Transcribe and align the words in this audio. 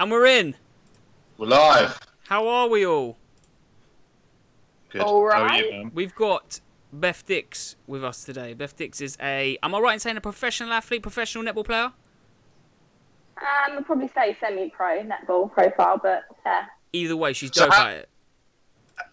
And 0.00 0.10
we're 0.10 0.24
in. 0.24 0.56
We're 1.36 1.48
live. 1.48 2.00
How 2.26 2.48
are 2.48 2.68
we 2.70 2.86
all? 2.86 3.18
Good. 4.88 5.02
All 5.02 5.30
How 5.30 5.42
are 5.42 5.56
you. 5.60 5.90
We've 5.92 6.14
got 6.14 6.60
Beth 6.90 7.24
Dix 7.26 7.76
with 7.86 8.02
us 8.02 8.24
today. 8.24 8.54
Beth 8.54 8.74
Dix 8.74 9.02
is 9.02 9.18
a, 9.20 9.58
am 9.62 9.74
I 9.74 9.78
right 9.78 9.92
in 9.92 10.00
saying 10.00 10.16
a 10.16 10.22
professional 10.22 10.72
athlete, 10.72 11.02
professional 11.02 11.44
netball 11.44 11.66
player? 11.66 11.92
Um, 13.36 13.76
I'd 13.76 13.84
probably 13.84 14.08
say 14.14 14.38
semi-pro 14.40 15.04
netball 15.04 15.52
profile, 15.52 16.00
but 16.02 16.22
yeah. 16.46 16.64
Either 16.94 17.16
way, 17.16 17.34
she's 17.34 17.50
So 17.54 17.66
dope 17.66 17.74
how- 17.74 17.88
at 17.88 17.96
it. 17.98 18.08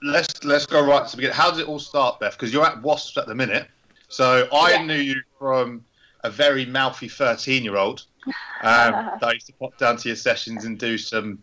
Let's 0.03 0.43
let's 0.45 0.65
go 0.65 0.85
right 0.85 1.05
to 1.05 1.11
the 1.11 1.17
beginning. 1.17 1.35
How 1.35 1.51
did 1.51 1.61
it 1.61 1.67
all 1.67 1.79
start, 1.79 2.19
Beth? 2.21 2.33
Because 2.33 2.53
you're 2.53 2.65
at 2.65 2.81
Wasps 2.81 3.17
at 3.17 3.25
the 3.25 3.35
minute. 3.35 3.67
So 4.09 4.47
I 4.53 4.71
Yeah. 4.71 4.83
knew 4.83 4.95
you 4.95 5.21
from 5.37 5.83
a 6.23 6.29
very 6.29 6.65
mouthy 6.65 7.07
13 7.09 7.63
year 7.63 7.75
old 7.77 8.05
um, 8.27 9.11
I 9.21 9.31
used 9.33 9.47
to 9.47 9.53
pop 9.53 9.77
down 9.77 9.97
to 9.97 10.09
your 10.09 10.15
sessions 10.15 10.65
and 10.65 10.77
do 10.77 10.97
some 10.97 11.39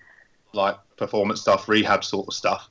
like 0.52 0.76
performance 0.96 1.40
stuff, 1.40 1.68
rehab 1.68 2.04
sort 2.04 2.28
of 2.28 2.34
stuff. 2.34 2.68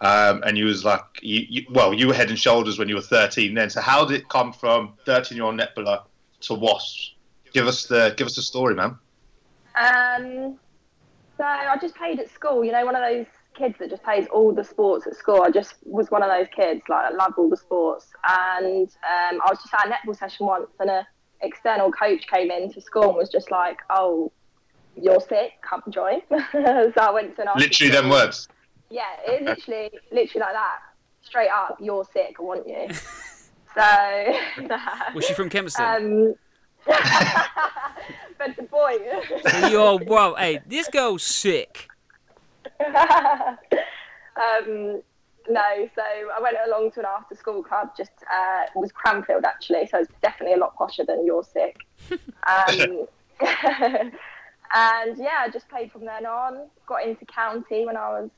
Um, 0.00 0.42
and 0.46 0.56
you 0.56 0.66
was 0.66 0.84
like, 0.84 1.02
you, 1.22 1.44
you, 1.48 1.66
well, 1.70 1.92
you 1.92 2.06
were 2.06 2.14
head 2.14 2.28
and 2.28 2.38
shoulders 2.38 2.78
when 2.78 2.88
you 2.88 2.94
were 2.94 3.00
13 3.02 3.54
then. 3.54 3.68
So 3.68 3.80
how 3.80 4.04
did 4.04 4.20
it 4.20 4.28
come 4.28 4.52
from 4.52 4.94
13 5.04 5.36
year 5.36 5.44
old 5.44 5.58
netballer 5.58 6.02
to 6.42 6.54
Wasps? 6.54 7.14
Give 7.52 7.66
us 7.66 7.86
the 7.86 8.14
give 8.16 8.26
us 8.26 8.36
the 8.36 8.42
story, 8.42 8.74
man. 8.74 8.96
Um, 9.74 10.58
so 11.36 11.44
I 11.44 11.76
just 11.80 11.96
played 11.96 12.20
at 12.20 12.30
school. 12.30 12.64
You 12.64 12.72
know, 12.72 12.84
one 12.84 12.94
of 12.94 13.02
those 13.02 13.26
kids 13.54 13.76
that 13.78 13.90
just 13.90 14.02
plays 14.02 14.26
all 14.32 14.54
the 14.54 14.64
sports 14.64 15.06
at 15.06 15.16
school. 15.16 15.42
I 15.42 15.50
just 15.50 15.74
was 15.84 16.10
one 16.10 16.22
of 16.22 16.28
those 16.28 16.46
kids. 16.54 16.82
Like 16.88 17.06
I 17.06 17.10
loved 17.10 17.34
all 17.38 17.48
the 17.48 17.56
sports, 17.56 18.06
and 18.26 18.88
um, 18.88 19.40
I 19.44 19.50
was 19.50 19.58
just 19.58 19.74
at 19.74 19.86
a 19.86 19.90
netball 19.90 20.16
session 20.16 20.46
once, 20.46 20.70
and 20.78 20.90
a 20.90 21.06
external 21.40 21.92
coach 21.92 22.26
came 22.26 22.50
in 22.50 22.72
to 22.72 22.80
school 22.80 23.04
and 23.04 23.16
was 23.16 23.28
just 23.28 23.50
like, 23.50 23.78
"Oh, 23.90 24.32
you're 24.96 25.20
sick. 25.20 25.52
Come 25.62 25.82
join." 25.90 26.22
so 26.52 26.92
I 27.00 27.10
went 27.12 27.36
to 27.36 27.42
an 27.42 27.48
after 27.48 27.60
Literally, 27.60 27.92
them 27.92 28.10
words. 28.10 28.48
Yeah, 28.90 29.04
it 29.26 29.42
literally, 29.42 29.90
literally 30.10 30.40
like 30.40 30.54
that. 30.54 30.78
Straight 31.22 31.50
up, 31.50 31.76
you're 31.80 32.06
sick. 32.12 32.36
I 32.38 32.42
want 32.42 32.66
you. 32.66 32.88
so. 33.74 34.34
Was 35.14 35.24
she 35.24 35.34
from 35.34 35.50
Kempston? 35.50 35.80
Um, 35.80 36.34
but 38.38 38.56
the 38.56 38.62
boy. 38.62 38.96
So 39.46 39.68
you're, 39.68 39.98
well, 40.06 40.36
hey, 40.36 40.60
this 40.66 40.88
girl's 40.88 41.22
sick. 41.22 41.88
um, 42.80 43.58
no, 45.48 45.88
so 45.94 46.02
I 46.02 46.40
went 46.40 46.56
along 46.66 46.92
to 46.92 47.00
an 47.00 47.06
after 47.06 47.34
school 47.34 47.62
club, 47.62 47.90
just 47.96 48.10
uh, 48.32 48.64
it 48.74 48.78
was 48.78 48.92
Cranfield 48.92 49.44
actually, 49.44 49.86
so 49.86 49.98
it's 49.98 50.12
definitely 50.22 50.54
a 50.54 50.58
lot 50.58 50.76
posher 50.76 51.06
than 51.06 51.24
You're 51.24 51.44
Sick. 51.44 51.76
Um, 52.48 53.06
and 54.74 55.18
yeah, 55.18 55.40
I 55.40 55.50
just 55.52 55.68
played 55.68 55.92
from 55.92 56.06
then 56.06 56.24
on. 56.24 56.68
Got 56.86 57.06
into 57.06 57.26
county 57.26 57.84
when 57.84 57.96
I 57.96 58.20
was 58.20 58.30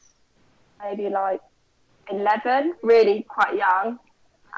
maybe 0.83 1.09
like 1.09 1.41
11, 2.11 2.75
really 2.83 3.25
quite 3.29 3.55
young. 3.55 3.99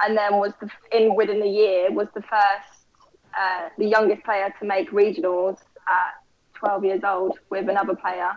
And 0.02 0.16
then 0.16 0.36
was 0.36 0.52
the, 0.60 0.70
in 0.96 1.14
within 1.14 1.40
the 1.40 1.48
year 1.48 1.92
was 1.92 2.08
the 2.14 2.22
first, 2.22 2.86
uh, 3.38 3.68
the 3.76 3.86
youngest 3.86 4.24
player 4.24 4.54
to 4.58 4.66
make 4.66 4.90
regionals 4.90 5.58
at 5.88 6.14
12 6.54 6.84
years 6.84 7.00
old 7.04 7.38
with 7.50 7.68
another 7.68 7.94
player, 7.94 8.32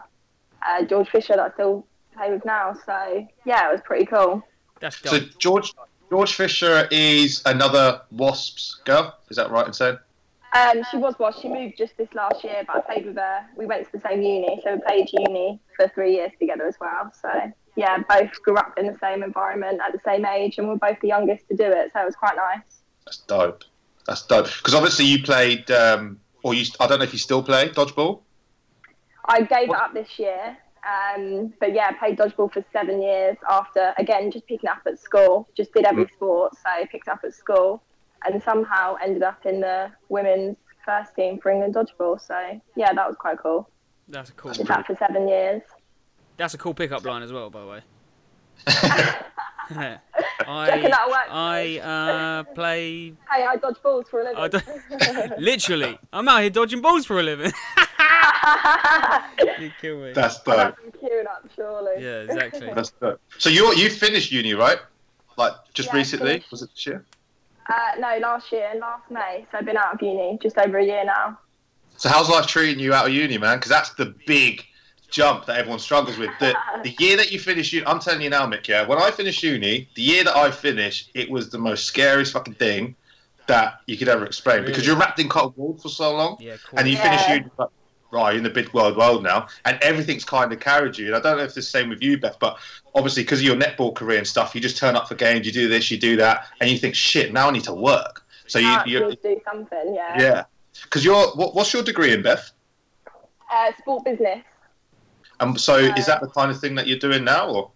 uh, 0.68 0.84
George 0.84 1.10
Fisher, 1.10 1.36
that 1.36 1.52
I 1.52 1.54
still 1.54 1.86
play 2.16 2.32
with 2.32 2.46
now. 2.46 2.74
So 2.86 3.28
yeah, 3.46 3.70
it 3.70 3.72
was 3.72 3.82
pretty 3.84 4.06
cool. 4.06 4.44
That's 4.80 4.98
So. 4.98 5.20
George 5.40 5.74
George 6.10 6.34
Fisher 6.34 6.88
is 6.92 7.42
another 7.46 8.02
Wasps 8.12 8.82
girl. 8.86 9.18
Is 9.30 9.38
that 9.38 9.52
right 9.52 9.68
in 9.68 9.74
saying? 9.74 9.98
Um, 10.54 10.84
she 10.90 10.98
was 10.98 11.18
was 11.20 11.38
she 11.42 11.50
moved 11.50 11.78
just 11.78 11.98
this 11.98 12.08
last 12.14 12.44
year, 12.44 12.64
but 12.66 12.78
I 12.78 12.80
played 12.82 13.06
with 13.06 13.18
her. 13.18 13.46
We 13.58 13.66
went 13.66 13.86
to 13.88 13.92
the 13.92 14.08
same 14.08 14.22
uni, 14.22 14.62
so 14.64 14.76
we 14.76 14.82
played 14.82 15.10
uni 15.12 15.60
for 15.76 15.90
three 15.90 16.16
years 16.16 16.32
together 16.40 16.66
as 16.66 16.76
well. 16.80 17.12
So 17.22 17.52
yeah, 17.76 17.98
both 18.08 18.42
grew 18.42 18.56
up 18.56 18.78
in 18.78 18.88
the 18.88 18.98
same 19.00 19.22
environment 19.22 19.82
at 19.86 19.92
the 19.92 20.00
same 20.06 20.26
age, 20.26 20.58
and 20.58 20.68
we're 20.70 20.78
both 20.78 21.00
the 21.02 21.10
youngest 21.10 21.48
to 21.50 21.56
do 21.56 21.66
it. 21.66 21.92
So 21.92 22.02
it 22.02 22.06
was 22.06 22.16
quite 22.16 22.38
nice. 22.38 22.82
That's 23.06 23.18
dope. 23.18 23.64
That's 24.08 24.26
dope. 24.26 24.46
Because 24.46 24.74
obviously 24.74 25.06
you 25.06 25.24
played, 25.24 25.70
um, 25.72 26.20
or 26.44 26.54
you, 26.54 26.66
I 26.80 26.88
don't 26.88 27.00
know 27.00 27.06
if 27.06 27.12
you 27.12 27.20
still 27.20 27.44
play 27.44 27.70
dodgeball. 27.70 28.22
I 29.26 29.42
gave 29.42 29.70
it 29.70 29.76
up 29.76 29.94
this 29.94 30.18
year, 30.18 30.58
um, 30.86 31.54
but 31.60 31.74
yeah, 31.74 31.88
I 31.90 31.94
played 31.94 32.18
dodgeball 32.18 32.54
for 32.54 32.64
seven 32.72 33.02
years. 33.02 33.38
After 33.50 33.94
again, 33.98 34.32
just 34.32 34.48
picking 34.48 34.70
up 34.70 34.82
at 34.86 35.00
school, 35.00 35.48
just 35.56 35.74
did 35.74 35.86
every 35.86 36.08
sport. 36.16 36.54
So 36.56 36.64
I 36.68 36.86
picked 36.92 37.08
up 37.08 37.22
at 37.24 37.34
school, 37.34 37.82
and 38.26 38.42
somehow 38.44 38.96
ended 39.04 39.24
up 39.24 39.46
in 39.46 39.62
the 39.62 39.92
women's 40.10 40.58
first 40.86 41.16
team 41.16 41.40
for 41.40 41.52
England 41.52 41.76
dodgeball. 41.76 42.22
So 42.22 42.62
yeah, 42.76 42.94
that 42.94 43.08
was 43.08 43.16
quite 43.18 43.40
cool. 43.40 43.70
That's 44.08 44.30
a 44.30 44.34
cool. 44.34 44.54
Did 44.54 44.68
that 44.68 44.86
for 44.86 44.96
seven 44.96 45.28
years. 45.28 45.64
That's 46.38 46.54
a 46.54 46.58
cool 46.58 46.74
pickup 46.74 47.04
line 47.06 47.24
as 47.24 47.32
well, 47.32 47.50
by 47.50 47.62
the 47.62 47.68
way. 47.68 47.82
Reckon 49.70 50.00
I 50.48 50.90
that'll 50.90 51.10
work 51.10 51.26
for 51.28 51.32
I 51.32 51.78
uh, 51.78 52.44
play 52.54 53.14
Hey, 53.32 53.44
I 53.46 53.56
dodge 53.58 53.82
balls 53.84 54.06
for 54.10 54.22
a 54.22 54.24
living. 54.26 54.38
I 54.38 54.48
don't, 54.48 55.40
literally. 55.40 55.98
I'm 56.14 56.28
out 56.28 56.42
here 56.42 56.50
dodging 56.50 56.82
balls 56.82 57.06
for 57.06 57.20
a 57.20 57.24
living. 57.24 57.52
you 59.60 59.72
kill 59.82 59.98
me. 60.02 60.14
That's 60.14 60.40
I'll 60.48 60.58
dope. 60.58 60.76
queuing 61.02 61.26
up, 61.26 61.50
surely. 61.56 62.04
Yeah, 62.04 62.22
exactly. 62.22 62.72
That's 62.74 62.92
dope. 62.92 63.20
So 63.38 63.50
you 63.50 63.74
you 63.76 63.90
finished 63.90 64.32
uni, 64.32 64.54
right? 64.54 64.78
Like 65.38 65.54
just 65.74 65.90
Yeah, 65.90 65.96
recently? 65.96 66.32
finished. 66.34 66.52
Was 66.52 66.62
it 66.62 66.70
this 66.72 66.86
year? 66.86 67.06
Uh, 67.68 68.00
no, 68.00 68.18
last 68.20 68.52
year, 68.52 68.72
last 68.80 69.10
May. 69.10 69.46
So 69.52 69.58
I've 69.58 69.66
been 69.66 69.78
out 69.78 69.96
of 69.96 70.02
uni 70.02 70.38
just 70.42 70.58
over 70.58 70.78
a 70.78 70.86
year 70.86 71.04
now. 71.06 71.40
So 71.98 72.10
how's 72.10 72.30
life 72.30 72.46
treating 72.46 72.80
you 72.80 72.94
out 72.94 73.08
of 73.08 73.14
uni, 73.14 73.38
man? 73.38 73.58
Because 73.58 73.70
that's 73.70 73.94
the 73.96 74.14
big 74.28 74.64
jump 75.16 75.46
that 75.46 75.58
everyone 75.58 75.80
struggles 75.80 76.18
with. 76.18 76.32
The, 76.40 76.54
the 76.84 76.94
year 77.00 77.16
that 77.18 77.32
you 77.32 77.40
finish 77.40 77.72
uni, 77.72 77.88
I'm 77.88 78.00
telling 78.00 78.22
you 78.22 78.30
now, 78.30 78.46
Mick. 78.46 78.68
Yeah, 78.68 78.86
when 78.86 78.98
I 79.02 79.10
finished 79.12 79.42
uni, 79.42 79.88
the 79.96 80.02
year 80.02 80.24
that 80.26 80.36
I 80.36 80.52
finished, 80.52 81.12
it 81.14 81.30
was 81.30 81.50
the 81.50 81.58
most 81.58 81.86
scariest 81.86 82.34
fucking 82.34 82.56
thing 82.56 82.96
that 83.48 83.80
you 83.88 83.96
could 83.98 84.10
ever 84.10 84.26
explain 84.26 84.66
because 84.66 84.86
you're 84.86 84.98
wrapped 84.98 85.20
in 85.20 85.30
cotton 85.30 85.54
wool 85.56 85.78
for 85.78 85.90
so 85.90 86.14
long. 86.16 86.36
Yeah, 86.40 86.58
cool. 86.68 86.80
and 86.80 86.88
you 86.88 86.96
Yeah. 86.96 87.04
finish 87.04 87.28
uni 87.30 87.46
like, 87.58 87.70
right 88.12 88.32
you're 88.32 88.38
in 88.38 88.44
the 88.44 88.50
big 88.50 88.72
world 88.74 88.96
world 88.98 89.24
now 89.24 89.48
and 89.66 89.80
everything's 89.82 90.24
kind 90.24 90.54
of 90.54 90.60
carried 90.60 90.96
you 90.96 91.08
and 91.08 91.16
i 91.16 91.20
don't 91.20 91.38
know 91.38 91.44
if 91.44 91.48
it's 91.48 91.56
the 91.56 91.62
same 91.62 91.90
with 91.90 92.02
you 92.04 92.18
beth 92.20 92.38
but 92.40 92.56
obviously 92.94 93.24
because 93.24 93.40
of 93.40 93.46
your 93.46 93.56
netball 93.56 93.94
career 93.96 94.20
and 94.20 94.28
stuff 94.28 94.54
you 94.54 94.62
just 94.62 94.78
turn 94.78 94.96
up 94.96 95.08
for 95.08 95.16
games 95.16 95.44
you 95.46 95.52
do 95.52 95.68
this 95.68 95.90
you 95.90 95.98
do 95.98 96.16
that 96.16 96.46
and 96.62 96.70
you 96.70 96.78
think 96.78 96.94
shit 96.94 97.34
now 97.34 97.48
i 97.50 97.52
need 97.52 97.64
to 97.64 97.74
work 97.74 98.24
so 98.46 98.60
you, 98.60 98.78
you 98.86 99.00
do 99.24 99.42
something, 99.44 99.96
yeah. 99.96 100.22
yeah 100.22 100.44
because 100.84 101.04
you're 101.04 101.28
what, 101.32 101.56
what's 101.56 101.74
your 101.74 101.82
degree 101.84 102.14
in 102.14 102.22
beth 102.22 102.52
Uh, 103.52 103.72
sport 103.80 104.06
business. 104.06 104.44
And 105.40 105.60
so 105.60 105.76
is 105.76 106.06
that 106.06 106.22
the 106.22 106.28
kind 106.28 106.52
of 106.52 106.60
thing 106.60 106.76
that 106.76 106.88
you're 106.88 107.00
doing 107.00 107.24
now 107.24 107.50
or 107.50 107.72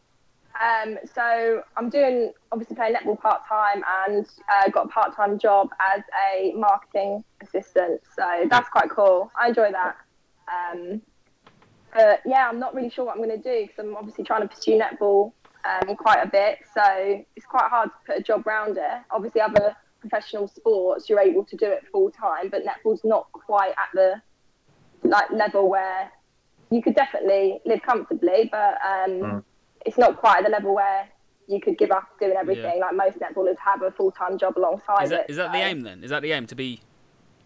Um, 0.60 0.98
so 1.14 1.64
I'm 1.78 1.90
doing 1.90 2.34
obviously 2.52 2.76
playing 2.76 2.96
netball 2.96 3.20
part 3.20 3.48
time 3.48 3.84
and 4.06 4.26
uh, 4.52 4.70
got 4.70 4.86
a 4.86 4.90
part 4.90 5.16
time 5.16 5.40
job 5.40 5.70
as 5.96 6.04
a 6.32 6.52
marketing 6.54 7.24
assistant. 7.42 8.02
So 8.16 8.46
that's 8.50 8.70
quite 8.70 8.90
cool. 8.90 9.32
I 9.40 9.50
enjoy 9.50 9.72
that. 9.72 9.96
Um, 10.50 11.02
but 11.94 12.22
yeah, 12.26 12.48
I'm 12.50 12.60
not 12.60 12.76
really 12.76 12.90
sure 12.90 13.06
what 13.06 13.16
I'm 13.16 13.24
going 13.24 13.42
to 13.42 13.44
do 13.44 13.68
because 13.68 13.80
I'm 13.80 13.96
obviously 13.96 14.24
trying 14.24 14.42
to 14.42 14.48
pursue 14.48 14.80
netball 14.80 15.32
um, 15.66 15.96
quite 15.96 16.20
a 16.24 16.28
bit. 16.28 16.60
So 16.74 17.24
it's 17.36 17.46
quite 17.46 17.70
hard 17.70 17.90
to 17.90 17.96
put 18.06 18.20
a 18.20 18.24
job 18.24 18.46
around 18.46 18.78
it. 18.78 19.02
Obviously, 19.12 19.42
other 19.42 19.76
professional 20.00 20.48
sports 20.48 21.10
you're 21.10 21.20
able 21.20 21.44
to 21.46 21.56
do 21.58 21.66
it 21.66 21.84
full 21.92 22.10
time, 22.12 22.50
but 22.50 22.64
netball's 22.64 23.04
not 23.04 23.32
quite 23.32 23.72
at 23.72 23.90
the 23.94 24.22
like 25.04 25.32
level 25.32 25.70
where 25.70 26.12
you 26.72 26.82
could 26.82 26.96
definitely 26.96 27.60
live 27.66 27.82
comfortably, 27.82 28.50
but 28.52 28.76
um, 28.86 29.12
Mm. 29.22 29.44
it's 29.86 29.98
not 29.98 30.18
quite 30.18 30.38
at 30.40 30.44
the 30.44 30.50
level 30.52 30.76
where 30.76 31.08
you 31.48 31.60
could 31.60 31.78
give 31.78 31.90
up 31.92 32.08
doing 32.20 32.36
everything. 32.38 32.80
Like 32.80 32.96
most 32.96 33.18
netballers 33.20 33.58
have 33.58 33.82
a 33.82 33.92
full 33.92 34.12
time 34.12 34.38
job 34.38 34.58
alongside 34.58 35.04
Is 35.04 35.10
that 35.10 35.22
it. 35.22 35.30
is 35.32 35.38
that 35.38 35.52
the 35.52 35.58
aim 35.60 35.82
then? 35.82 36.04
Is 36.04 36.10
that 36.12 36.22
the 36.22 36.32
aim 36.32 36.46
to 36.48 36.56
be 36.56 36.82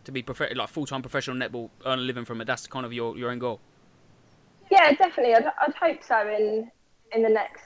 to 0.04 0.12
be 0.12 0.22
prof- 0.22 0.54
like 0.56 0.68
full 0.70 0.86
time 0.86 1.02
professional 1.02 1.38
netball, 1.38 1.70
earn 1.86 2.00
a 2.00 2.02
living 2.02 2.26
from 2.26 2.42
it? 2.42 2.46
That's 2.46 2.68
kind 2.68 2.86
of 2.86 2.92
your 2.92 3.18
your 3.18 3.32
end 3.32 3.40
goal. 3.42 3.62
Yeah, 4.70 4.92
definitely. 4.94 5.36
I'd, 5.36 5.46
I'd 5.46 5.74
hope 5.80 6.04
so 6.04 6.20
in 6.28 6.70
in 7.14 7.24
the 7.24 7.30
next 7.30 7.64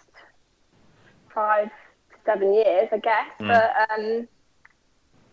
five 1.33 1.69
to 1.69 2.15
seven 2.25 2.53
years, 2.53 2.89
I 2.91 2.97
guess. 2.97 3.31
Mm. 3.39 3.47
But 3.47 3.73
um, 3.99 4.27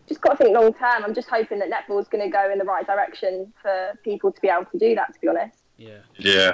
just 0.07 0.21
got 0.21 0.31
to 0.31 0.37
think 0.37 0.55
long 0.55 0.73
term. 0.73 1.03
I'm 1.03 1.13
just 1.13 1.29
hoping 1.29 1.59
that 1.59 1.69
netball's 1.69 2.07
going 2.07 2.23
to 2.23 2.29
go 2.31 2.49
in 2.51 2.57
the 2.57 2.65
right 2.65 2.85
direction 2.87 3.53
for 3.61 3.91
people 4.03 4.31
to 4.31 4.41
be 4.41 4.47
able 4.47 4.65
to 4.71 4.79
do 4.79 4.95
that. 4.95 5.13
To 5.13 5.19
be 5.19 5.27
honest. 5.27 5.57
Yeah. 5.77 5.99
yeah 6.17 6.53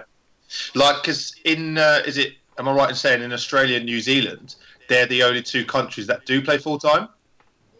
like 0.75 1.01
because 1.01 1.35
in 1.45 1.77
uh, 1.77 2.01
is 2.05 2.17
it 2.17 2.33
am 2.57 2.67
i 2.67 2.73
right 2.73 2.89
in 2.89 2.95
saying 2.95 3.21
in 3.21 3.31
australia 3.31 3.77
and 3.77 3.85
new 3.85 3.99
zealand 3.99 4.55
they're 4.89 5.05
the 5.05 5.23
only 5.23 5.41
two 5.41 5.63
countries 5.63 6.07
that 6.07 6.25
do 6.25 6.41
play 6.41 6.57
full-time 6.57 7.07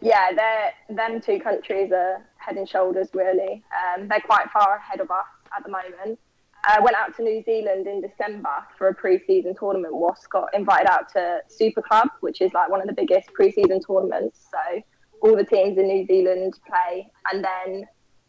Yeah, 0.02 0.32
they're 0.32 0.72
them 0.96 1.20
two 1.20 1.38
countries 1.38 1.92
are 1.92 2.24
head 2.36 2.56
and 2.56 2.68
shoulders 2.68 3.08
really. 3.14 3.62
Um, 3.80 4.08
they're 4.08 4.20
quite 4.20 4.50
far 4.50 4.76
ahead 4.76 5.00
of 5.00 5.10
us 5.10 5.26
at 5.56 5.62
the 5.64 5.70
moment. 5.70 6.18
I 6.64 6.80
went 6.80 6.96
out 6.96 7.16
to 7.16 7.22
New 7.22 7.42
Zealand 7.44 7.86
in 7.86 8.00
December 8.00 8.66
for 8.76 8.88
a 8.88 8.94
pre-season 8.94 9.54
tournament. 9.58 9.94
Was 9.94 10.26
got 10.28 10.52
invited 10.54 10.88
out 10.88 11.12
to 11.12 11.40
Super 11.48 11.82
Club, 11.82 12.08
which 12.20 12.40
is 12.40 12.52
like 12.52 12.68
one 12.68 12.80
of 12.80 12.86
the 12.86 12.92
biggest 12.92 13.32
pre-season 13.32 13.80
tournaments. 13.80 14.46
So 14.50 14.82
all 15.22 15.36
the 15.36 15.44
teams 15.44 15.78
in 15.78 15.86
New 15.86 16.04
Zealand 16.06 16.54
play, 16.66 17.08
and 17.32 17.44
then 17.44 17.86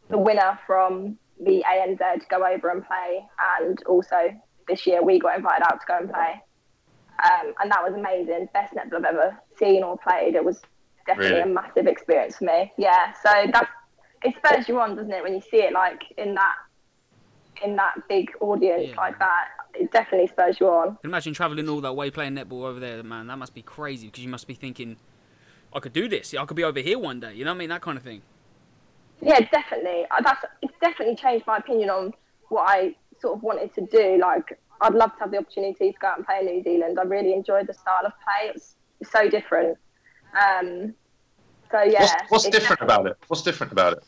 the 0.09 0.17
winner 0.17 0.59
from 0.67 1.17
the 1.39 1.63
ANZ 1.67 2.29
go 2.29 2.45
over 2.45 2.69
and 2.69 2.85
play, 2.85 3.25
and 3.59 3.81
also 3.85 4.33
this 4.67 4.85
year 4.87 5.03
we 5.03 5.19
got 5.19 5.37
invited 5.37 5.63
out 5.63 5.79
to 5.81 5.85
go 5.87 5.97
and 5.97 6.09
play, 6.09 6.41
um, 7.23 7.53
and 7.61 7.71
that 7.71 7.83
was 7.83 7.93
amazing. 7.93 8.49
Best 8.53 8.73
netball 8.73 8.97
I've 8.97 9.15
ever 9.15 9.37
seen 9.57 9.83
or 9.83 9.97
played. 9.97 10.35
It 10.35 10.43
was 10.43 10.61
definitely 11.05 11.39
Really? 11.39 11.51
a 11.51 11.53
massive 11.53 11.87
experience 11.87 12.37
for 12.37 12.45
me. 12.45 12.71
Yeah, 12.77 13.13
so 13.23 13.31
that's 13.51 13.69
it 14.23 14.35
spurs 14.37 14.69
you 14.69 14.79
on, 14.79 14.95
doesn't 14.95 15.11
it, 15.11 15.21
when 15.23 15.33
you 15.33 15.41
see 15.41 15.57
it 15.57 15.73
like 15.73 16.01
in 16.17 16.33
that 16.35 16.55
in 17.63 17.75
that 17.75 17.93
big 18.09 18.31
audience 18.39 18.89
Yeah. 18.89 18.95
like 18.97 19.19
that. 19.19 19.45
It 19.75 19.91
definitely 19.91 20.27
spurs 20.27 20.59
you 20.59 20.67
on. 20.67 20.97
Imagine 21.03 21.33
travelling 21.33 21.67
all 21.69 21.81
that 21.81 21.93
way 21.93 22.09
playing 22.11 22.33
netball 22.35 22.63
over 22.63 22.79
there, 22.79 23.03
man. 23.03 23.27
That 23.27 23.37
must 23.37 23.53
be 23.53 23.61
crazy 23.61 24.07
because 24.07 24.23
you 24.23 24.29
must 24.29 24.47
be 24.47 24.53
thinking, 24.53 24.97
I 25.73 25.79
could 25.79 25.93
do 25.93 26.07
this. 26.07 26.33
I 26.33 26.45
could 26.45 26.57
be 26.57 26.63
over 26.63 26.79
here 26.79 26.97
one 26.99 27.19
day. 27.19 27.33
You 27.33 27.45
know 27.45 27.51
what 27.51 27.55
I 27.55 27.59
mean? 27.59 27.69
That 27.69 27.81
kind 27.81 27.97
of 27.97 28.03
thing. 28.03 28.21
Yeah, 29.21 29.39
definitely. 29.51 30.05
Uh, 30.11 30.21
That's 30.23 30.43
it's 30.61 30.73
definitely 30.81 31.15
changed 31.15 31.47
my 31.47 31.57
opinion 31.57 31.89
on 31.89 32.13
what 32.49 32.69
I 32.69 32.95
sort 33.21 33.37
of 33.37 33.43
wanted 33.43 33.73
to 33.75 33.81
do. 33.85 34.17
Like, 34.19 34.59
I'd 34.81 34.93
love 34.93 35.13
to 35.13 35.19
have 35.21 35.31
the 35.31 35.37
opportunity 35.37 35.91
to 35.93 35.97
go 35.99 36.07
out 36.07 36.17
and 36.17 36.25
play 36.25 36.39
in 36.39 36.45
New 36.45 36.63
Zealand. 36.63 36.99
I 36.99 37.03
really 37.03 37.33
enjoyed 37.33 37.67
the 37.67 37.73
style 37.73 38.05
of 38.05 38.11
play. 38.23 38.51
It's, 38.53 38.75
it's 38.99 39.11
so 39.11 39.29
different. 39.29 39.77
Um, 40.33 40.93
so 41.71 41.81
yeah, 41.83 42.01
What's, 42.01 42.13
what's 42.29 42.49
different 42.49 42.81
about 42.81 43.07
it? 43.07 43.17
What's 43.27 43.41
different 43.43 43.71
about 43.71 43.93
it? 43.93 44.03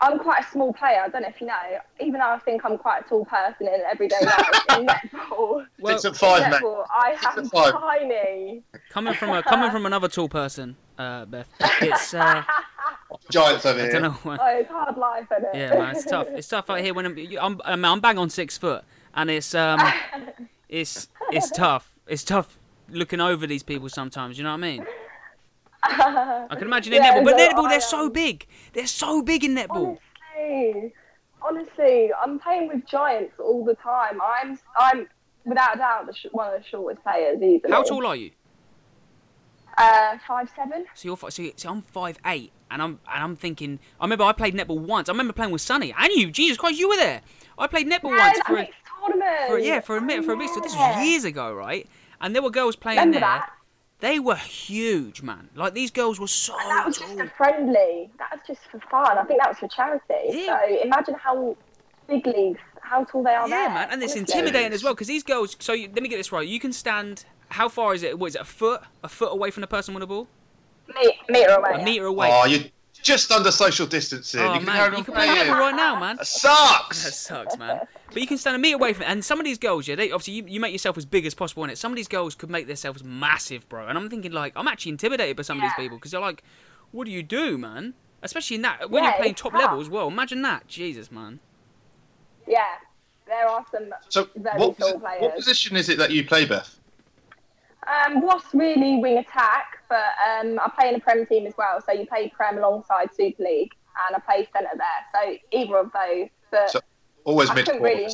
I'm 0.00 0.18
quite 0.18 0.42
a 0.44 0.50
small 0.50 0.72
player. 0.72 1.00
I 1.04 1.08
don't 1.08 1.22
know 1.22 1.28
if 1.28 1.40
you 1.40 1.46
know. 1.46 1.54
Even 2.00 2.14
though 2.14 2.30
I 2.30 2.38
think 2.40 2.64
I'm 2.64 2.76
quite 2.76 3.04
a 3.06 3.08
tall 3.08 3.24
person 3.24 3.68
in 3.68 3.80
everyday 3.88 4.16
life 4.20 4.64
in 4.78 4.86
netball, 4.86 5.64
Well, 5.78 5.98
Six 5.98 6.04
at 6.06 6.16
five, 6.16 6.42
in 6.52 6.58
netball 6.58 6.84
I 6.90 7.14
Six 7.22 7.36
am 7.38 7.48
five. 7.50 7.72
tiny. 7.72 8.62
coming 8.90 9.14
from 9.14 9.30
a 9.30 9.42
coming 9.44 9.70
from 9.70 9.86
another 9.86 10.08
tall 10.08 10.28
person, 10.28 10.76
uh, 10.98 11.24
Beth. 11.26 11.46
It's 11.82 12.14
uh, 12.14 12.42
Giants 13.30 13.66
over 13.66 13.78
I 13.78 13.82
here. 13.82 13.92
don't 13.92 14.02
know. 14.02 14.10
What, 14.10 14.40
Oh, 14.40 14.46
it's 14.46 14.70
hard 14.70 14.96
life, 14.96 15.26
isn't 15.32 15.44
it? 15.44 15.56
yeah, 15.58 15.70
man, 15.78 15.96
it's 15.96 16.04
tough. 16.04 16.28
It's 16.34 16.48
tough 16.48 16.70
out 16.70 16.80
here 16.80 16.94
when 16.94 17.06
I'm 17.06 17.16
I'm, 17.40 17.60
I 17.64 17.76
mean, 17.76 17.84
I'm 17.84 18.00
bang 18.00 18.18
on 18.18 18.30
six 18.30 18.56
foot, 18.58 18.84
and 19.14 19.30
it's 19.30 19.54
um, 19.54 19.80
it's 20.68 21.08
it's 21.30 21.50
tough. 21.50 21.94
It's 22.06 22.24
tough 22.24 22.58
looking 22.88 23.20
over 23.20 23.46
these 23.46 23.62
people 23.62 23.88
sometimes. 23.88 24.38
You 24.38 24.44
know 24.44 24.50
what 24.50 24.64
I 24.64 24.70
mean? 24.70 24.86
I 25.84 26.46
can 26.50 26.66
imagine 26.68 26.92
in 26.92 27.02
Yeah, 27.02 27.12
netball, 27.12 27.24
but 27.24 27.36
no, 27.36 27.48
netball 27.48 27.68
they're 27.68 27.80
so 27.80 28.06
um, 28.06 28.12
big. 28.12 28.46
They're 28.72 28.86
so 28.86 29.22
big 29.22 29.44
in 29.44 29.54
netball. 29.56 29.98
Honestly, 30.36 30.92
honestly, 31.42 32.10
I'm 32.22 32.38
playing 32.38 32.68
with 32.68 32.86
giants 32.86 33.34
all 33.38 33.64
the 33.64 33.74
time. 33.74 34.20
I'm, 34.22 34.58
I'm 34.78 35.08
without 35.44 35.74
a 35.74 35.78
doubt 35.78 36.06
the 36.06 36.14
sh- 36.14 36.26
one 36.32 36.54
of 36.54 36.60
the 36.62 36.68
shortest 36.68 37.02
players 37.02 37.42
easily. 37.42 37.70
How 37.72 37.82
tall 37.82 38.06
are 38.06 38.16
you? 38.16 38.30
Uh, 39.78 40.18
five 40.26 40.48
seven. 40.54 40.84
So 40.94 41.08
you're 41.08 41.16
five, 41.16 41.32
so, 41.32 41.42
you- 41.42 41.52
so 41.56 41.70
I'm 41.70 41.82
five 41.82 42.18
eight, 42.26 42.52
and 42.70 42.82
I'm 42.82 43.00
and 43.12 43.24
I'm 43.24 43.36
thinking. 43.36 43.78
I 44.00 44.04
remember 44.04 44.24
I 44.24 44.32
played 44.32 44.54
netball 44.54 44.78
once. 44.78 45.08
I 45.08 45.12
remember 45.12 45.32
playing 45.32 45.52
with 45.52 45.62
Sonny 45.62 45.94
and 45.96 46.12
you. 46.12 46.30
Jesus 46.30 46.56
Christ, 46.58 46.78
you 46.78 46.88
were 46.88 46.96
there. 46.96 47.22
I 47.58 47.66
played 47.66 47.86
netball 47.88 48.16
once 48.16 48.38
for 48.46 48.54
a, 48.54 48.60
mixed 48.60 48.74
tournament. 49.00 49.46
for 49.48 49.58
yeah 49.58 49.80
for 49.80 49.96
a 49.96 50.00
Oh, 50.00 50.04
minute 50.04 50.24
for 50.24 50.32
a 50.32 50.36
mix. 50.36 50.54
So 50.54 50.60
this 50.60 50.74
was 50.76 51.04
years 51.06 51.24
ago, 51.24 51.54
right? 51.54 51.88
And 52.20 52.34
there 52.34 52.42
were 52.42 52.50
girls 52.50 52.76
playing 52.76 52.98
Remember 52.98 53.20
there. 53.20 53.28
that? 53.28 53.50
They 54.00 54.18
were 54.18 54.36
huge, 54.36 55.22
man. 55.22 55.48
Like 55.54 55.74
these 55.74 55.90
girls 55.90 56.18
were 56.18 56.26
so 56.26 56.54
And 56.58 56.70
that 56.70 56.86
was 56.86 56.98
just 56.98 57.18
a 57.20 57.28
friendly. 57.36 58.10
That 58.18 58.30
was 58.32 58.40
just 58.46 58.60
for 58.70 58.80
fun. 58.90 59.16
I 59.16 59.22
think 59.24 59.40
that 59.40 59.48
was 59.50 59.58
for 59.58 59.68
charity. 59.68 60.04
Yeah. 60.30 60.58
So 60.68 60.80
imagine 60.82 61.14
how 61.14 61.56
big 62.08 62.26
leagues, 62.26 62.58
how 62.80 63.04
tall 63.04 63.22
they 63.22 63.30
are 63.34 63.48
Yeah, 63.48 63.66
there. 63.66 63.68
man, 63.74 63.88
and 63.92 64.02
it's 64.02 64.16
honestly. 64.16 64.36
intimidating 64.38 64.72
as 64.72 64.82
well 64.82 64.92
because 64.94 65.06
these 65.06 65.22
girls. 65.22 65.56
So 65.60 65.72
you, 65.72 65.86
let 65.94 66.02
me 66.02 66.08
get 66.08 66.16
this 66.16 66.32
right. 66.32 66.46
You 66.46 66.58
can 66.60 66.72
stand. 66.72 67.24
How 67.52 67.68
far 67.68 67.94
is 67.94 68.02
it? 68.02 68.18
What 68.18 68.28
is 68.28 68.34
it? 68.34 68.40
A 68.42 68.44
foot? 68.44 68.82
A 69.04 69.08
foot 69.08 69.32
away 69.32 69.50
from 69.50 69.60
the 69.60 69.66
person 69.66 69.94
with 69.94 70.00
the 70.00 70.06
ball? 70.06 70.26
Me- 70.94 71.18
meter 71.28 71.50
away. 71.52 71.80
A 71.80 71.84
meter 71.84 72.06
away. 72.06 72.28
Oh, 72.32 72.46
you're 72.46 72.64
just 73.02 73.30
under 73.30 73.50
social 73.50 73.86
distancing. 73.86 74.40
Oh, 74.40 74.52
you 74.54 74.58
can 74.58 74.64
man, 74.66 74.76
carry 74.76 74.90
you 74.92 74.96
on 74.98 75.04
can 75.04 75.14
play 75.14 75.26
playing. 75.26 75.46
netball 75.48 75.58
right 75.58 75.74
now, 75.74 75.98
man. 75.98 76.16
That 76.16 76.26
sucks. 76.26 77.04
That 77.04 77.12
sucks. 77.12 77.52
sucks, 77.52 77.58
man. 77.58 77.80
But 78.12 78.20
you 78.22 78.26
can 78.26 78.38
stand 78.38 78.56
a 78.56 78.58
meter 78.58 78.76
away 78.76 78.92
from 78.92 79.02
it. 79.02 79.06
And 79.10 79.24
some 79.24 79.38
of 79.38 79.44
these 79.44 79.58
girls, 79.58 79.88
yeah, 79.88 79.96
they 79.96 80.10
obviously 80.10 80.34
you, 80.34 80.44
you 80.46 80.60
make 80.60 80.72
yourself 80.72 80.96
as 80.96 81.04
big 81.04 81.26
as 81.26 81.34
possible 81.34 81.64
in 81.64 81.70
it. 81.70 81.78
Some 81.78 81.92
of 81.92 81.96
these 81.96 82.08
girls 82.08 82.34
could 82.34 82.50
make 82.50 82.66
themselves 82.66 83.02
massive, 83.04 83.68
bro. 83.68 83.86
And 83.86 83.98
I'm 83.98 84.08
thinking 84.08 84.32
like 84.32 84.52
I'm 84.56 84.68
actually 84.68 84.92
intimidated 84.92 85.36
by 85.36 85.42
some 85.42 85.58
of 85.58 85.62
these 85.62 85.74
people 85.76 85.98
because 85.98 86.10
they're 86.12 86.20
like, 86.20 86.42
what 86.90 87.04
do 87.06 87.10
you 87.10 87.22
do, 87.22 87.58
man? 87.58 87.94
Especially 88.22 88.56
in 88.56 88.62
that 88.62 88.90
when 88.90 89.02
you're 89.04 89.12
playing 89.14 89.34
top 89.34 89.52
tough. 89.52 89.60
level 89.60 89.80
as 89.80 89.88
well. 89.88 90.08
Imagine 90.08 90.42
that, 90.42 90.68
Jesus, 90.68 91.10
man. 91.10 91.40
Yeah, 92.46 92.64
there 93.26 93.46
are 93.48 93.64
some. 93.70 93.90
So, 94.08 94.28
Very 94.36 94.58
what, 94.58 94.78
tall 94.78 94.94
posi- 95.00 95.20
what 95.20 95.36
position 95.36 95.76
is 95.76 95.88
it 95.88 95.98
that 95.98 96.10
you 96.12 96.24
play, 96.24 96.44
Beth? 96.44 96.78
Um, 97.86 98.20
was 98.20 98.42
really 98.54 98.98
wing 98.98 99.18
attack, 99.18 99.78
but 99.88 100.04
um, 100.30 100.58
I 100.60 100.70
play 100.78 100.88
in 100.90 100.94
a 100.94 101.00
Prem 101.00 101.26
team 101.26 101.46
as 101.46 101.54
well. 101.58 101.80
So 101.84 101.92
you 101.92 102.06
play 102.06 102.28
Prem 102.34 102.58
alongside 102.58 103.10
Super 103.14 103.42
League, 103.42 103.72
and 104.06 104.14
I 104.16 104.20
play 104.20 104.48
centre 104.52 104.70
there. 104.76 104.86
So 105.14 105.36
either 105.50 105.76
of 105.78 105.90
those. 105.92 106.28
But 106.50 106.70
So- 106.70 106.80
Always 107.24 107.50
I 107.50 107.54
mid 107.54 107.66
couldn't 107.66 107.82
really- 107.82 108.08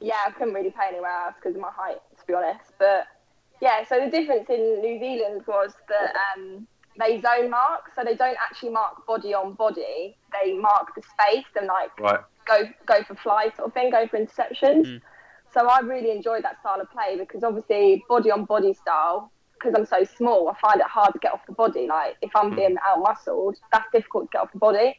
yeah, 0.00 0.14
I 0.26 0.30
couldn't 0.32 0.54
really 0.54 0.70
play 0.70 0.86
anywhere 0.88 1.10
else 1.10 1.34
because 1.36 1.54
of 1.56 1.60
my 1.60 1.70
height, 1.72 2.00
to 2.20 2.26
be 2.26 2.34
honest. 2.34 2.72
But 2.78 3.06
yeah, 3.60 3.84
so 3.84 3.98
the 4.04 4.10
difference 4.10 4.48
in 4.48 4.80
New 4.80 4.98
Zealand 5.00 5.44
was 5.46 5.74
that 5.88 6.14
um, 6.36 6.66
they 6.98 7.20
zone 7.20 7.50
mark, 7.50 7.90
so 7.96 8.02
they 8.04 8.14
don't 8.14 8.36
actually 8.40 8.70
mark 8.70 9.06
body 9.06 9.34
on 9.34 9.54
body. 9.54 10.16
They 10.40 10.54
mark 10.54 10.94
the 10.94 11.02
space 11.02 11.46
and 11.56 11.66
like 11.66 11.98
Right. 12.00 12.20
go 12.46 12.68
go 12.86 13.02
for 13.04 13.14
fly 13.16 13.50
sort 13.56 13.68
of 13.68 13.74
thing, 13.74 13.90
go 13.90 14.06
for 14.08 14.18
interceptions. 14.18 14.86
Mm. 14.86 15.00
So 15.52 15.66
I 15.68 15.80
really 15.80 16.10
enjoyed 16.10 16.44
that 16.44 16.60
style 16.60 16.80
of 16.80 16.90
play 16.90 17.16
because 17.16 17.42
obviously 17.42 18.04
body 18.08 18.30
on 18.30 18.44
body 18.44 18.74
style, 18.74 19.32
because 19.54 19.74
I'm 19.76 19.86
so 19.86 20.04
small, 20.16 20.48
I 20.48 20.58
find 20.60 20.80
it 20.80 20.86
hard 20.86 21.12
to 21.14 21.18
get 21.18 21.32
off 21.32 21.40
the 21.46 21.54
body. 21.54 21.86
Like 21.86 22.16
if 22.22 22.30
I'm 22.36 22.52
Mm. 22.52 22.56
being 22.56 22.76
out 22.86 23.00
muscled, 23.00 23.56
that's 23.72 23.86
difficult 23.92 24.24
to 24.24 24.28
get 24.32 24.42
off 24.42 24.52
the 24.52 24.58
body. 24.58 24.94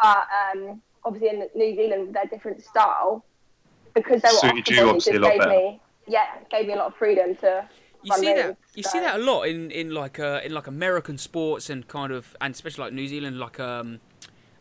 But 0.00 0.26
um, 0.56 0.82
obviously 1.04 1.28
in 1.30 1.48
New 1.54 1.74
Zealand 1.76 2.02
with 2.06 2.14
their 2.14 2.26
different 2.26 2.62
style, 2.62 3.24
because 3.94 4.20
they 4.22 4.28
were 4.30 4.38
Suited 4.38 4.58
off 4.58 4.64
the 4.66 4.72
body, 4.74 4.88
obviously 4.88 5.12
just 5.12 5.22
gave 5.24 5.38
better. 5.38 5.50
me 5.50 5.80
yeah, 6.06 6.26
gave 6.50 6.66
me 6.66 6.74
a 6.74 6.76
lot 6.76 6.86
of 6.88 6.96
freedom 6.96 7.34
to 7.36 7.66
You 8.02 8.12
see 8.12 8.34
that 8.34 8.46
moves, 8.48 8.58
you 8.74 8.82
so- 8.82 8.90
see 8.90 9.00
that 9.00 9.14
a 9.14 9.18
lot 9.18 9.44
in, 9.44 9.70
in 9.70 9.90
like 9.90 10.18
uh, 10.18 10.40
in 10.44 10.52
like 10.52 10.66
American 10.66 11.16
sports 11.16 11.70
and 11.70 11.86
kind 11.88 12.12
of 12.12 12.36
and 12.42 12.52
especially 12.54 12.84
like 12.84 12.92
New 12.92 13.08
Zealand 13.08 13.38
like 13.38 13.58
um 13.60 14.00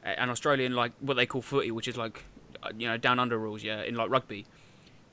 and 0.04 0.30
Australian 0.32 0.74
like 0.74 0.94
what 1.02 1.16
they 1.16 1.26
call 1.26 1.42
footy 1.42 1.72
which 1.72 1.88
is 1.88 1.98
like 1.98 2.24
uh, 2.62 2.70
you 2.78 2.88
know 2.88 2.96
down 2.98 3.20
under 3.20 3.38
rules 3.38 3.64
yeah 3.64 3.82
in 3.82 3.96
like 3.96 4.10
rugby 4.10 4.46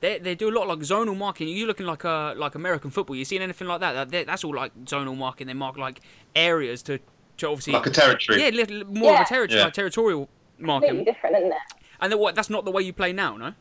they, 0.01 0.19
they 0.19 0.35
do 0.35 0.49
a 0.49 0.53
lot 0.53 0.63
of 0.63 0.69
like 0.69 0.79
zonal 0.79 1.15
marking 1.17 1.47
You're 1.47 1.67
looking 1.67 1.85
like 1.85 2.03
uh 2.05 2.33
like 2.35 2.55
American 2.55 2.91
football 2.91 3.15
you 3.15 3.23
seen 3.25 3.41
anything 3.41 3.67
like 3.67 3.79
that, 3.79 4.11
that 4.11 4.27
that's 4.27 4.43
all 4.43 4.53
like 4.55 4.73
zonal 4.85 5.15
marking 5.17 5.47
they 5.47 5.53
mark 5.53 5.77
like 5.77 6.01
areas 6.35 6.83
to, 6.83 6.99
to 7.37 7.47
obviously 7.47 7.73
Like 7.73 7.85
a 7.87 7.91
territory. 7.91 8.41
yeah 8.43 8.49
little, 8.49 8.83
more 8.85 9.13
of 9.15 9.21
a 9.21 9.25
territory 9.25 9.59
Yeah. 9.59 9.65
like 9.65 9.73
territorial 9.73 10.27
completely 10.57 10.97
marking 10.97 11.03
different, 11.05 11.35
isn't 11.37 11.51
it? 11.51 11.57
and 12.01 12.11
then 12.11 12.19
what 12.19 12.35
that's 12.35 12.49
not 12.49 12.65
the 12.65 12.71
way 12.71 12.81
you 12.83 12.93
play 12.93 13.13
now 13.13 13.37
no 13.37 13.53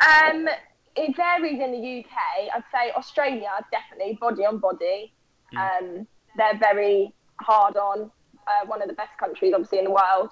Um, 0.00 0.48
it 0.96 1.16
varies 1.16 1.60
in 1.60 1.70
the 1.72 1.98
UK. 2.00 2.16
I'd 2.54 2.64
say 2.72 2.92
Australia 2.96 3.48
definitely 3.70 4.18
body 4.20 4.44
on 4.44 4.58
body. 4.58 5.12
Um, 5.56 6.06
they're 6.36 6.58
very 6.58 7.12
hard 7.40 7.76
on. 7.76 8.10
Uh, 8.46 8.66
one 8.66 8.82
of 8.82 8.88
the 8.88 8.94
best 8.94 9.16
countries, 9.18 9.52
obviously, 9.54 9.78
in 9.78 9.84
the 9.84 9.90
world. 9.90 10.30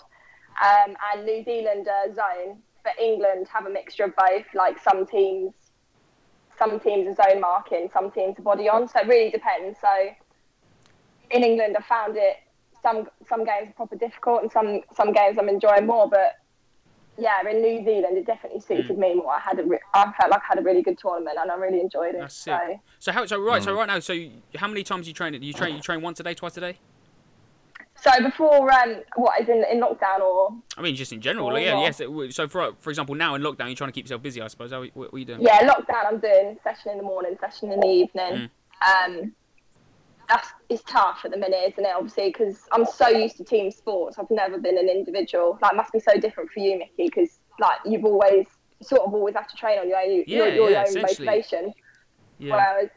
Um, 0.63 0.95
and 1.15 1.25
New 1.25 1.43
Zealand 1.45 1.89
uh, 1.89 2.13
zone, 2.13 2.59
but 2.85 2.93
England 3.01 3.47
have 3.53 3.67
a 3.67 3.71
mixture 3.71 4.05
of 4.05 4.13
both. 4.17 4.47
Like 4.55 4.79
some 4.83 5.07
teams, 5.07 5.55
some 6.59 6.81
teams 6.81 7.07
are 7.19 7.31
zone 7.31 7.41
marking, 7.41 7.89
some 7.93 8.11
teams 8.11 8.39
are 8.39 8.43
body 8.43 8.69
on. 8.69 8.89
So 8.89 9.01
it 9.01 9.07
really 9.09 9.31
depends. 9.31 9.79
So 9.81 9.89
in 11.31 11.45
England, 11.45 11.77
I 11.79 11.83
found 11.83 12.17
it 12.17 12.37
some 12.83 13.09
some 13.29 13.45
games 13.45 13.71
are 13.71 13.75
proper 13.75 13.97
difficult, 13.97 14.43
and 14.43 14.51
some 14.53 14.81
some 14.95 15.13
games 15.13 15.39
I'm 15.39 15.49
enjoying 15.49 15.87
more. 15.87 16.09
But 16.09 16.33
yeah, 17.19 17.47
in 17.49 17.63
New 17.63 17.85
Zealand, 17.85 18.17
it 18.17 18.27
definitely 18.27 18.61
suited 18.61 18.99
me 18.99 19.15
more. 19.15 19.33
I 19.33 19.39
had 19.41 19.59
a 19.61 19.65
re- 19.65 19.79
I 19.95 20.13
felt 20.19 20.31
like 20.31 20.41
I 20.43 20.47
had 20.49 20.59
a 20.59 20.63
really 20.63 20.83
good 20.83 20.99
tournament, 20.99 21.39
and 21.41 21.51
I 21.51 21.55
really 21.55 21.81
enjoyed 21.81 22.15
it. 22.15 22.19
That's 22.21 22.35
sick. 22.35 22.59
So 22.59 22.81
so 22.99 23.13
how 23.13 23.27
so 23.27 23.41
right 23.41 23.61
Mm. 23.61 23.65
so 23.65 23.75
right 23.75 23.87
now 23.87 23.99
so 24.01 24.15
how 24.57 24.67
many 24.69 24.83
times 24.83 25.07
you 25.07 25.15
train 25.15 25.35
it 25.35 25.41
Do 25.41 25.47
you 25.47 25.53
train 25.53 25.77
you 25.77 25.83
train 25.83 26.03
once 26.03 26.19
a 26.21 26.23
day 26.23 26.35
twice 26.35 26.57
a 26.57 26.61
day 26.61 26.79
so 28.03 28.11
before 28.23 28.73
um, 28.73 29.03
what 29.15 29.41
is 29.41 29.49
in 29.49 29.65
in 29.71 29.81
lockdown 29.81 30.21
or 30.21 30.53
I 30.77 30.83
mean, 30.83 30.97
just 30.97 31.13
in 31.13 31.21
general, 31.21 31.53
like, 31.53 31.65
yeah, 31.65 31.81
yes. 31.81 32.01
it- 32.01 32.35
So, 32.35 32.49
for 32.49 32.73
for 32.81 32.91
example, 32.91 33.15
now 33.15 33.35
in 33.37 33.43
lockdown, 33.43 33.67
you're 33.67 33.77
trying 33.77 33.91
to 33.91 33.95
keep 33.95 34.07
yourself 34.07 34.23
busy, 34.23 34.41
I 34.43 34.49
suppose. 34.49 34.73
What, 34.73 34.91
what 34.97 35.15
are 35.15 35.19
you 35.19 35.25
doing? 35.25 35.41
yeah 35.41 35.61
lockdown, 35.69 36.07
I'm 36.07 36.19
doing 36.19 36.59
session 36.65 36.91
in 36.93 36.99
the 36.99 37.05
morning, 37.05 37.37
session 37.41 37.71
in 37.71 37.79
the 37.81 37.87
evening. 37.87 38.51
Mm. 38.83 39.07
Um, 39.07 39.33
that's 40.29 40.49
it's 40.69 40.83
tough 40.85 41.21
at 41.25 41.31
the 41.31 41.37
minute, 41.37 41.61
isn't 41.73 41.85
it? 41.85 41.95
Obviously, 41.95 42.29
because 42.29 42.67
I'm 42.73 42.87
so 42.87 43.09
used 43.09 43.37
to 43.37 43.45
team 43.45 43.71
sports. 43.71 44.19
I've 44.19 44.31
never 44.31 44.59
been 44.59 44.79
an 44.79 44.89
individual. 44.89 45.59
Like, 45.63 45.77
must 45.77 45.93
be 45.93 46.01
so 46.01 46.19
different 46.19 46.51
for 46.51 46.61
you, 46.61 46.79
Mickey, 46.79 47.09
because 47.09 47.39
like 47.61 47.79
you've 47.85 48.05
always 48.05 48.47
sort 48.83 49.03
of 49.03 49.15
always 49.15 49.35
have 49.37 49.47
to 49.49 49.57
train 49.57 49.79
on 49.79 49.89
your 49.89 49.99
own, 50.01 50.11
your, 50.13 50.25
Yeah, 50.27 50.55
your 50.55 50.71
yeah, 50.71 50.85
own 50.89 51.03
motivation. 51.03 51.73
Yeah, 52.39 52.55
Whereas 52.55 52.89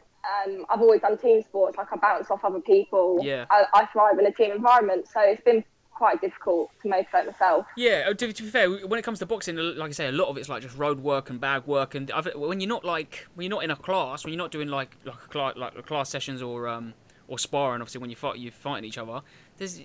um, 0.46 0.66
I've 0.70 0.80
always 0.80 1.00
done 1.00 1.16
team 1.18 1.42
sports, 1.42 1.76
like 1.76 1.86
I 1.92 1.96
bounce 1.96 2.30
off 2.30 2.44
other 2.44 2.60
people. 2.60 3.20
Yeah. 3.22 3.46
I, 3.50 3.64
I 3.74 3.86
thrive 3.86 4.18
in 4.18 4.26
a 4.26 4.32
team 4.32 4.52
environment, 4.52 5.06
so 5.12 5.20
it's 5.20 5.42
been 5.42 5.64
quite 5.94 6.20
difficult 6.20 6.70
to 6.82 6.88
motivate 6.88 7.26
myself. 7.26 7.64
yeah. 7.76 8.04
uh, 8.08 8.12
To, 8.14 8.32
to 8.32 8.42
be 8.42 8.48
fair, 8.50 8.68
when 8.70 8.98
it 8.98 9.02
comes 9.02 9.18
to 9.20 9.26
boxing, 9.26 9.56
like 9.56 9.88
I 9.88 9.92
say, 9.92 10.08
a 10.08 10.12
lot 10.12 10.28
of 10.28 10.36
it's 10.36 10.48
like 10.48 10.62
just 10.62 10.76
road 10.76 11.00
work 11.00 11.30
and 11.30 11.40
bag 11.40 11.64
work, 11.66 11.94
and 11.94 12.10
I've, 12.10 12.28
when 12.34 12.60
you're 12.60 12.68
not 12.68 12.84
like 12.84 13.26
when 13.34 13.44
you're 13.44 13.56
not 13.56 13.64
in 13.64 13.70
a 13.70 13.76
class, 13.76 14.24
when 14.24 14.32
you're 14.32 14.38
not 14.42 14.50
doing 14.50 14.68
like 14.68 14.96
like 15.04 15.14
a 15.24 15.28
class, 15.28 15.54
like 15.56 15.86
class 15.86 16.10
sessions 16.10 16.42
or 16.42 16.68
um 16.68 16.92
or 17.28 17.38
sparring, 17.38 17.80
obviously 17.80 18.00
when 18.00 18.10
you 18.10 18.16
fight, 18.16 18.38
you're 18.38 18.52
fighting 18.52 18.84
each 18.84 18.98
other. 18.98 19.20
There's 19.56 19.80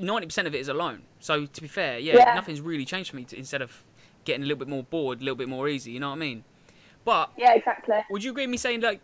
ninety 0.00 0.26
percent 0.26 0.48
of 0.48 0.54
it 0.54 0.58
is 0.58 0.68
alone. 0.68 1.02
So 1.20 1.46
to 1.46 1.60
be 1.62 1.68
fair, 1.68 1.98
yeah, 1.98 2.16
Yeah. 2.16 2.34
nothing's 2.34 2.60
really 2.60 2.84
changed 2.84 3.10
for 3.10 3.16
me. 3.16 3.24
To, 3.24 3.36
instead 3.38 3.62
of 3.62 3.84
getting 4.24 4.42
a 4.42 4.46
little 4.46 4.58
bit 4.58 4.68
more 4.68 4.82
bored, 4.82 5.20
a 5.20 5.24
little 5.24 5.36
bit 5.36 5.48
more 5.48 5.68
easy. 5.68 5.92
You 5.92 6.00
know 6.00 6.08
what 6.10 6.16
I 6.16 6.18
mean? 6.18 6.44
But 7.04 7.30
Yeah, 7.38 7.52
exactly. 7.54 7.96
would 8.10 8.22
you 8.24 8.32
agree 8.32 8.42
with 8.44 8.50
me 8.50 8.56
saying 8.56 8.80
like 8.80 9.00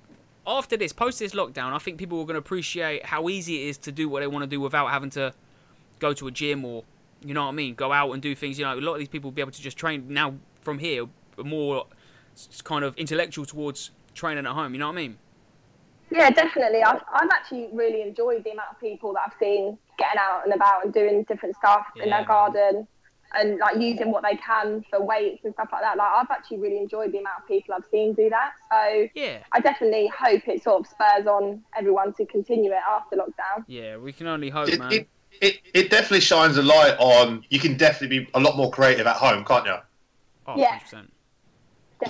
after 0.47 0.77
this, 0.77 0.93
post 0.93 1.19
this 1.19 1.35
lockdown, 1.35 1.73
I 1.73 1.79
think 1.79 1.99
people 1.99 2.21
are 2.21 2.25
going 2.25 2.35
to 2.35 2.39
appreciate 2.39 3.07
how 3.07 3.29
easy 3.29 3.63
it 3.63 3.69
is 3.69 3.79
to 3.79 3.93
do 3.93 4.09
what 4.09 4.21
they 4.21 4.27
want 4.27 4.43
to 4.43 4.47
do 4.47 4.61
without 4.61 4.91
having 4.91 5.11
to 5.11 5.33
go 5.99 6.13
to 6.13 6.27
a 6.27 6.31
gym 6.31 6.65
or 6.65 6.85
you 7.25 7.33
know 7.33 7.45
what 7.45 7.53
I 7.53 7.53
mean, 7.53 7.75
go 7.75 7.93
out 7.93 8.13
and 8.13 8.21
do 8.21 8.35
things. 8.35 8.59
You 8.59 8.67
know, 8.67 8.75
a 8.75 8.81
lot 8.81 8.93
of 8.93 8.99
these 8.99 9.09
people 9.09 9.31
will 9.31 9.35
be 9.35 9.41
able 9.41 9.53
to 9.53 9.63
just 9.63 9.77
train 9.77 10.07
now 10.09 10.35
from 10.61 10.79
here, 10.79 11.07
more 11.39 11.87
kind 12.65 12.85
of 12.85 12.95
intellectual 12.97 13.47
towards 13.47 13.91
training 14.15 14.47
at 14.47 14.53
home. 14.53 14.75
You 14.75 14.81
know 14.81 14.89
what 14.89 14.93
I 14.93 14.97
mean? 14.97 15.19
Yeah, 16.11 16.31
definitely. 16.31 16.83
I've, 16.83 17.01
I've 17.13 17.31
actually 17.33 17.69
really 17.73 18.03
enjoyed 18.03 18.45
the 18.45 18.51
amount 18.51 18.69
of 18.73 18.81
people 18.81 19.15
that 19.15 19.23
I've 19.27 19.39
seen 19.41 19.79
getting 19.99 20.19
out 20.19 20.43
and 20.45 20.53
about 20.53 20.85
and 20.85 20.93
doing 20.93 21.25
different 21.25 21.57
stuff 21.57 21.87
in 22.03 22.11
their 22.11 22.25
garden 22.25 22.87
and 23.37 23.59
like 23.59 23.77
using 23.77 24.11
what 24.11 24.23
they 24.23 24.37
can 24.37 24.85
for 24.91 25.03
weights 25.03 25.45
and 25.45 25.53
stuff 25.55 25.69
like 25.73 25.83
that. 25.83 25.97
Like 25.97 26.11
I've 26.13 26.31
actually 26.31 26.59
really 26.59 26.79
enjoyed 26.79 27.13
the 27.13 27.19
amount 27.19 27.43
of 27.43 27.49
people 27.49 27.75
I've 27.75 27.85
seen 27.91 28.15
do 28.15 28.31
that. 28.31 28.53
So 28.71 29.09
Yeah. 29.15 29.39
I 29.53 29.61
definitely 29.61 30.09
hope 30.17 30.47
it 30.49 30.63
sort 30.63 30.81
of 30.81 30.87
spurs 30.87 31.27
on 31.27 31.63
everyone 31.77 32.13
to 32.15 32.27
continue 32.27 32.71
it 32.73 32.81
after 32.89 33.17
lockdown. 33.17 33.65
Yeah, 33.67 33.97
we 33.97 34.13
can 34.13 34.27
only 34.27 34.51
hope, 34.51 34.69
It, 34.69 34.79
man. 34.79 34.93
it, 34.93 35.09
it, 35.41 35.61
it 35.75 35.91
definitely 35.91 36.21
shines 36.21 36.57
a 36.57 36.63
light 36.63 36.97
on 36.99 37.45
you 37.51 37.59
can 37.59 37.77
definitely 37.77 38.21
be 38.21 38.29
a 38.35 38.41
lot 38.41 38.57
more 38.57 38.71
creative 38.71 39.07
at 39.07 39.17
home, 39.17 39.45
can't 39.45 39.67
you? 39.67 39.77
oh, 40.47 40.57
yeah. 40.57 40.79
100%. 40.79 41.09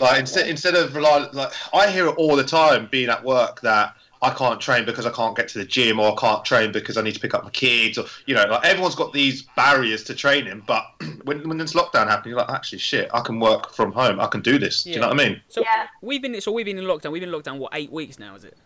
Like 0.01 0.19
instead 0.19 0.49
instead 0.49 0.75
of 0.75 0.95
relying, 0.97 1.29
like 1.35 1.53
I 1.73 1.89
hear 1.89 2.07
it 2.09 2.17
all 2.17 2.35
the 2.35 2.43
time 2.45 2.89
being 2.91 3.09
at 3.11 3.23
work 3.23 3.61
that 3.61 3.95
I 4.25 4.35
can't 4.35 4.61
train 4.61 4.85
because 4.85 5.07
I 5.07 5.11
can't 5.11 5.37
get 5.37 5.49
to 5.49 5.59
the 5.59 5.65
gym 5.65 6.01
or 6.01 6.13
I 6.13 6.15
can't 6.17 6.45
train 6.45 6.73
because 6.73 6.97
I 6.97 7.03
need 7.03 7.15
to 7.15 7.21
pick 7.21 7.35
up 7.35 7.45
my 7.45 7.51
kids 7.51 7.99
or 7.99 8.07
you 8.27 8.35
know 8.35 8.45
like 8.45 8.65
everyone's 8.65 8.95
got 8.95 9.13
these 9.13 9.43
barriers 9.57 10.03
to 10.05 10.15
training. 10.15 10.63
But 10.67 10.85
when 11.25 11.47
when 11.49 11.59
this 11.59 11.75
lockdown 11.75 12.09
happened, 12.09 12.31
you're 12.31 12.39
like 12.39 12.51
actually 12.51 12.79
shit, 12.79 13.11
I 13.13 13.21
can 13.21 13.39
work 13.41 13.73
from 13.75 13.93
home. 13.93 14.19
I 14.21 14.27
can 14.27 14.41
do 14.41 14.59
this. 14.59 14.85
Do 14.85 14.91
you 14.91 15.01
know 15.01 15.09
what 15.09 15.21
I 15.21 15.25
mean? 15.29 15.41
So 15.49 15.61
Yeah. 15.61 15.87
we've 16.03 16.23
been 16.23 16.41
so 16.41 16.51
we've 16.53 16.67
been 16.67 16.79
in 16.79 16.85
lockdown. 16.85 17.13
We've 17.13 17.21
been 17.21 17.33
in 17.33 17.41
lockdown 17.41 17.59
what 17.59 17.73
eight 17.75 17.93
weeks 17.93 18.19
now? 18.19 18.35
Is 18.35 18.45
it 18.45 18.57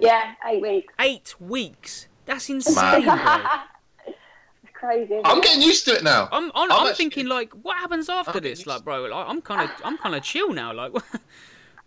Yeah, 0.00 0.34
eight 0.46 0.62
weeks. 0.62 0.94
eight 1.00 1.34
weeks? 1.40 2.06
That's 2.26 2.48
insane, 2.50 3.04
bro. 3.04 3.14
it's 4.06 4.72
crazy. 4.74 5.20
I'm 5.24 5.38
it? 5.38 5.44
getting 5.44 5.62
used 5.62 5.84
to 5.86 5.92
it 5.94 6.04
now. 6.04 6.28
I'm 6.30 6.44
I'm, 6.46 6.50
I'm 6.54 6.72
I'm 6.72 6.78
actually- 6.88 6.94
thinking 6.96 7.26
like, 7.26 7.52
what 7.62 7.78
happens 7.78 8.08
after 8.08 8.38
this? 8.40 8.66
Like, 8.66 8.84
bro, 8.84 9.02
like, 9.04 9.26
I'm 9.28 9.40
kind 9.40 9.62
of 9.62 9.70
I'm 9.84 9.96
kind 9.98 10.14
of 10.14 10.22
chill 10.22 10.52
now. 10.52 10.72
Like, 10.74 10.92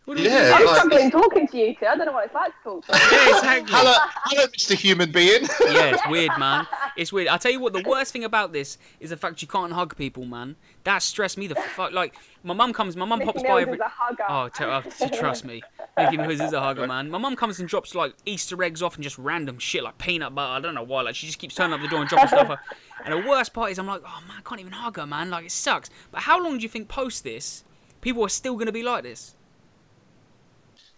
what 0.06 0.18
do 0.18 0.24
Yeah. 0.24 0.54
I'm 0.56 0.66
like- 0.66 0.76
struggling 0.78 1.12
talking 1.12 1.48
to 1.48 1.58
you 1.58 1.76
two. 1.76 1.86
I 1.86 1.96
don't 1.96 2.06
know 2.08 2.12
what 2.14 2.26
it's 2.26 2.34
like 2.34 2.52
to 2.58 2.64
talk 2.64 2.86
to 2.88 2.94
you. 2.94 3.00
Yeah, 3.18 3.30
exactly. 3.38 3.74
Hello, 3.76 3.94
hello, 4.26 4.48
Mr. 4.48 4.76
Human 4.76 5.12
Being. 5.12 5.44
yeah, 5.62 5.94
it's 5.96 6.02
weird, 6.10 6.32
man. 6.40 6.66
It's 6.98 7.14
weird. 7.14 7.28
I 7.28 7.38
tell 7.38 7.52
you 7.52 7.60
what, 7.60 7.74
the 7.74 7.84
worst 7.88 8.12
thing 8.14 8.24
about 8.24 8.52
this 8.54 8.78
is 9.00 9.12
the 9.12 9.18
fact 9.18 9.42
you 9.42 9.48
can't 9.48 9.72
hug 9.74 9.96
people, 9.96 10.26
man. 10.26 10.56
That 10.84 11.04
stressed 11.04 11.38
me 11.38 11.48
the 11.48 11.56
fuck. 11.56 11.92
Like, 11.92 12.16
my 12.44 12.54
mum 12.56 12.74
comes, 12.74 12.96
my 12.96 13.06
mum 13.06 13.20
Mickey 13.20 13.32
pops 13.32 13.44
by 13.44 13.62
every. 13.62 13.76
is 13.76 13.80
a 13.80 13.88
hugger. 13.88 14.24
Oh, 14.28 14.50
t- 14.50 14.64
oh, 14.64 14.82
t- 14.82 15.18
trust 15.18 15.46
me. 15.46 15.62
Mickey 15.98 16.18
Mills 16.18 16.40
is 16.42 16.54
a 16.54 16.60
hugger, 16.62 16.88
man. 16.88 17.10
My 17.12 17.20
mum 17.20 17.36
comes 17.36 17.60
and 17.60 17.70
drops 17.70 17.94
like 17.94 18.16
Easter 18.26 18.62
eggs 18.64 18.82
off 18.82 18.96
and 18.96 19.04
just 19.04 19.18
random 19.20 19.60
shit 19.60 19.84
like 19.84 19.98
peanut 20.00 20.34
butter. 20.34 20.52
I 20.54 20.60
don't 20.60 20.74
know 20.74 20.82
why. 20.84 21.02
Like 21.04 21.14
she 21.16 21.28
just 21.28 21.38
keeps 21.38 21.54
turning 21.54 21.74
up 21.74 21.82
the 21.82 21.88
door 21.88 22.00
and 22.00 22.10
dropping 22.10 22.30
stuff. 22.30 22.50
off. 22.50 22.60
And 23.06 23.14
the 23.14 23.30
worst 23.30 23.54
part 23.54 23.72
is 23.72 23.78
I'm 23.78 23.86
like, 23.88 24.02
oh 24.04 24.20
man, 24.28 24.38
I 24.40 24.42
can't 24.50 24.60
even 24.62 24.72
hug 24.74 24.98
her, 24.98 25.06
man. 25.06 25.30
Like 25.30 25.46
it 25.46 25.52
sucks. 25.52 25.90
But 26.12 26.22
how 26.22 26.42
long 26.44 26.58
do 26.58 26.64
you 26.64 26.70
think 26.70 26.88
post 26.88 27.24
this, 27.24 27.64
people 28.00 28.24
are 28.26 28.30
still 28.30 28.56
gonna 28.56 28.72
be 28.72 28.82
like 28.84 29.04
this? 29.04 29.36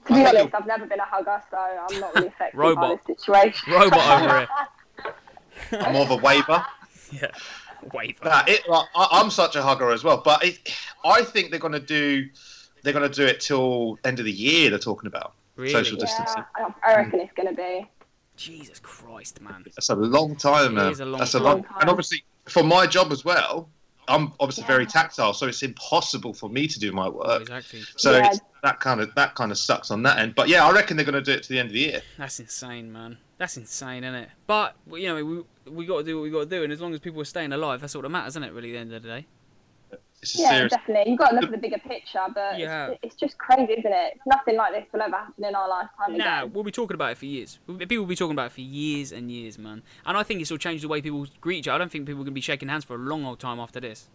To 0.07 0.13
be 0.13 0.25
honest, 0.25 0.53
I've 0.55 0.67
never 0.67 0.86
been 0.86 1.00
a 1.00 1.05
hugger, 1.05 1.41
so 1.50 1.57
I'm 1.57 2.00
not 2.00 2.13
really 2.15 2.27
affected 2.27 2.57
by 2.75 2.95
this 3.07 3.17
situation. 3.17 3.74
Robot 3.74 4.22
over 4.22 4.38
here. 4.39 4.48
I'm 5.86 5.93
more 5.93 6.03
of 6.03 6.12
a 6.12 6.17
waiver. 6.17 6.63
Yeah. 7.12 7.27
Wave. 7.93 8.17
Nah, 8.24 8.41
it, 8.48 8.67
like, 8.67 8.88
I, 8.95 9.07
I'm 9.12 9.29
such 9.29 9.55
a 9.55 9.62
hugger 9.62 9.91
as 9.91 10.03
well, 10.03 10.19
but 10.25 10.43
it, 10.43 10.74
I 11.05 11.22
think 11.24 11.51
they're 11.51 11.60
going 11.60 11.74
to 11.74 11.79
do 11.79 12.27
they're 12.81 12.93
going 12.93 13.07
to 13.07 13.15
do 13.15 13.24
it 13.27 13.39
till 13.39 14.00
end 14.03 14.17
of 14.17 14.25
the 14.25 14.31
year. 14.31 14.72
They're 14.72 14.79
talking 14.79 15.05
about 15.05 15.33
Really? 15.57 15.72
social 15.74 15.98
distancing. 15.98 16.43
I, 16.55 16.74
I 16.83 16.95
reckon 16.95 17.19
it's 17.19 17.33
going 17.33 17.50
to 17.50 17.53
be. 17.55 17.86
Jesus 18.36 18.79
Christ, 18.79 19.41
man. 19.41 19.63
That's 19.75 19.89
a 19.89 19.95
long 19.95 20.36
time, 20.36 20.74
man. 20.74 20.91
is 20.91 21.01
a 21.01 21.05
long 21.05 21.19
That's 21.19 21.33
time. 21.33 21.41
a 21.41 21.45
long, 21.45 21.53
Long 21.57 21.63
time. 21.65 21.77
and 21.81 21.89
obviously 21.91 22.24
for 22.45 22.63
my 22.63 22.88
job 22.88 23.12
as 23.12 23.24
well. 23.24 23.69
I'm 24.07 24.33
obviously 24.39 24.63
very 24.63 24.88
tactile, 24.88 25.33
so 25.36 25.45
it's 25.45 25.62
impossible 25.62 26.33
for 26.33 26.50
me 26.50 26.67
to 26.67 26.79
do 26.79 26.91
my 26.93 27.05
Oh, 27.07 27.12
work. 27.12 27.41
exactly. 27.41 27.83
So 27.95 28.17
Yeah. 28.17 28.27
it's, 28.31 28.39
that 28.63 28.79
kind 28.79 29.01
of 29.01 29.13
that 29.15 29.36
kind 29.36 29.51
of 29.51 29.58
sucks 29.58 29.91
on 29.91 30.01
that 30.03 30.17
end. 30.17 30.34
But 30.36 30.48
yeah, 30.48 30.65
I 30.65 30.72
reckon 30.72 30.98
they're 30.98 31.05
going 31.05 31.13
to 31.13 31.22
do 31.22 31.34
it 31.34 31.43
to 31.43 31.50
the 31.50 31.60
end 31.60 31.67
of 31.67 31.74
the 31.74 31.79
year. 31.79 32.01
That's 32.17 32.39
insane, 32.39 32.91
man. 32.91 33.17
That's 33.38 33.58
insane, 33.58 34.03
isn't 34.03 34.15
it? 34.15 34.29
But 34.48 34.75
you 34.91 35.08
know, 35.08 35.24
we 35.24 35.72
we 35.72 35.86
got 35.86 36.00
to 36.00 36.03
do 36.03 36.17
what 36.17 36.24
we 36.24 36.29
got 36.32 36.39
to 36.39 36.46
do, 36.46 36.63
and 36.63 36.72
as 36.74 36.82
long 36.82 36.93
as 36.93 37.00
people 37.00 37.22
are 37.22 37.25
staying 37.25 37.51
alive, 37.53 37.82
that's 37.82 37.93
all 37.96 38.01
that 38.01 38.10
matters, 38.10 38.32
isn't 38.34 38.43
it? 38.43 38.53
Really, 38.53 38.70
at 38.70 38.74
the 38.74 38.79
end 38.79 38.93
of 38.93 39.03
the 39.03 39.08
day. 39.10 39.27
It's 40.22 40.39
Yeah, 40.39 40.50
serious. 40.51 40.72
definitely. 40.72 41.12
You've 41.12 41.20
got 41.20 41.32
to 41.32 41.36
look 41.36 41.43
at 41.43 41.51
the 41.51 41.58
bigger 41.58 41.77
picture, 41.79 42.22
but 42.34 42.58
Yeah. 42.58 42.91
it's, 42.91 43.00
it's 43.03 43.15
just 43.15 43.38
crazy, 43.38 43.74
isn't 43.74 43.91
it? 43.91 44.17
Nothing 44.25 44.55
like 44.55 44.72
this 44.74 44.86
will 44.93 45.01
ever 45.01 45.17
happen 45.17 45.43
in 45.43 45.53
our 45.53 45.67
lifetime 45.67 46.17
Nah, 46.17 46.43
again. 46.43 46.53
we'll 46.53 46.63
be 46.63 46.72
talking 46.72 46.96
about 46.96 47.12
it 47.12 47.17
for 47.17 47.25
years. 47.25 47.60
People 47.67 47.98
will 47.98 48.05
be 48.05 48.15
talking 48.15 48.32
about 48.32 48.46
it 48.46 48.51
for 48.53 48.62
years 48.62 49.12
and 49.12 49.29
years, 49.29 49.58
man. 49.60 49.84
And 50.05 50.17
I 50.17 50.24
think 50.24 50.39
it's 50.39 50.50
will 50.50 50.58
change 50.58 50.82
the 50.82 50.88
way 50.88 51.01
people 51.01 51.27
greet 51.41 51.58
each 51.58 51.67
other. 51.67 51.75
I 51.75 51.77
don't 51.79 51.91
think 51.91 52.05
people 52.05 52.22
are 52.22 52.24
gonna 52.24 52.32
be 52.36 52.39
shaking 52.39 52.70
hands 52.70 52.86
for 52.86 52.96
a 52.96 53.00
long 53.00 53.25
old 53.25 53.41
time 53.41 53.60
after 53.60 53.82
this. 53.82 54.08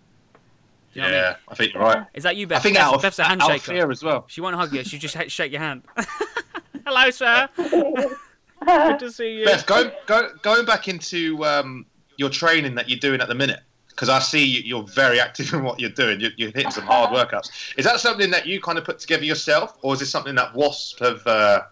You 0.99 1.05
know 1.05 1.09
what 1.11 1.14
I 1.14 1.17
mean? 1.17 1.25
Yeah, 1.31 1.37
I 1.49 1.55
think 1.55 1.75
you're 1.75 1.83
right. 1.83 2.07
Is 2.14 2.23
that 2.25 2.37
you, 2.37 2.47
Beth? 2.47 2.59
I 2.59 2.61
think 2.62 2.76
Beth- 2.76 2.85
out 2.85 2.95
of, 2.95 3.02
Beth's 3.02 3.19
a 3.19 3.23
out 3.23 3.33
of 3.33 3.38
handshaker. 3.49 3.61
fear 3.61 3.90
as 3.90 4.02
well. 4.02 4.25
She 4.28 4.40
won't 4.40 4.57
hug 4.57 4.73
you. 4.73 4.83
She 4.85 4.99
just 4.99 5.14
ha- 5.14 5.25
shake 5.28 5.52
your 5.52 5.61
hand. 5.61 5.83
Hello, 6.87 7.11
sir. 7.11 7.49
Good 7.57 8.99
to 8.99 9.11
see 9.12 9.38
you. 9.38 9.45
Beth, 9.45 9.67
go, 9.67 9.90
go, 10.07 10.31
going 10.43 10.64
back 10.67 10.88
into 10.88 11.45
um, 11.45 11.87
your 12.17 12.28
training 12.31 12.75
that 12.75 12.88
you're 12.88 12.99
doing 12.99 13.21
at 13.21 13.28
the 13.28 13.35
minute, 13.35 13.61
because 13.88 14.09
I 14.09 14.19
see 14.19 14.45
you, 14.45 14.61
you're 14.62 14.83
very 14.88 15.21
active 15.21 15.52
in 15.55 15.62
what 15.62 15.78
you're 15.81 15.90
doing. 15.90 16.21
You're, 16.21 16.33
you're 16.37 16.50
hitting 16.50 16.71
some 16.71 16.85
hard 16.85 17.11
workouts. 17.11 17.50
Is 17.76 17.85
that 17.85 18.00
something 18.00 18.31
that 18.31 18.47
you 18.47 18.61
kind 18.61 18.78
of 18.78 18.85
put 18.85 18.99
together 18.99 19.25
yourself, 19.25 19.78
or 19.83 19.95
is 19.95 20.00
this 20.00 20.11
something 20.11 20.35
that 20.35 20.55
Wasp 20.55 20.99
have 21.00 21.26
uh, 21.26 21.62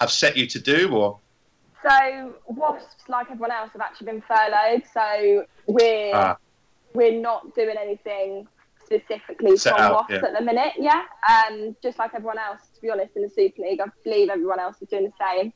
have 0.00 0.10
set 0.10 0.36
you 0.36 0.46
to 0.46 0.58
do? 0.60 0.92
Or 0.94 1.18
So 1.82 2.34
wasps, 2.46 3.04
like 3.08 3.30
everyone 3.30 3.50
else, 3.52 3.70
have 3.72 3.80
actually 3.82 4.06
been 4.06 4.22
furloughed. 4.22 4.82
So 4.92 5.46
we're 5.66 6.12
Ah. 6.14 6.36
we're 6.94 7.20
not 7.20 7.54
doing 7.54 7.76
anything 7.80 8.46
specifically 8.84 9.56
Set 9.56 9.74
from 9.76 9.82
out, 9.82 10.06
yeah. 10.10 10.16
at 10.16 10.36
the 10.38 10.44
minute. 10.44 10.72
Yeah, 10.78 11.02
um, 11.28 11.76
just 11.82 11.98
like 11.98 12.14
everyone 12.14 12.38
else. 12.38 12.60
To 12.74 12.80
be 12.80 12.90
honest, 12.90 13.16
in 13.16 13.22
the 13.22 13.30
Super 13.30 13.62
League, 13.62 13.80
I 13.80 13.86
believe 14.02 14.28
everyone 14.28 14.60
else 14.60 14.80
is 14.82 14.88
doing 14.88 15.04
the 15.04 15.12
same. 15.26 15.52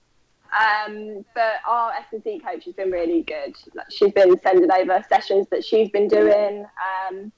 Um, 0.48 1.24
but 1.34 1.56
our 1.68 1.92
S 1.92 2.06
and 2.12 2.22
C 2.22 2.40
coach 2.40 2.64
has 2.64 2.74
been 2.74 2.90
really 2.90 3.22
good. 3.22 3.54
Like, 3.74 3.90
she's 3.90 4.12
been 4.12 4.38
sending 4.40 4.70
over 4.70 5.04
sessions 5.08 5.46
that 5.50 5.64
she's 5.64 5.90
been 5.90 6.08
doing, 6.08 6.64
um, 7.10 7.32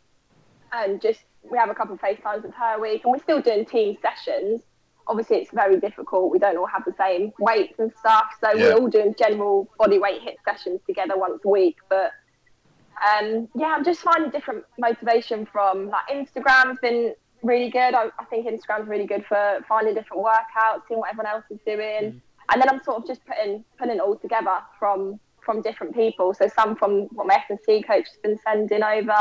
and 0.72 1.02
just 1.02 1.20
we 1.42 1.58
have 1.58 1.70
a 1.70 1.74
couple 1.74 1.94
of 1.94 2.00
FaceTimes 2.00 2.42
with 2.42 2.54
her 2.54 2.76
a 2.76 2.80
week, 2.80 3.02
and 3.04 3.12
we're 3.12 3.22
still 3.22 3.40
doing 3.40 3.64
team 3.64 3.96
sessions. 4.00 4.62
Obviously, 5.08 5.38
it's 5.38 5.50
very 5.50 5.80
difficult. 5.80 6.30
We 6.30 6.38
don't 6.38 6.56
all 6.56 6.66
have 6.66 6.84
the 6.84 6.94
same 6.96 7.32
weights 7.40 7.80
and 7.80 7.92
stuff, 7.98 8.26
so 8.40 8.52
Yeah. 8.52 8.74
we're 8.74 8.80
all 8.80 8.88
doing 8.88 9.14
general 9.18 9.68
body 9.76 9.98
weight 9.98 10.20
HIIT 10.22 10.36
sessions 10.44 10.80
together 10.86 11.16
once 11.16 11.44
a 11.44 11.48
week. 11.48 11.78
But 11.88 12.12
um, 13.08 13.48
yeah, 13.54 13.68
I'm 13.68 13.84
just 13.84 14.00
finding 14.00 14.30
different 14.30 14.64
motivation 14.78 15.46
from 15.46 15.88
like 15.88 16.06
Instagram's 16.10 16.78
been 16.80 17.14
really 17.42 17.70
good. 17.70 17.94
I, 17.94 18.10
I 18.18 18.24
think 18.28 18.46
Instagram's 18.46 18.88
really 18.88 19.06
good 19.06 19.24
for 19.26 19.60
finding 19.68 19.94
different 19.94 20.22
workouts, 20.22 20.82
seeing 20.86 21.00
what 21.00 21.10
everyone 21.10 21.32
else 21.32 21.44
is 21.50 21.58
doing, 21.64 22.20
and 22.52 22.60
then 22.60 22.68
I'm 22.68 22.82
sort 22.82 22.98
of 22.98 23.06
just 23.06 23.24
putting 23.24 23.64
putting 23.78 23.96
it 23.96 24.00
all 24.00 24.16
together 24.16 24.58
from 24.78 25.18
from 25.44 25.62
different 25.62 25.94
people. 25.94 26.34
So 26.34 26.48
some 26.54 26.76
from 26.76 27.08
what 27.12 27.26
my 27.26 27.34
S 27.34 27.44
and 27.48 27.58
C 27.64 27.82
coach 27.82 28.06
has 28.08 28.18
been 28.22 28.38
sending 28.44 28.82
over, 28.82 29.16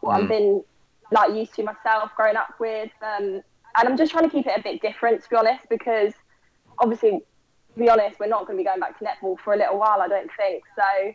what 0.00 0.12
Mm. 0.12 0.22
I've 0.22 0.28
been 0.28 0.64
like 1.12 1.32
used 1.32 1.54
to 1.54 1.62
myself 1.62 2.10
growing 2.16 2.36
up 2.36 2.54
with, 2.60 2.90
um, 3.00 3.40
and 3.76 3.88
I'm 3.88 3.96
just 3.96 4.12
trying 4.12 4.24
to 4.24 4.30
keep 4.30 4.46
it 4.46 4.58
a 4.58 4.62
bit 4.62 4.82
different 4.82 5.22
to 5.22 5.30
be 5.30 5.36
honest, 5.36 5.64
because 5.70 6.12
obviously, 6.78 7.10
to 7.10 7.78
be 7.78 7.88
honest, 7.88 8.20
we're 8.20 8.26
not 8.26 8.46
going 8.46 8.58
to 8.58 8.62
be 8.62 8.64
going 8.64 8.80
back 8.80 8.98
to 8.98 9.04
netball 9.04 9.38
for 9.38 9.54
a 9.54 9.56
little 9.56 9.78
while. 9.78 10.02
I 10.02 10.08
don't 10.08 10.30
think 10.36 10.64
so. 10.76 11.12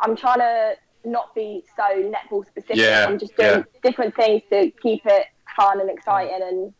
I'm 0.00 0.14
trying 0.16 0.40
to 0.40 0.74
not 1.04 1.34
be 1.34 1.64
so 1.76 1.82
netball 2.12 2.46
specific. 2.46 2.76
Yeah, 2.76 3.06
I'm 3.08 3.18
just 3.18 3.36
doing 3.36 3.58
yeah. 3.58 3.80
different 3.82 4.14
things 4.14 4.42
to 4.50 4.70
keep 4.82 5.06
it 5.06 5.26
fun 5.56 5.80
and 5.80 5.90
exciting 5.90 6.40
and 6.42 6.72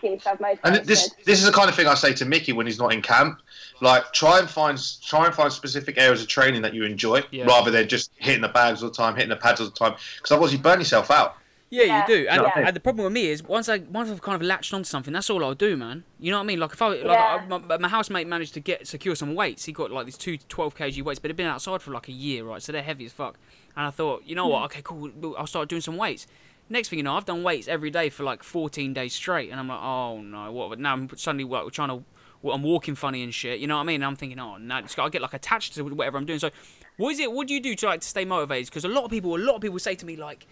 keep 0.00 0.12
myself 0.12 0.40
motivated. 0.40 0.78
and 0.80 0.86
this 0.86 1.10
this 1.24 1.38
is 1.38 1.46
the 1.46 1.52
kind 1.52 1.68
of 1.68 1.74
thing 1.74 1.86
I 1.86 1.94
say 1.94 2.12
to 2.14 2.24
Mickey 2.24 2.52
when 2.52 2.66
he's 2.66 2.78
not 2.78 2.92
in 2.92 3.02
camp. 3.02 3.40
Like 3.80 4.12
try 4.12 4.38
and 4.38 4.48
find 4.48 4.78
try 5.02 5.26
and 5.26 5.34
find 5.34 5.52
specific 5.52 5.98
areas 5.98 6.22
of 6.22 6.28
training 6.28 6.62
that 6.62 6.74
you 6.74 6.84
enjoy, 6.84 7.22
Yeah. 7.30 7.44
rather 7.44 7.70
than 7.70 7.88
just 7.88 8.10
hitting 8.16 8.42
the 8.42 8.48
bags 8.48 8.82
all 8.82 8.88
the 8.90 8.94
time, 8.94 9.14
hitting 9.14 9.30
the 9.30 9.36
pads 9.36 9.60
all 9.60 9.66
the 9.66 9.72
time. 9.72 9.94
Because 10.16 10.32
otherwise 10.32 10.52
you 10.52 10.58
burn 10.58 10.78
yourself 10.78 11.10
out. 11.10 11.36
Yeah, 11.76 11.84
Yeah, 11.84 12.00
you 12.00 12.06
do. 12.06 12.28
And, 12.28 12.42
yeah. 12.42 12.66
and 12.68 12.76
the 12.76 12.80
problem 12.80 13.04
with 13.04 13.12
me 13.12 13.28
is 13.28 13.42
once 13.42 13.68
I 13.68 13.78
once 13.78 14.10
I've 14.10 14.22
kind 14.22 14.36
of 14.36 14.42
latched 14.42 14.72
onto 14.72 14.84
something, 14.84 15.12
that's 15.12 15.30
all 15.30 15.44
I'll 15.44 15.54
do, 15.54 15.76
man. 15.76 16.04
You 16.18 16.30
know 16.30 16.38
what 16.38 16.44
I 16.44 16.46
mean? 16.46 16.60
Like 16.60 16.72
if 16.72 16.82
I 16.82 16.88
like 16.88 17.04
Yeah. 17.04 17.46
I, 17.50 17.58
my, 17.58 17.78
my 17.78 17.88
housemate 17.88 18.26
managed 18.26 18.54
to 18.54 18.60
get 18.60 18.86
secure 18.86 19.14
some 19.14 19.34
weights. 19.34 19.64
He 19.64 19.72
got 19.72 19.90
like 19.90 20.06
these 20.06 20.16
two 20.16 20.38
12 20.38 20.74
kg 20.76 21.02
weights, 21.02 21.20
but 21.20 21.28
they've 21.28 21.36
been 21.36 21.46
outside 21.46 21.82
for 21.82 21.90
like 21.92 22.08
a 22.08 22.12
year, 22.12 22.44
right? 22.44 22.62
So 22.62 22.72
they're 22.72 22.82
heavy 22.82 23.04
as 23.06 23.12
fuck. 23.12 23.38
And 23.76 23.86
I 23.86 23.90
thought, 23.90 24.22
you 24.24 24.34
know 24.34 24.46
what? 24.46 24.60
Hmm. 24.60 24.64
Okay, 24.64 24.82
cool. 24.82 25.34
I'll 25.36 25.46
start 25.46 25.68
doing 25.68 25.82
some 25.82 25.96
weights. 25.96 26.26
Next 26.68 26.88
thing 26.88 26.98
you 26.98 27.04
know, 27.04 27.16
I've 27.16 27.24
done 27.24 27.42
weights 27.42 27.68
every 27.68 27.90
day 27.90 28.10
for 28.10 28.24
like 28.24 28.42
14 28.42 28.92
days 28.92 29.14
straight, 29.14 29.50
and 29.50 29.60
I'm 29.60 29.68
like, 29.68 29.80
oh 29.80 30.20
no, 30.20 30.50
what? 30.50 30.78
Now 30.80 30.94
I'm 30.94 31.08
suddenly 31.16 31.44
like, 31.44 31.70
trying 31.72 31.90
to 31.90 32.02
well, 32.42 32.54
I'm 32.54 32.62
walking 32.62 32.94
funny 32.94 33.22
and 33.22 33.34
shit. 33.34 33.60
You 33.60 33.66
know 33.66 33.76
what 33.76 33.82
I 33.82 33.86
mean? 33.86 33.96
And 33.96 34.04
I'm 34.04 34.16
thinking, 34.16 34.38
oh, 34.38 34.56
no, 34.56 34.78
it's 34.78 34.94
got, 34.94 35.06
I 35.06 35.08
get 35.08 35.22
like 35.22 35.34
attached 35.34 35.74
to 35.74 35.82
whatever 35.82 36.18
I'm 36.18 36.26
doing. 36.26 36.38
So, 36.38 36.50
what 36.96 37.10
is 37.10 37.18
it? 37.18 37.30
What 37.32 37.48
do 37.48 37.54
you 37.54 37.60
do 37.60 37.74
to 37.74 37.86
like 37.86 38.00
to 38.00 38.06
stay 38.06 38.24
motivated? 38.24 38.66
Because 38.66 38.84
a 38.84 38.88
lot 38.88 39.04
of 39.04 39.10
people, 39.10 39.36
a 39.36 39.38
lot 39.38 39.56
of 39.56 39.62
people 39.62 39.78
say 39.78 39.94
to 39.94 40.06
me 40.06 40.16
like, 40.16 40.46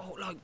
oh, 0.00 0.16
like, 0.20 0.36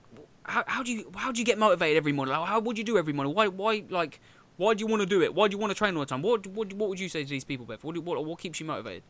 how, 0.50 0.64
how 0.66 0.82
do 0.82 0.92
you 0.92 1.10
how 1.16 1.32
do 1.32 1.38
you 1.38 1.44
get 1.44 1.58
motivated 1.58 1.96
every 1.96 2.12
morning? 2.12 2.34
Like, 2.34 2.48
how 2.48 2.60
would 2.60 2.76
you 2.76 2.84
do 2.84 2.98
every 2.98 3.12
morning? 3.12 3.34
Why 3.34 3.48
why 3.48 3.84
like 3.88 4.20
why 4.56 4.74
do 4.74 4.80
you 4.80 4.86
want 4.86 5.00
to 5.00 5.06
do 5.06 5.22
it? 5.22 5.34
Why 5.34 5.48
do 5.48 5.52
you 5.52 5.58
want 5.58 5.70
to 5.70 5.74
train 5.74 5.94
all 5.94 6.00
the 6.00 6.06
time? 6.06 6.22
What 6.22 6.46
what, 6.48 6.72
what 6.74 6.88
would 6.88 7.00
you 7.00 7.08
say 7.08 7.22
to 7.22 7.28
these 7.28 7.44
people, 7.44 7.66
Beth? 7.66 7.84
What, 7.84 7.94
do- 7.94 8.00
what 8.00 8.24
what 8.24 8.38
keeps 8.38 8.60
you 8.60 8.66
motivated? 8.66 9.02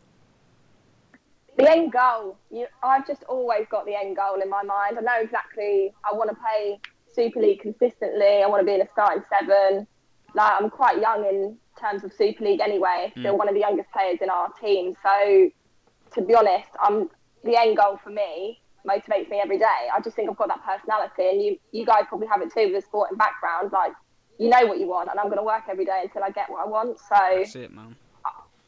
the 1.56 1.70
end 1.70 1.92
goal. 1.92 2.38
You, 2.50 2.66
I've 2.82 3.06
just 3.06 3.24
always 3.24 3.66
got 3.70 3.84
the 3.84 3.94
end 3.94 4.16
goal 4.16 4.40
in 4.40 4.48
my 4.48 4.62
mind. 4.62 4.98
I 4.98 5.02
know 5.02 5.20
exactly. 5.20 5.92
I 6.10 6.14
want 6.14 6.30
to 6.30 6.36
play 6.36 6.80
Super 7.12 7.40
League 7.40 7.60
consistently. 7.60 8.42
I 8.42 8.46
want 8.46 8.60
to 8.60 8.66
be 8.66 8.74
in 8.74 8.80
a 8.80 8.88
starting 8.88 9.22
seven. 9.28 9.86
Like 10.34 10.52
I'm 10.60 10.70
quite 10.70 11.00
young 11.00 11.24
in 11.26 11.56
terms 11.78 12.04
of 12.04 12.12
Super 12.12 12.44
League 12.44 12.60
anyway. 12.60 13.12
Mm. 13.16 13.20
Still 13.20 13.38
one 13.38 13.48
of 13.48 13.54
the 13.54 13.60
youngest 13.60 13.90
players 13.90 14.18
in 14.22 14.30
our 14.30 14.50
team. 14.52 14.94
So 15.02 15.50
to 16.14 16.22
be 16.22 16.34
honest, 16.34 16.68
I'm 16.80 17.10
the 17.44 17.58
end 17.58 17.76
goal 17.76 17.98
for 18.02 18.10
me 18.10 18.59
motivates 18.86 19.30
me 19.30 19.40
every 19.42 19.58
day. 19.58 19.88
I 19.94 20.00
just 20.00 20.16
think 20.16 20.30
I've 20.30 20.36
got 20.36 20.48
that 20.48 20.64
personality, 20.64 21.28
and 21.28 21.42
you 21.42 21.58
you 21.72 21.86
guys 21.86 22.04
probably 22.08 22.26
have 22.28 22.42
it 22.42 22.52
too 22.52 22.72
with 22.72 22.84
a 22.84 22.86
sporting 22.86 23.16
background. 23.16 23.72
Like 23.72 23.92
you 24.38 24.48
know 24.48 24.66
what 24.66 24.78
you 24.78 24.86
want, 24.86 25.10
and 25.10 25.18
I'm 25.18 25.26
going 25.26 25.38
to 25.38 25.44
work 25.44 25.64
every 25.68 25.84
day 25.84 26.00
until 26.04 26.22
I 26.22 26.30
get 26.30 26.48
what 26.50 26.64
I 26.64 26.68
want. 26.68 26.98
So 26.98 27.04
That's 27.10 27.56
it, 27.56 27.72
man. 27.72 27.94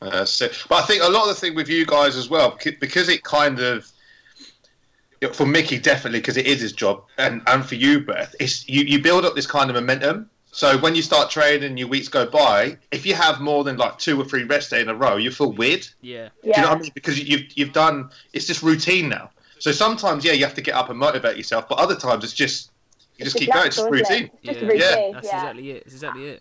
Uh, 0.02 0.25
so, 0.25 0.49
but 0.69 0.83
I 0.83 0.87
think 0.87 1.02
a 1.02 1.09
lot 1.09 1.23
of 1.23 1.28
the 1.28 1.40
thing 1.40 1.54
with 1.54 1.69
you 1.69 1.87
guys 1.87 2.16
as 2.16 2.28
well, 2.28 2.59
because 2.81 3.09
it 3.09 3.23
kind 3.23 3.61
of 3.61 3.90
for 5.33 5.47
Mickey 5.47 5.78
definitely 5.78 6.19
because 6.19 6.37
it 6.37 6.47
is 6.47 6.61
his 6.61 6.73
job, 6.73 7.04
and 7.19 7.40
and 7.47 7.64
for 7.64 7.76
you, 7.76 8.00
Beth, 8.00 8.35
it's 8.40 8.69
you, 8.69 8.83
you 8.83 9.00
build 9.00 9.25
up 9.25 9.35
this 9.35 9.47
kind 9.47 9.71
of 9.71 9.76
momentum. 9.76 10.28
So 10.50 10.76
when 10.78 10.95
you 10.95 11.00
start 11.00 11.31
training, 11.31 11.64
and 11.64 11.78
your 11.78 11.88
weeks 11.88 12.09
go 12.09 12.26
by. 12.26 12.76
If 12.90 13.07
you 13.07 13.14
have 13.14 13.40
more 13.40 13.64
than 13.64 13.78
like 13.78 13.99
two 13.99 14.21
or 14.21 14.25
three 14.25 14.45
rest 14.45 14.71
day 14.71 14.83
in 14.83 14.88
a 14.88 14.95
row, 14.95 15.16
you 15.16 15.31
feel 15.31 15.52
weird. 15.52 15.88
Yeah. 16.02 16.28
yeah, 16.42 16.54
Do 16.54 16.61
you 16.61 16.66
know 16.66 16.73
what 16.73 16.78
I 16.78 16.83
mean? 16.83 16.90
Because 16.95 17.23
you've 17.23 17.50
you've 17.57 17.73
done 17.73 18.11
it's 18.35 18.47
just 18.47 18.62
routine 18.62 19.09
now. 19.09 19.31
So 19.62 19.71
sometimes, 19.71 20.25
yeah, 20.25 20.33
you 20.33 20.45
have 20.45 20.54
to 20.54 20.61
get 20.61 20.75
up 20.75 20.90
and 20.90 20.99
motivate 20.99 21.37
yourself, 21.37 21.69
but 21.69 21.78
other 21.78 21.95
times 21.95 22.25
it's 22.25 22.33
just 22.33 22.73
you 23.16 23.25
just 23.25 23.37
It's 23.37 23.45
keep 23.45 23.54
going. 23.54 23.66
It's 23.69 23.76
just 23.76 23.88
natural, 23.92 24.00
it? 24.00 24.11
routine. 24.11 24.31
It's 24.42 24.59
just 24.59 24.61
Yeah. 24.61 24.66
a 24.66 24.75
Yeah. 25.07 25.12
That's 25.12 25.26
yeah. 25.28 25.35
exactly 25.37 25.71
it. 25.71 25.85
That's 25.85 25.95
exactly 25.95 26.28
it. 26.31 26.40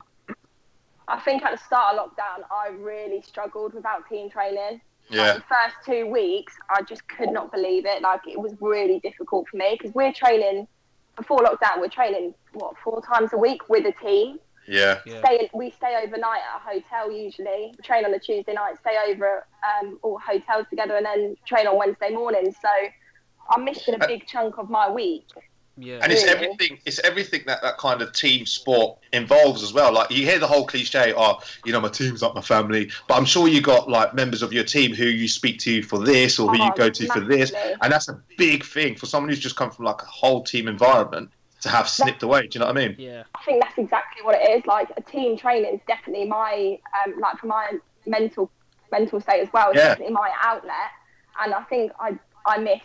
I 1.07 1.19
think 1.19 1.43
at 1.43 1.51
the 1.51 1.63
start 1.63 1.95
of 1.95 2.09
lockdown, 2.09 2.43
I 2.49 2.69
really 2.69 3.21
struggled 3.21 3.75
without 3.75 4.09
team 4.09 4.31
training. 4.31 4.81
Like, 5.11 5.17
Yeah, 5.17 5.33
the 5.35 5.41
first 5.41 5.75
two 5.85 6.07
weeks, 6.07 6.53
I 6.71 6.81
just 6.81 7.07
could 7.09 7.29
not 7.31 7.51
believe 7.51 7.85
it. 7.85 8.01
Like 8.01 8.21
it 8.27 8.39
was 8.39 8.53
really 8.59 8.99
difficult 9.01 9.47
for 9.49 9.57
me 9.57 9.77
because 9.77 9.93
we're 9.93 10.13
training 10.13 10.67
before 11.15 11.37
lockdown. 11.41 11.79
We're 11.79 11.89
training 11.89 12.33
what 12.53 12.73
four 12.83 13.03
times 13.03 13.33
a 13.33 13.37
week 13.37 13.69
with 13.69 13.85
a 13.85 13.91
team. 14.03 14.39
yeah, 14.67 14.99
Yeah. 15.05 15.19
Stay, 15.23 15.47
we 15.53 15.69
stay 15.69 16.01
overnight 16.03 16.41
at 16.41 16.55
a 16.59 16.63
hotel 16.73 17.11
usually. 17.11 17.71
We 17.77 17.83
train 17.83 18.03
on 18.03 18.15
a 18.15 18.19
Tuesday 18.19 18.53
night, 18.53 18.79
stay 18.79 18.97
over 19.09 19.45
at 19.63 19.83
um, 19.83 19.99
all 20.01 20.17
hotels 20.17 20.65
together, 20.71 20.95
and 20.95 21.05
then 21.05 21.35
train 21.45 21.67
on 21.67 21.77
Wednesday 21.77 22.09
morning. 22.09 22.51
So 22.59 22.69
I'm 23.51 23.63
missing 23.65 23.95
a 23.95 24.07
big 24.07 24.25
chunk 24.27 24.57
of 24.57 24.69
my 24.69 24.89
week. 24.89 25.27
Yeah. 25.77 25.99
and 26.03 26.11
it's 26.11 26.25
everything. 26.25 26.77
It's 26.85 26.99
everything 26.99 27.41
that 27.47 27.61
that 27.61 27.77
kind 27.77 28.01
of 28.01 28.11
team 28.11 28.45
sport 28.45 28.99
involves 29.13 29.63
as 29.63 29.73
well. 29.73 29.91
Like 29.93 30.11
you 30.11 30.25
hear 30.25 30.37
the 30.37 30.45
whole 30.45 30.67
cliche, 30.67 31.13
"Oh, 31.15 31.39
you 31.65 31.71
know, 31.71 31.79
my 31.79 31.87
team's 31.89 32.21
like 32.21 32.35
my 32.35 32.41
family," 32.41 32.91
but 33.07 33.15
I'm 33.15 33.25
sure 33.25 33.47
you 33.47 33.61
got 33.61 33.89
like 33.89 34.13
members 34.13 34.41
of 34.41 34.51
your 34.51 34.65
team 34.65 34.93
who 34.93 35.05
you 35.05 35.27
speak 35.29 35.59
to 35.59 35.81
for 35.81 35.97
this 35.99 36.37
or 36.39 36.49
who 36.49 36.57
you 36.57 36.69
Oh, 36.71 36.75
go 36.75 36.89
to 36.89 37.07
for 37.07 37.21
this, 37.21 37.51
and 37.81 37.91
that's 37.91 38.09
a 38.09 38.21
big 38.37 38.65
thing 38.65 38.95
for 38.95 39.05
someone 39.05 39.29
who's 39.29 39.39
just 39.39 39.55
come 39.55 39.71
from 39.71 39.85
like 39.85 40.01
a 40.01 40.05
whole 40.05 40.43
team 40.43 40.67
environment 40.67 41.31
to 41.61 41.69
have 41.69 41.87
snipped 41.87 42.21
away. 42.21 42.41
Do 42.47 42.49
you 42.55 42.59
know 42.59 42.65
what 42.67 42.77
I 42.77 42.87
mean? 42.87 42.95
Yeah. 42.99 43.23
I 43.33 43.43
think 43.45 43.63
that's 43.63 43.77
exactly 43.77 44.23
what 44.23 44.35
it 44.35 44.49
is. 44.51 44.65
Like 44.65 44.89
a 44.97 45.01
team 45.01 45.37
training 45.37 45.73
is 45.73 45.79
definitely 45.87 46.25
my 46.27 46.79
um, 47.05 47.17
like 47.19 47.37
for 47.37 47.47
my 47.47 47.71
mental 48.05 48.51
mental 48.91 49.21
state 49.21 49.41
as 49.41 49.47
well. 49.53 49.69
It's 49.69 49.77
Yeah. 49.77 49.87
definitely 49.89 50.13
my 50.13 50.31
outlet, 50.43 50.91
and 51.41 51.53
I 51.53 51.63
think 51.63 51.93
I 51.99 52.19
I 52.45 52.57
missed 52.57 52.83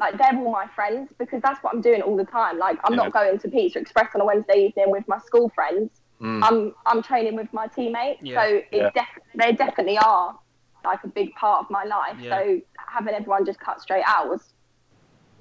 like 0.00 0.16
they're 0.18 0.36
all 0.36 0.50
my 0.50 0.66
friends 0.74 1.10
because 1.18 1.40
that's 1.42 1.62
what 1.62 1.74
I'm 1.74 1.80
doing 1.80 2.00
all 2.02 2.16
the 2.16 2.24
time. 2.24 2.58
Like 2.58 2.78
I'm 2.84 2.94
Yeah. 2.94 3.02
not 3.04 3.12
going 3.12 3.38
to 3.38 3.48
Pizza 3.48 3.78
Express 3.78 4.08
on 4.14 4.20
a 4.20 4.24
Wednesday 4.24 4.66
evening 4.66 4.90
with 4.90 5.06
my 5.06 5.18
school 5.18 5.50
friends. 5.50 5.90
Mm. 6.20 6.42
I'm 6.42 6.74
I'm 6.86 7.02
training 7.02 7.36
with 7.36 7.52
my 7.52 7.66
teammates, 7.66 8.20
Yeah. 8.22 8.42
so 8.42 8.46
it 8.56 8.66
Yeah. 8.72 8.90
def- 8.94 9.18
they 9.34 9.52
definitely 9.52 9.98
are 9.98 10.38
like 10.84 11.04
a 11.04 11.08
big 11.08 11.34
part 11.34 11.64
of 11.64 11.70
my 11.70 11.84
life. 11.84 12.16
Yeah. 12.18 12.30
So 12.38 12.60
having 12.88 13.14
everyone 13.14 13.44
just 13.44 13.60
cut 13.60 13.80
straight 13.80 14.04
out 14.06 14.28
was 14.28 14.52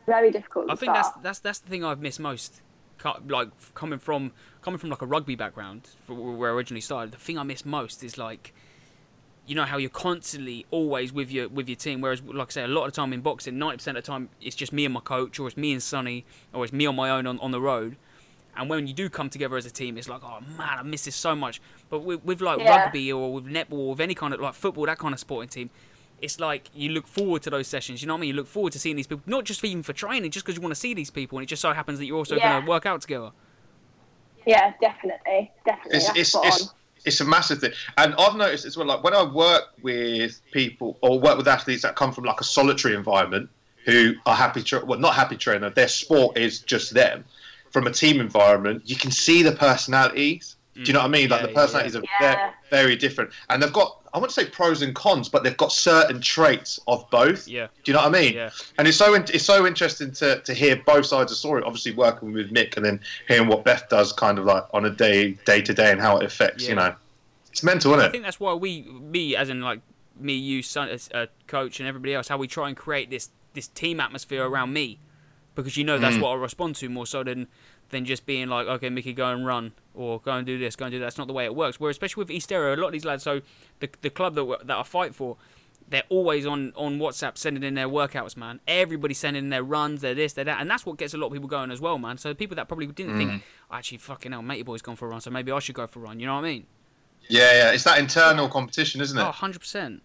very 0.06 0.32
difficult. 0.32 0.70
I 0.70 0.76
think 0.76 0.94
that's 0.94 1.10
start. 1.10 1.24
that's 1.24 1.40
that's 1.40 1.60
the 1.60 1.70
thing 1.70 1.84
I've 1.84 2.00
missed 2.02 2.20
most. 2.20 2.62
Like 3.28 3.48
coming 3.76 4.00
from 4.00 4.34
coming 4.62 4.78
from 4.78 4.90
like 4.90 5.02
a 5.02 5.06
rugby 5.06 5.36
background, 5.36 5.90
where 6.08 6.50
I 6.50 6.54
originally 6.54 6.82
started. 6.82 7.12
The 7.14 7.18
thing 7.18 7.38
I 7.38 7.44
miss 7.44 7.66
most 7.66 8.04
is 8.04 8.18
like, 8.18 8.54
you 9.50 9.56
know 9.56 9.66
how 9.66 9.78
you're 9.78 9.90
constantly 9.90 10.66
always 10.70 11.12
with 11.12 11.32
your 11.32 11.50
with 11.50 11.68
your 11.68 11.76
team. 11.76 12.02
Whereas, 12.02 12.22
like 12.22 12.50
I 12.50 12.52
say, 12.52 12.64
a 12.64 12.68
lot 12.68 12.86
of 12.86 12.94
the 12.94 12.96
time 13.02 13.12
in 13.14 13.22
boxing, 13.22 13.58
ninety 13.58 13.78
percent 13.78 13.98
of 13.98 14.04
the 14.04 14.08
time 14.12 14.30
it's 14.40 14.56
just 14.56 14.72
me 14.72 14.86
and 14.86 14.94
my 14.94 15.00
coach, 15.00 15.40
or 15.40 15.48
it's 15.48 15.58
me 15.58 15.72
and 15.74 15.82
Sonny, 15.82 16.24
or 16.54 16.64
it's 16.64 16.72
me 16.72 16.86
on 16.86 16.96
my 16.96 17.10
own 17.10 17.26
on, 17.26 17.40
on 17.40 17.52
the 17.52 17.60
road. 17.60 17.98
And 18.56 18.70
when 18.70 18.88
you 18.88 18.94
do 18.94 19.10
come 19.10 19.30
together 19.30 19.58
as 19.58 19.66
a 19.66 19.72
team, 19.72 19.98
it's 19.98 20.08
like, 20.10 20.22
oh 20.24 20.40
man, 20.58 20.78
I 20.80 20.84
miss 20.84 21.06
this 21.06 21.16
so 21.16 21.36
much. 21.36 21.62
But 21.90 22.02
with, 22.04 22.24
with 22.24 22.42
like 22.42 22.60
Yeah. 22.60 22.84
rugby 22.84 23.12
or 23.12 23.34
with 23.34 23.46
netball 23.46 23.80
or 23.80 23.90
with 23.92 24.02
any 24.02 24.14
kind 24.14 24.34
of 24.34 24.40
like 24.40 24.54
football, 24.54 24.86
that 24.86 25.00
kind 25.00 25.14
of 25.14 25.20
sporting 25.20 25.50
team, 25.50 25.70
it's 26.22 26.40
like 26.40 26.70
you 26.74 26.92
look 26.92 27.08
forward 27.08 27.42
to 27.44 27.50
those 27.50 27.68
sessions. 27.68 28.02
You 28.02 28.08
know 28.08 28.14
what 28.14 28.20
I 28.20 28.22
mean? 28.22 28.28
You 28.30 28.36
look 28.36 28.48
forward 28.48 28.74
to 28.74 28.80
seeing 28.80 28.98
these 28.98 29.08
people, 29.08 29.24
not 29.26 29.46
just 29.46 29.64
even 29.66 29.82
for 29.82 29.94
training, 29.94 30.30
just 30.32 30.46
because 30.46 30.56
you 30.58 30.62
want 30.62 30.74
to 30.74 30.80
see 30.80 30.94
these 30.94 31.10
people, 31.10 31.38
and 31.40 31.44
it 31.44 31.48
just 31.48 31.62
so 31.62 31.74
happens 31.74 31.98
that 32.00 32.06
you're 32.06 32.18
also 32.18 32.38
Yeah. 32.38 32.50
going 32.50 32.62
to 32.66 32.70
work 32.70 32.86
out 32.86 33.02
together. 33.02 33.32
yeah, 34.46 34.74
definitely, 34.82 35.52
definitely. 35.66 35.98
it's 35.98 36.08
that's 36.08 36.20
it's, 36.20 36.30
spot 36.30 36.46
it's 36.48 36.62
on. 36.64 36.70
It's 37.10 37.22
a 37.22 37.26
massive 37.26 37.60
thing, 37.60 37.74
and 37.98 38.16
I've 38.18 38.36
noticed 38.36 38.66
as 38.66 38.78
well. 38.78 38.88
Like 38.88 39.04
when 39.04 39.14
I 39.14 39.24
work 39.24 39.64
with 39.82 40.42
people 40.52 40.98
or 41.02 41.20
work 41.20 41.38
with 41.38 41.48
athletes 41.48 41.82
that 41.84 41.96
come 41.96 42.12
from 42.12 42.24
like 42.24 42.40
a 42.40 42.44
solitary 42.44 42.96
environment, 42.96 43.50
who 43.86 44.14
are 44.26 44.36
happy, 44.36 44.62
tra- 44.62 44.86
well, 44.86 45.00
not 45.00 45.16
happy 45.16 45.36
trainer. 45.36 45.70
Their 45.70 45.88
sport 45.88 46.38
is 46.38 46.60
just 46.60 46.94
them. 46.94 47.26
From 47.72 47.88
a 47.88 47.92
team 47.92 48.20
environment, 48.20 48.84
you 48.86 48.96
can 48.96 49.12
see 49.12 49.44
the 49.44 49.52
personalities. 49.52 50.56
Do 50.76 50.82
you 50.84 50.94
know 50.94 51.00
what 51.00 51.06
I 51.06 51.10
mean? 51.10 51.30
Like 51.30 51.42
Yeah, 51.42 51.48
the 51.48 51.52
yeah, 51.54 51.60
personalities 51.60 51.96
are 51.96 52.04
Yeah. 52.04 52.20
very, 52.22 52.52
very 52.70 52.96
different, 52.96 53.32
and 53.50 53.62
they've 53.62 53.74
got 53.74 53.99
I 54.14 54.18
wouldn't 54.18 54.34
say 54.34 54.46
pros 54.46 54.82
and 54.82 54.94
cons, 54.96 55.30
but 55.30 55.44
they've 55.44 55.56
got 55.58 55.72
certain 55.72 56.20
traits 56.22 56.80
of 56.88 57.10
both. 57.10 57.48
Yeah. 57.48 57.68
Do 57.84 57.92
you 57.92 57.94
know 57.94 58.04
what 58.04 58.16
I 58.16 58.22
mean? 58.22 58.34
Yeah. 58.34 58.50
And 58.78 58.88
it's 58.88 58.98
so 58.98 59.14
in- 59.14 59.26
it's 59.34 59.46
so 59.46 59.66
interesting 59.68 60.12
to, 60.14 60.40
to 60.42 60.54
hear 60.54 60.76
both 60.86 61.06
sides 61.06 61.24
of 61.24 61.30
the 61.30 61.36
story. 61.36 61.64
Obviously, 61.64 61.94
working 61.94 62.34
with 62.34 62.52
Mick 62.52 62.76
and 62.78 62.86
then 62.86 63.00
hearing 63.28 63.48
what 63.48 63.64
Beth 63.64 63.88
does, 63.90 64.12
kind 64.14 64.40
of 64.40 64.46
like 64.46 64.64
on 64.74 64.86
a 64.86 64.90
day 64.90 65.32
day 65.46 65.62
to 65.62 65.74
day, 65.74 65.92
and 65.92 66.02
how 66.02 66.18
it 66.18 66.26
affects. 66.26 66.68
You 66.68 66.76
know, 66.76 66.94
it's 67.52 67.64
mental, 67.64 67.92
isn't 67.94 68.04
it? 68.06 68.08
I 68.08 68.12
think 68.12 68.24
that's 68.24 68.40
why 68.40 68.54
we, 68.54 68.82
me 68.84 69.36
as 69.36 69.50
in 69.50 69.62
like 69.62 69.82
me, 70.20 70.34
you, 70.34 70.62
son, 70.62 70.90
as 70.90 71.10
a 71.14 71.28
coach, 71.48 71.80
and 71.80 71.88
everybody 71.88 72.14
else, 72.14 72.28
how 72.28 72.38
we 72.38 72.48
try 72.48 72.68
and 72.68 72.76
create 72.78 73.10
this 73.10 73.30
this 73.54 73.68
team 73.68 74.00
atmosphere 74.00 74.46
around 74.46 74.74
me, 74.74 75.00
because 75.56 75.76
you 75.78 75.84
know 75.84 75.98
that's 75.98 76.16
Mm. 76.18 76.22
what 76.22 76.30
I 76.32 76.36
respond 76.36 76.76
to 76.78 76.90
more 76.90 77.06
so 77.06 77.24
than 77.24 77.48
than 77.90 78.06
just 78.06 78.26
being 78.28 78.50
like, 78.50 78.68
okay, 78.68 78.90
Mickey, 78.90 79.14
go 79.14 79.28
and 79.32 79.46
run 79.46 79.72
or 80.00 80.20
go 80.22 80.32
and 80.32 80.46
do 80.46 80.58
this, 80.58 80.76
go 80.76 80.86
and 80.86 80.92
do 80.92 81.00
that. 81.00 81.06
That's 81.06 81.18
not 81.18 81.28
the 81.28 81.34
way 81.34 81.46
it 81.46 81.54
works. 81.56 81.80
Where 81.80 81.90
especially 81.92 82.22
with 82.22 82.32
East 82.32 82.52
Area, 82.52 82.76
a 82.76 82.78
lot 82.78 82.88
of 82.88 82.94
these 82.94 83.06
lads, 83.06 83.24
so 83.24 83.42
the 83.80 83.90
the 84.02 84.10
club 84.10 84.36
that 84.36 84.62
that 84.66 84.78
I 84.78 84.84
fight 84.84 85.14
for. 85.14 85.38
They're 85.92 86.04
always 86.10 86.46
on, 86.46 86.72
on 86.76 87.00
WhatsApp 87.00 87.36
sending 87.36 87.64
in 87.64 87.74
their 87.74 87.88
workouts, 87.90 88.38
man. 88.38 88.60
Everybody 88.68 89.16
sending 89.16 89.46
in 89.46 89.50
their 89.50 89.64
runs, 89.64 90.02
their 90.02 90.14
this, 90.14 90.34
their 90.34 90.46
that, 90.46 90.62
and 90.62 90.70
that's 90.70 90.86
what 90.86 90.98
gets 90.98 91.16
a 91.16 91.18
lot 91.18 91.28
of 91.28 91.34
people 91.34 91.48
going 91.48 91.72
as 91.72 91.82
well, 91.82 91.98
man. 91.98 92.20
So 92.20 92.32
people 92.36 92.56
that 92.58 92.68
probably 92.68 92.86
didn't 92.86 93.14
Mm. 93.16 93.18
think, 93.18 93.44
actually, 93.72 93.98
fucking 93.98 94.32
hell, 94.32 94.44
matey 94.44 94.62
boy's 94.62 94.84
gone 94.84 94.96
for 94.98 95.08
a 95.08 95.10
run, 95.10 95.20
so 95.20 95.32
maybe 95.32 95.52
I 95.52 95.58
should 95.58 95.74
go 95.74 95.88
for 95.88 95.98
a 95.98 96.04
run. 96.04 96.20
You 96.20 96.28
know 96.28 96.36
what 96.36 96.46
I 96.46 96.50
mean? 96.50 96.68
Yeah, 97.28 97.52
yeah. 97.54 97.72
It's 97.72 97.86
that 97.86 97.98
internal 97.98 98.48
competition, 98.50 99.02
isn't 99.02 99.18
it? 99.18 99.22
Oh, 99.22 99.26
100 99.28 99.60
percent. 99.62 100.04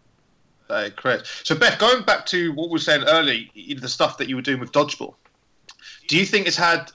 Uh, 0.70 0.88
correct. 0.96 1.26
So, 1.44 1.54
Beth, 1.54 1.78
going 1.78 2.02
back 2.04 2.24
to 2.26 2.52
what 2.54 2.68
we 2.70 2.72
were 2.72 2.78
saying 2.78 3.04
earlier, 3.06 3.44
the 3.54 3.88
stuff 3.88 4.16
that 4.16 4.26
you 4.30 4.36
were 4.36 4.42
doing 4.42 4.60
with 4.60 4.72
dodgeball, 4.72 5.16
do 6.08 6.16
you 6.16 6.24
think 6.24 6.46
it's 6.46 6.56
had? 6.56 6.90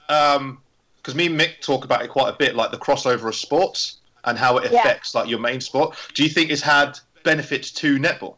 Because 1.00 1.14
me 1.14 1.26
and 1.26 1.40
Mick 1.40 1.60
talk 1.60 1.84
about 1.84 2.02
it 2.02 2.08
quite 2.08 2.28
a 2.28 2.36
bit, 2.36 2.54
like 2.54 2.70
the 2.70 2.76
crossover 2.78 3.28
of 3.28 3.34
sports 3.34 3.98
and 4.24 4.36
how 4.36 4.58
it 4.58 4.70
Yeah. 4.70 4.80
affects 4.80 5.14
like 5.14 5.28
your 5.28 5.38
main 5.38 5.60
sport. 5.60 5.96
Do 6.14 6.22
you 6.22 6.28
think 6.28 6.50
it's 6.50 6.60
had 6.62 6.98
benefits 7.24 7.70
to 7.72 7.98
netball? 7.98 8.36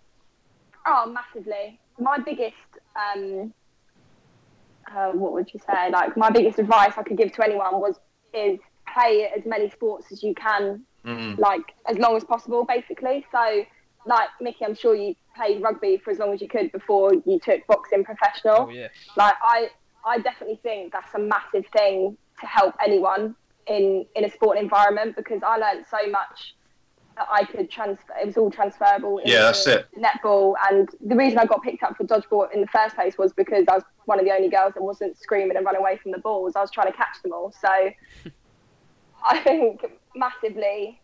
Oh, 0.86 1.06
massively. 1.06 1.80
My 1.98 2.18
biggest, 2.18 2.54
um, 2.96 3.52
uh, 4.94 5.10
what 5.12 5.32
would 5.32 5.52
you 5.52 5.60
say? 5.66 5.90
Like 5.90 6.16
my 6.16 6.30
biggest 6.30 6.58
advice 6.58 6.92
I 6.96 7.02
could 7.02 7.16
give 7.16 7.32
to 7.32 7.44
anyone 7.44 7.80
was 7.80 7.96
is 8.34 8.58
play 8.92 9.30
as 9.36 9.44
many 9.44 9.68
sports 9.70 10.10
as 10.12 10.22
you 10.22 10.34
can, 10.34 10.84
Mm. 11.04 11.38
like 11.38 11.74
as 11.86 11.98
long 11.98 12.16
as 12.16 12.24
possible, 12.24 12.64
basically. 12.64 13.26
So, 13.32 13.64
like 14.06 14.28
Mickey, 14.40 14.64
I'm 14.64 14.74
sure 14.74 14.94
you 14.94 15.14
played 15.34 15.62
rugby 15.62 15.96
for 15.98 16.10
as 16.10 16.18
long 16.18 16.32
as 16.32 16.40
you 16.40 16.48
could 16.48 16.70
before 16.72 17.12
you 17.14 17.38
took 17.40 17.66
boxing 17.66 18.04
professional. 18.04 18.66
Oh 18.68 18.70
yeah. 18.70 18.88
Like 19.16 19.34
I, 19.42 19.70
I 20.04 20.18
definitely 20.18 20.60
think 20.62 20.92
that's 20.92 21.12
a 21.14 21.18
massive 21.18 21.64
thing 21.76 22.16
to 22.42 22.46
help 22.46 22.74
anyone 22.84 23.34
in 23.66 24.06
in 24.14 24.24
a 24.24 24.30
sport 24.30 24.58
environment 24.58 25.16
because 25.16 25.42
I 25.42 25.56
learned 25.56 25.86
so 25.90 26.10
much 26.10 26.54
that 27.16 27.26
I 27.30 27.44
could 27.44 27.70
transfer. 27.70 28.12
It 28.20 28.26
was 28.26 28.36
all 28.36 28.50
transferable. 28.50 29.20
Yeah, 29.24 29.42
that's 29.42 29.66
it. 29.66 29.86
Netball, 29.96 30.54
and 30.70 30.88
the 31.04 31.16
reason 31.16 31.38
I 31.38 31.46
got 31.46 31.62
picked 31.62 31.82
up 31.82 31.96
for 31.96 32.04
dodgeball 32.04 32.52
in 32.52 32.60
the 32.60 32.66
first 32.66 32.94
place 32.94 33.18
was 33.18 33.32
because 33.32 33.64
I 33.68 33.74
was 33.74 33.84
one 34.06 34.18
of 34.18 34.24
the 34.24 34.32
only 34.32 34.48
girls 34.48 34.74
that 34.74 34.82
wasn't 34.82 35.18
screaming 35.18 35.56
and 35.56 35.64
running 35.64 35.80
away 35.80 35.96
from 35.96 36.12
the 36.12 36.18
balls. 36.18 36.56
I 36.56 36.60
was 36.60 36.70
trying 36.70 36.90
to 36.90 36.96
catch 36.96 37.22
them 37.22 37.32
all. 37.32 37.52
So 37.52 37.68
I 39.24 39.38
think 39.40 39.84
massively. 40.14 41.00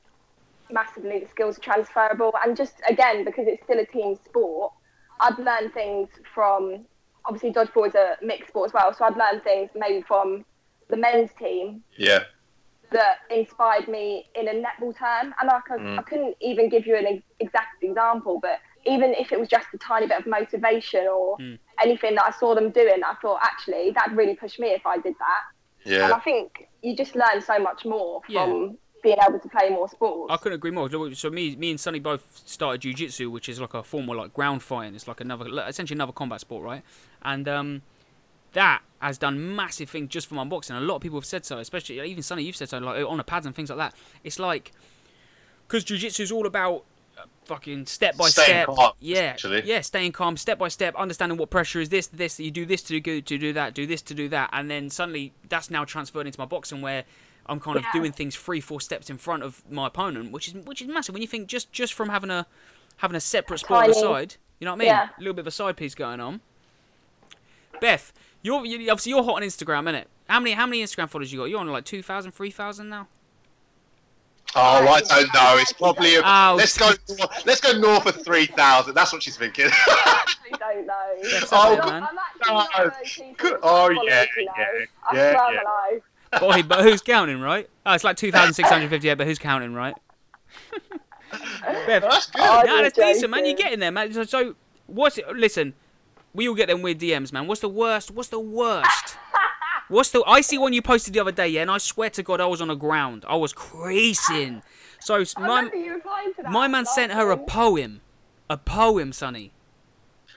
massively 0.70 1.18
the 1.20 1.28
skills 1.28 1.58
are 1.58 1.62
transferable, 1.62 2.32
and 2.44 2.56
just 2.56 2.76
again 2.88 3.24
because 3.24 3.46
it's 3.46 3.62
still 3.64 3.78
a 3.78 3.86
team 3.86 4.16
sport, 4.24 4.72
I'd 5.20 5.38
learn 5.38 5.70
things 5.70 6.08
from 6.34 6.86
obviously 7.26 7.52
dodgeball 7.52 7.88
is 7.88 7.94
a 7.94 8.16
mixed 8.22 8.48
sport 8.48 8.70
as 8.70 8.72
well, 8.72 8.94
so 8.94 9.04
I'd 9.04 9.16
learn 9.16 9.40
things 9.42 9.70
maybe 9.74 10.02
from 10.02 10.44
the 10.88 10.96
men's 10.96 11.30
team 11.38 11.82
Yeah. 11.96 12.24
that 12.90 13.18
inspired 13.30 13.86
me 13.88 14.28
in 14.34 14.48
a 14.48 14.52
netball 14.52 14.96
term. 14.96 15.34
And 15.40 15.48
like 15.48 15.70
I, 15.70 15.76
Mm. 15.76 15.98
I 15.98 16.02
couldn't 16.02 16.36
even 16.40 16.68
give 16.68 16.86
you 16.86 16.96
an 16.96 17.22
exact 17.40 17.82
example, 17.82 18.38
but 18.40 18.60
even 18.86 19.12
if 19.14 19.32
it 19.32 19.38
was 19.38 19.48
just 19.48 19.66
a 19.74 19.78
tiny 19.78 20.06
bit 20.06 20.18
of 20.18 20.26
motivation 20.26 21.06
or 21.06 21.36
Mm. 21.38 21.58
anything 21.82 22.14
that 22.14 22.24
I 22.26 22.30
saw 22.30 22.54
them 22.54 22.70
doing, 22.70 23.02
I 23.04 23.14
thought 23.20 23.40
actually 23.42 23.90
that'd 23.90 24.16
really 24.16 24.34
push 24.36 24.58
me 24.58 24.68
if 24.68 24.86
I 24.86 24.96
did 24.98 25.14
that. 25.18 25.42
Yeah. 25.84 26.04
And 26.04 26.12
I 26.14 26.18
think 26.20 26.68
you 26.82 26.96
just 26.96 27.14
learn 27.14 27.40
so 27.42 27.58
much 27.58 27.84
more 27.84 28.22
Yeah. 28.28 28.44
from 28.46 28.78
being 29.02 29.18
able 29.28 29.38
to 29.38 29.48
play 29.48 29.68
more 29.70 29.88
sports. 29.88 30.32
I 30.32 30.36
couldn't 30.38 30.56
agree 30.56 30.70
more. 30.72 30.88
So 31.14 31.30
me, 31.30 31.54
me 31.56 31.70
and 31.70 31.78
Sonny 31.78 32.00
both 32.00 32.42
started 32.48 32.80
jiu-jitsu, 32.80 33.30
which 33.30 33.48
is 33.48 33.60
like 33.60 33.74
a 33.74 33.82
form 33.82 34.08
of 34.10 34.16
like 34.16 34.32
ground 34.34 34.62
fighting. 34.62 34.94
It's 34.94 35.06
like 35.06 35.20
another, 35.20 35.46
essentially 35.68 35.96
another 35.96 36.12
combat 36.12 36.40
sport, 36.40 36.64
right? 36.64 36.82
And 37.22 37.46
um, 37.46 37.82
that 38.52 38.82
has 39.00 39.18
done 39.18 39.54
massive 39.54 39.88
things 39.90 40.08
just 40.08 40.26
from 40.26 40.38
unboxing. 40.38 40.76
A 40.76 40.80
lot 40.80 40.96
of 40.96 41.02
people 41.02 41.18
have 41.18 41.24
said 41.24 41.44
so, 41.44 41.58
especially 41.58 42.00
even 42.00 42.22
Sonny, 42.22 42.42
you've 42.42 42.56
said 42.56 42.68
so, 42.68 42.78
like 42.78 43.04
on 43.04 43.16
the 43.18 43.24
pads 43.24 43.46
and 43.46 43.54
things 43.54 43.70
like 43.70 43.78
that. 43.78 43.94
It's 44.24 44.38
like 44.38 44.72
because 45.66 45.84
jiu-jitsu 45.84 46.22
is 46.22 46.32
all 46.32 46.46
about 46.46 46.84
uh, 47.16 47.22
fucking 47.44 47.86
step 47.86 48.16
by 48.16 48.28
Staying 48.28 48.48
step. 48.48 48.66
calm, 48.66 48.92
yeah, 49.00 49.34
essentially. 49.34 49.62
yeah, 49.64 49.80
staying 49.82 50.12
calm, 50.12 50.36
step 50.36 50.58
by 50.58 50.68
step, 50.68 50.94
understanding 50.96 51.38
what 51.38 51.50
pressure 51.50 51.80
is 51.80 51.90
this, 51.90 52.06
this. 52.08 52.40
You 52.40 52.50
do 52.50 52.64
this 52.64 52.82
to 52.82 52.88
do 52.88 53.00
good 53.00 53.26
to 53.26 53.38
do 53.38 53.52
that, 53.52 53.74
do 53.74 53.86
this 53.86 54.02
to 54.02 54.14
do 54.14 54.28
that, 54.30 54.50
and 54.52 54.70
then 54.70 54.90
suddenly 54.90 55.32
that's 55.48 55.70
now 55.70 55.84
transferred 55.84 56.26
into 56.26 56.40
my 56.40 56.46
boxing 56.46 56.80
where. 56.80 57.04
I'm 57.50 57.60
kind 57.60 57.78
of 57.78 57.84
doing 57.94 58.12
things 58.12 58.36
three, 58.36 58.60
four 58.60 58.78
steps 58.78 59.08
in 59.08 59.16
front 59.16 59.42
of 59.42 59.62
my 59.70 59.86
opponent, 59.86 60.32
which 60.32 60.48
is 60.48 60.66
which 60.66 60.82
is 60.82 60.88
massive. 60.88 61.14
When 61.14 61.22
you 61.22 61.28
think 61.28 61.48
just 61.48 61.72
just 61.72 61.94
from 61.94 62.10
having 62.10 62.28
a 62.28 62.46
having 62.98 63.16
a 63.16 63.20
separate 63.20 63.60
sport 63.60 63.84
on 63.84 63.88
the 63.88 63.94
side, 63.94 64.36
you 64.60 64.66
know 64.66 64.72
what 64.72 64.76
I 64.76 64.78
mean? 64.80 64.88
Yeah. 64.88 65.08
A 65.16 65.18
little 65.18 65.32
bit 65.32 65.40
of 65.40 65.46
a 65.46 65.50
side 65.50 65.74
piece 65.78 65.94
going 65.94 66.20
on. 66.20 66.42
Beth, 67.80 68.12
you're 68.42 68.64
you, 68.64 68.90
obviously 68.90 69.10
you're 69.10 69.22
hot 69.22 69.36
on 69.36 69.42
Instagram, 69.42 69.84
innit? 69.90 70.04
How 70.28 70.40
many 70.40 70.52
how 70.52 70.66
many 70.66 70.82
Instagram 70.82 71.08
followers 71.08 71.32
you 71.32 71.38
got? 71.40 71.46
You're 71.46 71.60
on 71.60 71.68
like 71.68 71.84
2,000, 71.84 72.32
3,000 72.32 72.88
now. 72.88 73.08
Oh, 74.54 74.60
I 74.88 75.00
don't 75.02 75.34
know. 75.34 75.56
It's 75.58 75.74
probably. 75.74 76.14
A, 76.16 76.22
Oh, 76.24 76.54
let's 76.56 76.78
go. 76.78 76.86
north- 77.18 77.46
Let's 77.46 77.60
go 77.60 77.78
north 77.78 78.06
of 78.06 78.24
three 78.24 78.46
thousand. 78.46 78.94
That's 78.94 79.12
what 79.12 79.22
she's 79.22 79.36
thinking. 79.36 79.66
I 79.70 80.24
actually 80.26 80.58
don't 80.58 80.86
know. 80.86 80.94
Oh, 81.52 81.72
it, 81.74 81.80
I'm, 81.80 81.88
man. 81.90 82.02
I'm 82.02 82.18
actually 82.18 82.54
not 82.54 82.68
one 82.78 82.86
of 82.86 82.94
those 82.94 83.12
people 83.12 83.34
Good- 83.36 83.60
oh, 83.62 83.88
follow 83.88 84.02
yeah, 84.04 84.22
it, 84.22 84.28
yeah, 84.38 84.64
I 85.10 85.16
yeah, 85.16 85.50
yeah. 85.52 85.60
my. 86.32 86.38
Boy, 86.40 86.62
but 86.62 86.80
who's 86.82 87.02
counting, 87.02 87.40
right? 87.42 87.68
Oh, 87.84 87.92
it's 87.92 88.04
like 88.04 88.16
2,658, 88.16 89.14
but 89.16 89.26
who's 89.26 89.38
counting, 89.38 89.74
right? 89.74 89.94
Beth, 91.30 92.02
That's 92.02 92.30
oh, 92.34 92.38
good. 92.38 92.40
Oh, 92.42 92.62
nah, 92.64 92.72
you're 92.72 92.82
that's 92.84 92.96
decent, 92.96 93.30
man. 93.30 93.44
You're 93.44 93.54
getting 93.54 93.80
there, 93.80 93.92
man. 93.92 94.12
So, 94.14 94.22
so 94.24 94.54
what's 94.86 95.18
it? 95.18 95.28
Listen, 95.36 95.74
we 96.38 96.48
all 96.48 96.54
get 96.54 96.68
them 96.68 96.82
weird 96.82 96.98
DMs, 97.00 97.32
man. 97.32 97.46
What's 97.48 97.60
the 97.60 97.68
worst? 97.68 98.12
What's 98.12 98.28
the 98.28 98.38
worst? 98.38 99.16
What's 99.88 100.10
the? 100.10 100.22
I 100.26 100.40
see 100.40 100.56
one 100.56 100.72
you 100.72 100.80
posted 100.82 101.12
the 101.14 101.20
other 101.20 101.32
day, 101.32 101.48
yeah, 101.48 101.62
and 101.62 101.70
I 101.70 101.78
swear 101.78 102.10
to 102.10 102.22
God, 102.22 102.40
I 102.40 102.46
was 102.46 102.60
on 102.60 102.68
the 102.68 102.74
ground. 102.76 103.24
I 103.28 103.34
was 103.36 103.52
creasing. 103.52 104.62
So 105.00 105.16
s- 105.16 105.34
I 105.36 105.40
my 105.40 105.56
remember 105.56 105.76
you 105.76 105.94
replying 105.94 106.32
to 106.34 106.42
that. 106.42 106.50
my 106.52 106.68
man 106.68 106.86
sent 106.86 107.10
her 107.12 107.30
a 107.32 107.36
poem, 107.36 108.00
a 108.48 108.56
poem, 108.56 109.12
Sonny. 109.12 109.50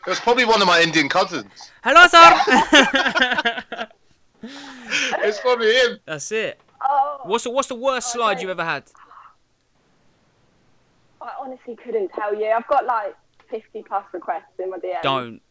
It 0.07 0.09
was 0.09 0.19
probably 0.19 0.45
one 0.45 0.59
of 0.61 0.67
my 0.67 0.81
Indian 0.81 1.07
cousins. 1.07 1.51
Hello, 1.83 2.07
sir. 2.07 3.87
It's 5.23 5.39
probably 5.39 5.71
him. 5.75 5.99
That's 6.05 6.31
it. 6.31 6.59
Oh, 6.83 7.19
What's 7.25 7.43
the 7.43 7.51
what's 7.51 7.67
the 7.67 7.75
worst 7.75 8.07
Oh, 8.09 8.17
slide 8.17 8.33
mate. 8.37 8.41
you've 8.41 8.49
ever 8.51 8.63
had? 8.65 8.83
I 11.21 11.29
honestly 11.39 11.75
couldn't 11.75 12.09
tell 12.13 12.33
you. 12.35 12.47
I've 12.47 12.67
got 12.67 12.85
like 12.85 13.15
50 13.51 13.83
plus 13.87 14.03
requests 14.13 14.57
in 14.59 14.71
my 14.71 14.77
DM. 14.79 15.01
Don't, 15.03 15.41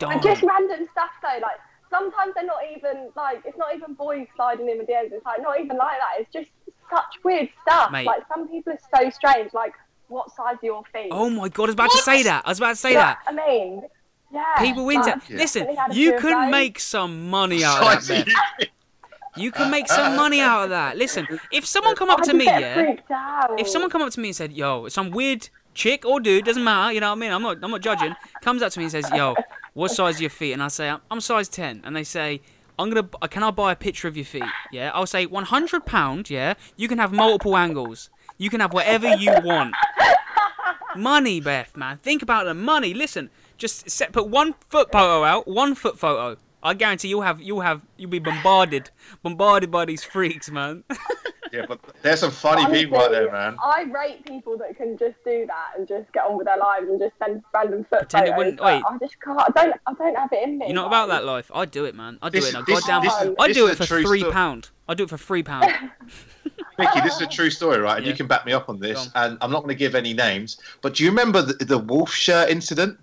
And 0.00 0.22
just 0.22 0.42
random 0.42 0.86
stuff 0.92 1.10
though. 1.22 1.38
Like 1.40 1.58
sometimes 1.90 2.34
they're 2.34 2.44
not 2.44 2.60
even 2.76 3.10
like 3.16 3.42
it's 3.44 3.58
not 3.58 3.74
even 3.74 3.94
boys 3.94 4.26
sliding 4.36 4.68
in 4.68 4.78
my 4.78 4.84
DMs. 4.84 5.12
It's 5.12 5.24
like 5.24 5.40
not 5.42 5.58
even 5.60 5.76
like 5.76 5.98
that. 5.98 6.20
It's 6.20 6.32
just 6.32 6.50
such 6.90 7.24
weird 7.24 7.48
stuff. 7.62 7.90
Mate. 7.90 8.06
Like 8.06 8.22
some 8.28 8.48
people 8.48 8.72
are 8.74 9.02
so 9.02 9.10
strange. 9.10 9.52
Like 9.52 9.72
what 10.08 10.30
size 10.34 10.56
are 10.62 10.66
your 10.66 10.82
feet? 10.92 11.08
Oh 11.10 11.30
my 11.30 11.48
God, 11.48 11.64
I 11.64 11.66
was 11.66 11.74
about 11.74 11.90
to 11.90 11.98
say 11.98 12.22
that. 12.24 12.44
I 12.44 12.48
was 12.50 12.58
about 12.58 12.70
to 12.70 12.76
say 12.76 12.90
You 12.90 12.96
know 12.96 13.00
that. 13.00 13.18
I 13.26 13.32
mean, 13.32 13.82
yeah. 14.32 14.54
People 14.58 14.86
like, 14.86 14.96
into 14.96 15.20
listen. 15.34 15.62
definitely 15.62 15.76
had 15.76 15.92
a 15.92 15.94
You 15.94 16.18
can 16.18 16.50
make 16.50 16.80
some 16.80 17.30
money 17.30 17.64
out 17.64 17.96
of 17.96 18.06
that. 18.06 18.28
You 19.36 19.52
can 19.52 19.70
make 19.70 19.86
some 19.88 20.16
money 20.16 20.40
out 20.40 20.64
of 20.64 20.70
that. 20.70 20.96
Listen, 20.96 21.26
if 21.52 21.66
someone 21.66 21.94
come 21.94 22.08
up 22.08 22.22
to 22.22 22.32
me, 22.32 22.46
yeah, 22.46 22.96
if 23.58 23.68
someone 23.68 23.90
come 23.90 24.00
up 24.02 24.10
to 24.12 24.20
me 24.20 24.28
and 24.28 24.36
said, 24.36 24.52
"Yo, 24.52 24.88
some 24.88 25.10
weird 25.10 25.50
chick 25.74 26.06
or 26.06 26.20
dude 26.20 26.46
doesn't 26.46 26.64
matter," 26.64 26.92
you 26.92 27.00
know 27.00 27.10
what 27.10 27.18
I 27.18 27.20
mean? 27.20 27.32
I'm 27.32 27.42
not, 27.42 27.58
I'm 27.62 27.70
not 27.70 27.82
judging. 27.82 28.14
Comes 28.40 28.62
up 28.62 28.72
to 28.72 28.78
me 28.78 28.86
and 28.86 28.92
says, 28.92 29.10
"Yo, 29.14 29.34
what 29.76 29.90
size 29.90 30.18
are 30.18 30.22
your 30.22 30.30
feet?" 30.30 30.52
And 30.52 30.62
I 30.62 30.68
say, 30.68 30.92
"I'm, 31.10 31.20
size 31.20 31.48
10," 31.48 31.82
and 31.84 31.94
they 31.94 32.04
say. 32.04 32.40
I'm 32.78 32.90
gonna. 32.90 33.08
Can 33.28 33.42
I 33.42 33.50
buy 33.50 33.72
a 33.72 33.74
picture 33.74 34.06
of 34.06 34.18
your 34.18 34.26
feet? 34.26 34.44
Yeah. 34.70 34.90
I'll 34.92 35.06
say 35.06 35.24
100 35.24 35.86
pound. 35.86 36.28
Yeah. 36.28 36.52
You 36.76 36.88
can 36.88 36.98
have 36.98 37.10
multiple 37.10 37.56
angles. 37.56 38.10
You 38.36 38.50
can 38.50 38.60
have 38.60 38.74
whatever 38.74 39.08
you 39.16 39.32
want. 39.42 39.74
Money, 40.96 41.40
Beth, 41.40 41.76
man. 41.76 41.96
Think 41.98 42.22
about 42.22 42.44
the 42.44 42.54
money. 42.54 42.94
Listen, 42.94 43.30
just 43.56 43.88
set, 43.88 44.12
put 44.12 44.28
one 44.28 44.54
foot 44.68 44.90
photo 44.92 45.24
out, 45.24 45.46
one 45.48 45.74
foot 45.74 45.98
photo. 45.98 46.38
I 46.62 46.74
guarantee 46.74 47.08
you'll 47.08 47.22
have, 47.22 47.40
you'll 47.40 47.60
have, 47.60 47.82
you'll 47.96 48.10
be 48.10 48.18
bombarded, 48.18 48.90
bombarded 49.22 49.70
by 49.70 49.84
these 49.84 50.02
freaks, 50.04 50.50
man. 50.50 50.84
Yeah, 51.52 51.64
but 51.66 51.80
there's 52.02 52.20
some 52.20 52.30
funny 52.30 52.62
Honestly, 52.64 52.84
people 52.86 52.98
out 53.00 53.10
there, 53.10 53.30
man. 53.30 53.56
I 53.62 53.82
rate 53.82 54.24
people 54.26 54.56
that 54.58 54.76
can 54.76 54.96
just 54.98 55.16
do 55.24 55.46
that 55.46 55.78
and 55.78 55.86
just 55.86 56.12
get 56.12 56.24
on 56.24 56.36
with 56.36 56.46
their 56.46 56.56
lives 56.58 56.88
and 56.88 56.98
just 57.00 57.12
send 57.18 57.42
random 57.54 57.84
foot 57.88 58.00
Pretend 58.00 58.26
it 58.26 58.30
photos. 58.30 58.36
wouldn't- 58.38 58.60
wait. 58.60 58.82
I 58.88 58.98
just 58.98 59.20
can't. 59.20 59.40
I 59.40 59.48
don't. 59.64 59.80
I 59.86 59.92
don't 59.94 60.14
have 60.16 60.32
it 60.32 60.42
in 60.42 60.58
me. 60.58 60.66
You're 60.66 60.74
not 60.74 60.86
about 60.88 61.08
that 61.08 61.24
life. 61.24 61.50
I 61.54 61.64
do 61.64 61.84
it, 61.84 61.94
man. 61.94 62.18
I 62.22 62.28
do 62.30 62.40
This- 62.40 62.50
it. 62.50 62.54
No, 62.54 62.62
this- 62.62 62.80
goddamn. 62.80 63.02
this 63.04 63.20
is- 63.22 63.34
I 63.38 63.46
this 63.48 63.56
do 63.56 63.66
it 63.68 63.76
for 63.76 63.84
three 63.86 64.20
sto- 64.20 64.32
pound. 64.32 64.70
I 64.88 64.94
do 64.94 65.04
it 65.04 65.10
for 65.10 65.18
three 65.18 65.42
pound. 65.42 65.66
Mickey, 66.78 67.00
this 67.00 67.16
is 67.16 67.22
a 67.22 67.26
true 67.26 67.50
story, 67.50 67.78
right? 67.78 67.96
And 67.96 68.04
Yeah. 68.06 68.12
you 68.12 68.16
can 68.16 68.26
back 68.26 68.44
me 68.44 68.52
up 68.52 68.68
on 68.68 68.78
this. 68.78 69.10
on. 69.14 69.30
And 69.30 69.38
I'm 69.40 69.50
not 69.50 69.60
going 69.60 69.74
to 69.74 69.78
give 69.78 69.94
any 69.94 70.12
names, 70.12 70.58
but 70.82 70.94
do 70.94 71.04
you 71.04 71.10
remember 71.10 71.42
the, 71.42 71.64
the 71.64 71.78
wolf 71.78 72.12
shirt 72.12 72.50
incident? 72.50 72.98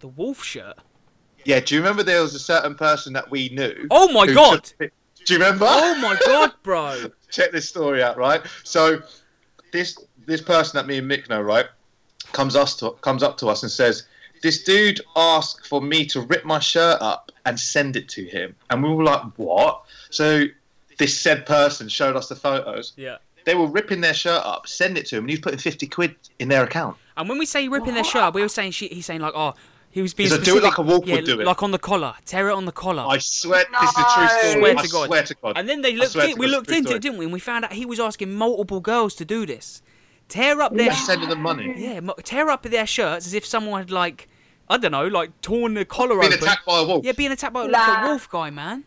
the 0.00 0.08
wolf 0.08 0.42
shirt. 0.42 0.78
Yeah, 1.44 1.60
do 1.60 1.74
you 1.76 1.80
remember 1.80 2.02
there 2.02 2.22
was 2.22 2.34
a 2.34 2.38
certain 2.40 2.74
person 2.74 3.12
that 3.12 3.30
we 3.30 3.50
knew? 3.50 3.86
Oh 3.90 4.10
my 4.12 4.26
god. 4.26 4.64
took- 4.64 4.90
Do 5.26 5.34
you 5.34 5.38
remember? 5.38 5.66
Oh 5.68 5.98
my 6.00 6.18
god, 6.26 6.52
bro. 6.62 7.10
Check 7.30 7.52
this 7.52 7.68
story 7.68 8.02
out, 8.02 8.16
right? 8.16 8.42
So 8.64 9.02
this 9.72 9.98
this 10.26 10.40
person 10.40 10.76
that 10.76 10.86
me 10.86 10.98
and 10.98 11.10
Mick 11.10 11.28
know, 11.28 11.40
right, 11.40 11.66
comes 12.32 12.56
us 12.56 12.76
to 12.76 12.90
comes 13.00 13.22
up 13.22 13.36
to 13.38 13.48
us 13.48 13.62
and 13.62 13.70
says, 13.70 14.04
"This 14.42 14.62
dude 14.62 15.00
asked 15.16 15.66
for 15.66 15.80
me 15.80 16.06
to 16.06 16.20
rip 16.20 16.44
my 16.44 16.58
shirt 16.58 16.98
up 17.00 17.32
and 17.46 17.58
send 17.58 17.96
it 17.96 18.08
to 18.10 18.24
him," 18.24 18.54
and 18.70 18.82
we 18.82 18.92
were 18.92 19.04
like, 19.04 19.22
"What?" 19.36 19.82
So 20.10 20.44
this 20.98 21.18
said 21.18 21.46
person 21.46 21.88
showed 21.88 22.16
us 22.16 22.28
the 22.28 22.36
photos. 22.36 22.92
Yeah. 22.96 23.16
They 23.44 23.56
were 23.56 23.66
ripping 23.66 24.00
their 24.00 24.14
shirt 24.14 24.44
up, 24.44 24.68
send 24.68 24.96
it 24.96 25.06
to 25.06 25.16
him, 25.16 25.24
and 25.24 25.30
he's 25.30 25.40
putting 25.40 25.58
fifty 25.58 25.86
quid 25.86 26.14
in 26.38 26.48
their 26.48 26.64
account. 26.64 26.96
And 27.16 27.28
when 27.28 27.38
we 27.38 27.46
say 27.46 27.68
ripping 27.68 27.94
their 27.94 28.04
shirt, 28.04 28.34
we 28.34 28.42
were 28.42 28.48
saying 28.48 28.72
she, 28.72 28.88
he's 28.88 29.06
saying 29.06 29.20
like, 29.20 29.34
oh, 29.34 29.54
he 29.92 30.02
was 30.02 30.12
being 30.14 30.28
He 30.30 30.34
said, 30.34 30.44
"Do 30.44 30.56
it 30.56 30.64
like 30.64 30.78
a 30.78 30.82
wolf 30.82 31.06
yeah, 31.06 31.16
would 31.16 31.24
do 31.26 31.40
it." 31.40 31.46
like 31.46 31.62
on 31.62 31.70
the 31.70 31.78
collar, 31.78 32.14
tear 32.24 32.48
it 32.48 32.54
on 32.54 32.64
the 32.64 32.72
collar. 32.72 33.04
I 33.06 33.18
swear, 33.18 33.64
this 33.80 33.90
is 33.90 33.96
a 33.98 34.02
true 34.14 34.28
story. 34.28 34.52
Swear 34.60 34.76
I 34.78 34.82
to 34.82 34.88
God. 34.88 35.06
swear 35.06 35.22
to 35.22 35.34
God. 35.42 35.58
And 35.58 35.68
then 35.68 35.82
they 35.82 35.94
looked. 35.94 36.12
swear 36.12 36.28
In, 36.30 36.38
we 36.38 36.46
looked 36.48 36.68
it's 36.68 36.70
a 36.70 36.72
true 36.72 36.76
into 36.78 36.88
story. 36.88 36.96
it, 36.96 37.02
didn't 37.02 37.18
we? 37.18 37.24
And 37.26 37.32
we 37.32 37.38
found 37.40 37.64
out 37.66 37.72
he 37.74 37.86
was 37.86 38.00
asking 38.00 38.34
multiple 38.34 38.80
girls 38.80 39.14
to 39.16 39.24
do 39.24 39.46
this. 39.46 39.82
Tear 40.28 40.60
up 40.62 40.74
their 40.74 40.86
Just 40.86 41.06
sending 41.06 41.28
them 41.28 41.40
money. 41.42 41.74
yeah, 41.76 42.00
tear 42.24 42.48
up 42.48 42.62
their 42.62 42.86
shirts 42.86 43.26
as 43.26 43.34
if 43.34 43.44
someone 43.44 43.80
had 43.80 43.90
like, 43.90 44.28
I 44.70 44.78
don't 44.78 44.92
know, 44.92 45.06
like 45.06 45.38
torn 45.42 45.74
the 45.74 45.84
collar 45.84 46.18
Being 46.20 46.32
open. 46.32 46.44
attacked 46.44 46.64
by 46.66 46.78
a 46.80 46.84
wolf. 46.84 47.04
Yeah, 47.04 47.12
being 47.12 47.32
attacked 47.32 47.52
by 47.52 47.66
like 47.66 48.04
a 48.04 48.06
wolf 48.08 48.30
guy, 48.30 48.48
man. 48.48 48.84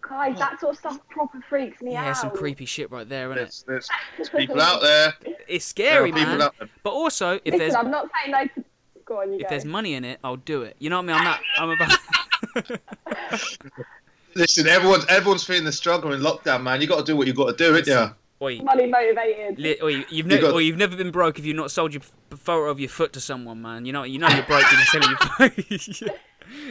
Guys, 0.00 0.38
that 0.38 0.58
sort 0.60 0.72
of 0.72 0.78
stuff 0.78 0.98
proper 1.10 1.40
freaks 1.48 1.80
me 1.80 1.92
Yeah, 1.92 2.10
out. 2.10 2.16
some 2.16 2.30
creepy 2.30 2.64
shit 2.66 2.90
right 2.90 3.08
there, 3.08 3.26
isn't 3.32 3.38
it? 3.38 3.40
There's, 3.40 3.64
there's, 3.66 3.88
there's 4.16 4.28
people 4.30 4.60
out 4.60 4.82
there. 4.82 5.14
It's 5.48 5.64
scary, 5.64 6.10
there 6.10 6.22
are 6.22 6.24
people 6.24 6.32
man. 6.38 6.42
out 6.42 6.54
there. 6.58 6.68
But 6.82 6.90
also, 6.90 7.34
if 7.36 7.40
Listen, 7.46 7.58
there's 7.58 7.74
I'm 7.74 7.90
not 7.90 8.08
saying 8.22 8.32
no 8.32 8.44
to. 8.62 8.64
Go 9.04 9.20
on, 9.20 9.28
you 9.32 9.36
if 9.36 9.42
go. 9.42 9.48
there's 9.50 9.64
money 9.64 9.94
in 9.94 10.04
it, 10.04 10.18
I'll 10.24 10.36
do 10.36 10.62
it. 10.62 10.76
You 10.78 10.90
know 10.90 11.00
what 11.02 11.10
I 11.10 11.12
mean? 11.12 11.16
I'm 11.16 11.24
not. 11.24 11.40
I'm 11.58 11.70
about. 11.70 12.80
Listen, 14.34 14.66
everyone's 14.66 15.04
everyone's 15.06 15.44
feeling 15.44 15.64
the 15.64 15.72
struggle 15.72 16.12
in 16.12 16.20
lockdown, 16.20 16.62
man. 16.62 16.80
You 16.80 16.86
got 16.86 16.98
to 16.98 17.04
do 17.04 17.16
what 17.16 17.26
you 17.26 17.34
got 17.34 17.56
to 17.56 17.64
do, 17.64 17.76
ain't 17.76 17.86
you? 17.86 18.10
Oi, 18.40 18.60
money 18.62 18.86
motivated. 18.88 19.58
li- 19.58 19.78
oi, 19.82 19.88
you've 19.88 20.10
You 20.10 20.22
never, 20.24 20.42
got- 20.42 20.52
or 20.54 20.60
you've 20.60 20.76
never 20.78 20.96
been 20.96 21.10
broke 21.12 21.38
if 21.38 21.44
you've 21.44 21.56
not 21.56 21.70
sold 21.70 21.92
your 21.94 22.02
f- 22.02 22.38
photo 22.40 22.70
of 22.70 22.80
your 22.80 22.88
foot 22.88 23.12
to 23.12 23.20
someone, 23.20 23.62
man. 23.62 23.84
You 23.86 23.92
know, 23.92 24.02
you 24.02 24.18
know 24.18 24.28
you're 24.28 24.42
broke 24.44 24.64
if 24.64 24.72
you're 24.72 25.00
selling 25.00 25.10
your 25.10 25.50
foot. 25.50 26.00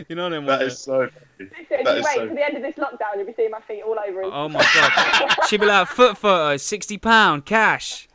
you 0.09 0.15
know 0.15 0.23
what 0.23 0.33
I 0.33 0.37
mean? 0.39 0.47
That 0.47 0.63
is 0.63 0.79
so. 0.79 1.07
funny. 1.07 1.49
Listen, 1.69 1.83
That 1.85 1.97
you 1.97 2.03
wait 2.03 2.15
so- 2.15 2.25
till 2.25 2.35
the 2.35 2.43
end 2.45 2.57
of 2.57 2.63
this 2.63 2.75
lockdown, 2.75 3.15
you'll 3.15 3.25
be 3.25 3.33
seeing 3.33 3.51
my 3.51 3.61
feet 3.61 3.83
all 3.85 3.95
over. 4.05 4.23
Oh 4.23 4.49
my 4.49 4.65
god. 4.73 5.47
She'd 5.47 5.61
be 5.61 5.65
like, 5.67 5.87
foot 5.87 6.17
photo, 6.17 6.57
sixty 6.57 6.97
pound 6.97 7.45
cash. 7.45 8.09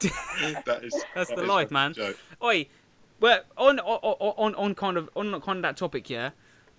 That 0.00 0.80
is. 0.82 0.94
That's 1.14 1.28
that 1.30 1.36
the 1.36 1.42
is 1.42 1.48
life, 1.48 1.70
man. 1.70 1.92
joke. 1.92 2.16
Oi, 2.42 2.66
well, 3.20 3.40
on 3.56 3.78
on 3.80 3.98
on 4.36 4.54
on 4.54 4.74
kind 4.74 4.96
of 4.96 5.08
on 5.16 5.40
kind 5.40 5.58
of 5.58 5.62
that 5.62 5.76
topic, 5.76 6.08
yeah. 6.10 6.30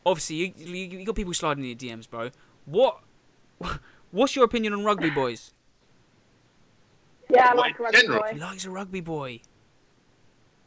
Obviously, 0.05 0.35
you 0.37 0.53
you, 0.57 0.99
you 0.99 1.05
got 1.05 1.15
people 1.15 1.33
sliding 1.33 1.63
in 1.63 1.69
your 1.69 1.77
DMs, 1.97 2.09
bro. 2.09 2.29
What 2.65 2.99
what's 4.11 4.35
your 4.35 4.45
opinion 4.45 4.73
on 4.73 4.83
rugby 4.83 5.09
boys? 5.09 5.53
Yeah, 7.29 7.49
I 7.51 7.55
What, 7.55 7.57
like 7.57 7.79
a 7.79 7.83
rugby 7.83 7.97
general? 8.01 8.21
boy. 8.21 8.29
He 8.33 8.39
likes 8.39 8.65
a 8.65 8.69
rugby 8.71 9.01
boy. 9.01 9.41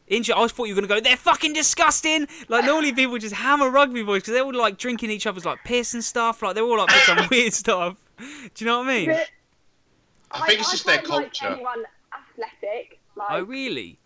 Inter- 0.09 0.35
I 0.37 0.47
thought 0.49 0.65
you 0.65 0.75
were 0.75 0.81
gonna 0.83 1.01
go. 1.01 1.01
They're 1.01 1.17
fucking 1.17 1.55
disgusting. 1.55 2.29
Like 2.49 2.65
normally 2.65 2.93
people 2.93 3.19
just 3.19 3.35
hammer 3.35 3.71
rugby 3.71 4.03
boys 4.03 4.23
because 4.23 4.35
they're 4.35 4.45
all 4.45 4.55
like 4.55 4.77
drinking 4.79 5.11
each 5.11 5.27
other's 5.27 5.45
like 5.45 5.59
piss 5.65 5.95
and 5.95 6.05
stuff. 6.05 6.43
Like 6.43 6.55
they're 6.55 6.65
all 6.65 6.79
like 6.79 6.89
doing 7.07 7.19
some 7.19 7.29
weird 7.31 7.53
stuff. 7.53 7.97
Do 8.19 8.25
you 8.59 8.67
know 8.67 8.81
what 8.81 8.89
I 8.89 8.97
mean? 8.99 9.09
But 9.09 9.31
I 10.33 10.47
think 10.47 10.61
it's 10.61 10.71
just 10.71 10.87
their 10.87 10.99
quite 10.99 11.09
like 11.09 11.33
culture. 11.35 11.55
anyone 11.55 11.85
athletic, 12.13 13.01
oh, 13.17 13.21
like, 13.21 13.29
Oh 13.31 13.43
really? 13.45 13.99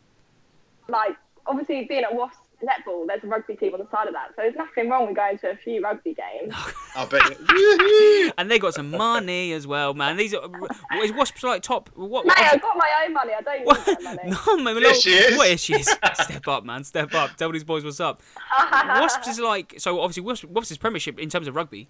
like 0.88 1.16
obviously 1.46 1.84
being 1.84 2.04
at 2.04 2.14
Wasps 2.14 2.38
netball, 2.62 3.06
there's 3.06 3.22
a 3.22 3.26
rugby 3.26 3.54
team 3.54 3.74
on 3.74 3.80
the 3.80 3.88
side 3.90 4.06
of 4.08 4.14
that, 4.14 4.28
so 4.30 4.42
there's 4.42 4.56
nothing 4.56 4.88
wrong 4.88 5.06
with 5.06 5.16
going 5.16 5.38
to 5.38 5.50
a 5.50 5.56
few 5.56 5.82
rugby 5.82 6.14
games. 6.14 6.52
I 6.96 7.04
bet. 7.04 8.32
And 8.38 8.50
they 8.50 8.58
got 8.58 8.74
some 8.74 8.90
money 8.90 9.52
as 9.52 9.66
well, 9.66 9.94
man. 9.94 10.16
These 10.16 10.34
are 10.34 10.48
what 10.48 10.72
is 11.04 11.12
Wasps 11.12 11.42
like 11.42 11.62
top? 11.62 11.90
What? 11.94 12.26
Mate, 12.26 12.34
I've 12.38 12.62
got 12.62 12.76
my 12.76 12.88
own 13.04 13.12
money. 13.12 13.32
I 13.36 13.40
don't 13.42 13.58
need 13.58 13.66
what? 13.66 13.84
that 13.84 14.02
money. 14.02 14.36
No, 14.46 14.56
man. 14.58 14.78
Yes, 14.80 15.00
she 15.00 15.10
is. 15.10 15.36
What 15.36 15.48
is 15.48 15.60
she? 15.60 15.74
Is? 15.74 15.86
Step 16.14 16.48
up, 16.48 16.64
man. 16.64 16.84
Step 16.84 17.14
up. 17.14 17.36
Tell 17.36 17.52
these 17.52 17.64
boys 17.64 17.84
what's 17.84 18.00
up. 18.00 18.22
Wasps 18.72 19.28
is 19.28 19.40
like 19.40 19.74
so. 19.78 20.00
Obviously, 20.00 20.22
Wasps, 20.22 20.44
Wasps 20.46 20.70
is 20.72 20.78
Premiership 20.78 21.18
in 21.18 21.28
terms 21.28 21.48
of 21.48 21.54
rugby, 21.54 21.88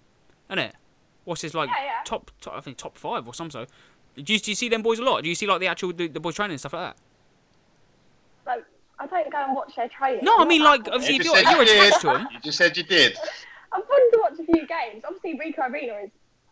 isn't 0.49 0.59
it? 0.59 0.75
Wasps 1.25 1.45
is 1.45 1.53
like 1.53 1.69
Yeah, 1.69 1.85
yeah. 1.85 1.91
top, 2.05 2.31
top. 2.41 2.53
I 2.55 2.61
think 2.61 2.77
top 2.77 2.97
five 2.97 3.27
or 3.27 3.33
some 3.33 3.51
so. 3.51 3.65
Do 4.15 4.33
you, 4.33 4.39
do 4.39 4.51
you 4.51 4.55
see 4.55 4.67
them 4.69 4.81
boys 4.81 4.97
a 4.99 5.03
lot? 5.03 5.21
Do 5.21 5.29
you 5.29 5.35
see 5.35 5.45
like 5.45 5.59
the 5.59 5.67
actual 5.67 5.93
the, 5.93 6.07
the 6.07 6.19
boys 6.19 6.35
training 6.35 6.53
and 6.53 6.59
stuff 6.59 6.73
like 6.73 6.95
that? 6.95 6.97
Like, 8.45 8.65
I 8.99 9.05
don't 9.07 9.31
go 9.31 9.37
and 9.37 9.55
watch 9.55 9.75
their 9.75 9.89
training. 9.89 10.23
No, 10.23 10.37
I 10.37 10.45
mean 10.45 10.63
like 10.63 10.87
obviously 10.91 11.15
You 11.15 11.19
if 11.21 11.25
just 11.27 11.35
you're, 11.35 11.43
said 11.45 11.51
you're 11.51 11.59
you 11.61 11.65
did. 11.67 11.87
attached 11.87 12.01
to 12.01 12.07
them. 12.07 12.27
You 12.33 12.39
just 12.39 12.57
said 12.57 12.77
you 12.77 12.83
did. 12.83 13.17
I've 13.73 13.83
wanted 13.87 14.17
to 14.17 14.21
watch 14.21 14.33
a 14.39 14.51
few 14.51 14.65
games. 14.67 15.03
Obviously, 15.05 15.37
Ricoh 15.37 15.69
Arena 15.69 15.93
is 16.05 16.09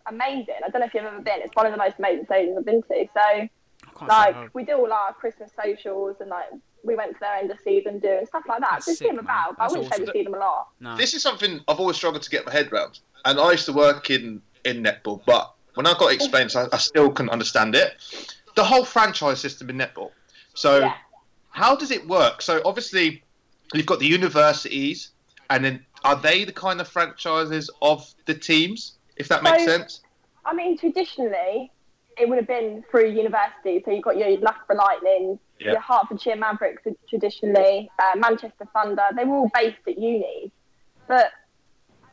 amazing. 0.08 0.56
I 0.66 0.70
don't 0.70 0.82
know 0.82 0.86
if 0.88 0.94
you've 0.94 1.06
ever 1.06 1.22
been. 1.22 1.40
It's 1.42 1.56
one 1.56 1.66
of 1.66 1.72
the 1.72 1.78
most 1.78 1.96
amazing 1.98 2.26
stadiums 2.26 2.58
I've 2.58 2.66
been 2.66 2.82
to. 2.84 3.08
So, 3.14 3.20
I 3.22 3.50
can't 3.98 4.12
say 4.12 4.40
like, 4.42 4.54
we 4.54 4.64
do 4.66 4.74
all 4.74 4.92
our 4.92 5.14
Christmas 5.14 5.52
socials 5.62 6.18
and 6.20 6.30
like 6.30 6.46
we 6.84 6.96
went 6.96 7.14
to 7.14 7.20
their 7.20 7.36
end 7.38 7.50
of 7.50 7.60
season 7.64 8.00
doing 8.00 8.26
stuff 8.28 8.44
like 8.48 8.60
that. 8.60 8.70
That's 8.74 8.86
Just 8.86 9.00
sick, 9.00 9.06
see 9.06 9.16
them 9.16 9.26
man. 9.26 9.26
about. 9.26 9.58
But 9.58 9.64
I 9.64 9.68
wouldn't 9.70 9.94
say 9.94 10.02
we 10.04 10.12
see 10.12 10.24
them 10.24 10.34
a 10.36 10.38
lot. 10.40 10.68
No. 10.80 10.98
This 10.98 11.14
is 11.14 11.24
something 11.24 11.62
I've 11.68 11.80
always 11.80 11.96
struggled 11.96 12.22
to 12.24 12.30
get 12.30 12.46
my 12.46 12.52
head 12.52 12.72
around. 12.72 13.00
And 13.24 13.40
I 13.40 13.52
used 13.54 13.66
to 13.66 13.74
work 13.74 14.12
in, 14.12 14.42
in 14.66 14.84
netball, 14.84 15.22
but 15.26 15.56
when 15.74 15.88
I 15.88 15.94
got 15.98 16.12
it 16.12 16.16
explained, 16.16 16.54
I, 16.56 16.68
I 16.72 16.78
still 16.78 17.10
couldn't 17.12 17.32
understand 17.32 17.74
it. 17.74 17.94
The 18.56 18.64
whole 18.64 18.86
franchise 18.86 19.40
system 19.40 19.70
in 19.72 19.78
netball. 19.78 20.12
So, 20.54 20.80
Yeah. 20.80 20.94
How 21.56 21.74
does 21.76 21.90
it 21.90 22.06
work? 22.08 22.42
So, 22.42 22.62
obviously, 22.66 23.24
you've 23.74 23.86
got 23.86 24.00
the 24.00 24.06
universities, 24.08 25.12
and 25.50 25.64
then 25.64 25.86
are 26.04 26.18
they 26.18 26.44
the 26.44 26.52
kind 26.52 26.82
of 26.82 26.88
franchises 26.88 27.70
of 27.82 28.14
the 28.26 28.34
teams, 28.34 28.98
if 29.16 29.30
that 29.30 29.42
makes 29.42 29.64
So- 29.64 29.78
sense? 29.78 30.02
I 30.46 30.54
mean, 30.54 30.78
traditionally, 30.78 31.72
it 32.18 32.28
would 32.28 32.38
have 32.38 32.48
been 32.48 32.84
through 32.92 33.08
university. 33.10 33.82
So 33.84 33.92
you've 33.92 34.04
got 34.04 34.18
your 34.18 34.30
Loughborough 34.38 34.76
Lightning, 34.76 35.40
Yeah. 35.60 35.72
your 35.72 35.82
Hertfordshire 35.82 36.36
Mavericks 36.36 36.84
traditionally, 37.10 37.90
uh, 38.00 38.18
Manchester 38.18 38.66
Thunder. 38.74 39.08
They 39.16 39.24
were 39.26 39.36
all 39.38 39.52
based 39.54 39.80
at 39.88 39.98
uni. 39.98 40.52
But 41.08 41.32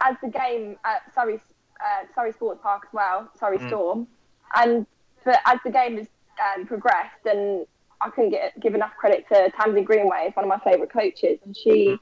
as 0.00 0.16
the 0.22 0.28
game 0.28 0.76
at 0.84 1.12
Surrey, 1.14 1.40
uh, 1.80 2.04
Surrey 2.14 2.32
Sports 2.32 2.60
Park 2.62 2.84
as 2.86 2.92
well, 2.92 3.28
Surrey 3.38 3.58
Mm. 3.58 3.68
Storm, 3.68 4.08
and 4.54 4.86
but 5.24 5.40
as 5.46 5.58
the 5.64 5.70
game 5.70 5.98
has 5.98 6.08
um, 6.56 6.66
progressed, 6.66 7.26
and 7.26 7.66
I 8.04 8.10
couldn't 8.10 8.30
get 8.30 8.58
give 8.60 8.74
enough 8.74 8.92
credit 8.98 9.26
to 9.32 9.50
Tamsin 9.58 9.84
Greenway, 9.84 10.30
one 10.34 10.44
of 10.44 10.48
my 10.48 10.58
favourite 10.58 10.92
coaches, 10.92 11.38
and 11.44 11.56
she 11.56 11.96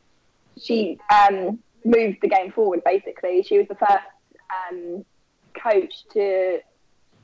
she 0.60 0.98
um, 1.12 1.58
moved 1.84 2.18
the 2.22 2.28
game 2.28 2.52
forward. 2.52 2.82
Basically, 2.84 3.42
she 3.42 3.58
was 3.58 3.68
the 3.68 3.74
first 3.74 4.04
um, 4.70 5.04
coach 5.54 5.92
to 6.12 6.58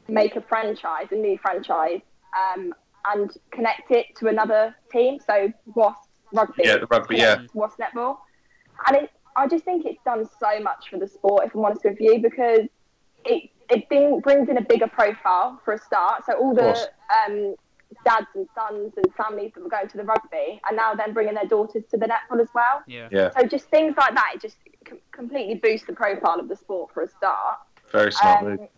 make 0.09 0.37
a 0.37 0.41
franchise, 0.43 1.07
a 1.11 1.15
new 1.15 1.39
franchise, 1.39 2.01
um, 2.37 2.75
and 3.12 3.31
connect 3.51 3.91
it 3.91 4.07
to 4.17 4.29
another 4.29 4.75
team. 4.93 5.19
So 5.27 5.53
Wasps 5.75 6.09
rugby, 6.33 6.62
Yeah, 6.65 6.79
the 6.79 6.87
rugby, 6.87 7.17
yeah. 7.17 7.43
netball, 7.55 8.19
and 8.87 8.97
it, 8.97 9.11
I 9.37 9.47
just 9.49 9.65
think 9.65 9.85
it's 9.87 10.03
done 10.05 10.29
so 10.39 10.61
much 10.61 10.91
for 10.91 10.99
the 10.99 11.09
sport. 11.09 11.47
If 11.47 11.55
I'm 11.55 11.65
honest 11.65 11.85
with 11.85 11.99
you, 12.01 12.21
because 12.21 12.67
it 13.25 13.51
it 13.69 13.89
bring, 13.89 14.21
brings 14.21 14.49
in 14.49 14.59
a 14.59 14.62
bigger 14.62 14.87
profile 14.87 15.61
for 15.65 15.75
a 15.75 15.79
start. 15.79 16.25
So 16.25 16.35
all 16.35 16.55
the 16.55 16.89
um, 17.27 17.57
dads 18.05 18.27
and 18.35 18.49
sons 18.55 18.92
and 18.96 19.14
families 19.14 19.53
that 19.55 19.62
were 19.62 19.70
going 19.70 19.88
to 19.88 19.96
the 19.96 20.05
rugby 20.05 20.61
and 20.68 20.77
now 20.77 20.94
then 20.94 21.12
bringing 21.12 21.35
their 21.35 21.46
daughters 21.46 21.85
to 21.90 21.96
the 21.96 22.07
netball 22.07 22.40
as 22.40 22.49
well. 22.55 22.83
Yeah. 22.87 23.09
Yeah, 23.11 23.31
So 23.38 23.46
just 23.46 23.66
things 23.66 23.94
like 23.96 24.14
that, 24.14 24.33
it 24.35 24.40
just 24.40 24.57
com- 24.85 24.99
completely 25.12 25.55
boosts 25.57 25.87
the 25.87 25.92
profile 25.92 26.38
of 26.40 26.49
the 26.49 26.57
sport 26.57 26.92
for 26.92 27.03
a 27.03 27.09
start. 27.09 27.59
very 27.92 28.12
smart 28.12 28.42
move. 28.44 28.61
Um, 28.61 28.68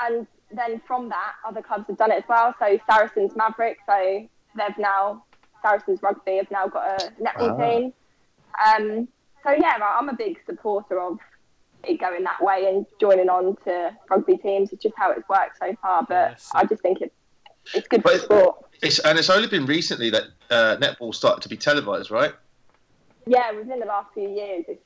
and 0.00 0.26
then 0.50 0.80
from 0.86 1.08
that, 1.10 1.32
other 1.46 1.62
clubs 1.62 1.86
have 1.88 1.96
done 1.98 2.10
it 2.10 2.16
as 2.18 2.24
well. 2.28 2.54
So 2.58 2.78
Saracens 2.90 3.32
Maverick, 3.36 3.78
so 3.88 4.26
they've 4.56 4.78
now 4.78 5.24
Saracens 5.62 6.02
Rugby 6.02 6.36
have 6.38 6.50
now 6.50 6.66
got 6.66 7.00
a 7.02 7.10
netball 7.22 7.58
Ah. 7.58 7.64
team. 7.64 7.92
Um, 8.66 9.08
so 9.44 9.50
yeah, 9.52 9.78
I'm 9.80 10.08
a 10.08 10.14
big 10.14 10.38
supporter 10.46 11.00
of 11.00 11.18
it 11.84 11.98
going 12.00 12.22
that 12.24 12.42
way 12.42 12.68
and 12.68 12.86
joining 13.00 13.28
on 13.28 13.56
to 13.64 13.96
rugby 14.10 14.36
teams. 14.36 14.72
It's 14.72 14.82
just 14.82 14.94
how 14.96 15.10
it's 15.12 15.28
worked 15.28 15.58
so 15.58 15.74
far, 15.82 16.04
but 16.08 16.14
Yeah, 16.14 16.34
sick. 16.36 16.50
I 16.54 16.64
just 16.64 16.82
think 16.82 17.00
it's 17.00 17.14
it's 17.74 17.88
good 17.88 18.02
for 18.02 18.12
But 18.12 18.20
sport. 18.22 18.56
It's, 18.82 18.98
and 19.00 19.18
it's 19.18 19.30
only 19.30 19.48
been 19.48 19.66
recently 19.66 20.10
that 20.10 20.24
uh, 20.50 20.76
netball 20.80 21.14
started 21.14 21.40
to 21.42 21.48
be 21.48 21.56
televised, 21.56 22.10
right? 22.10 22.32
Yeah, 23.26 23.52
within 23.52 23.78
the 23.78 23.86
last 23.86 24.12
few 24.12 24.28
years, 24.28 24.64
it's 24.66 24.82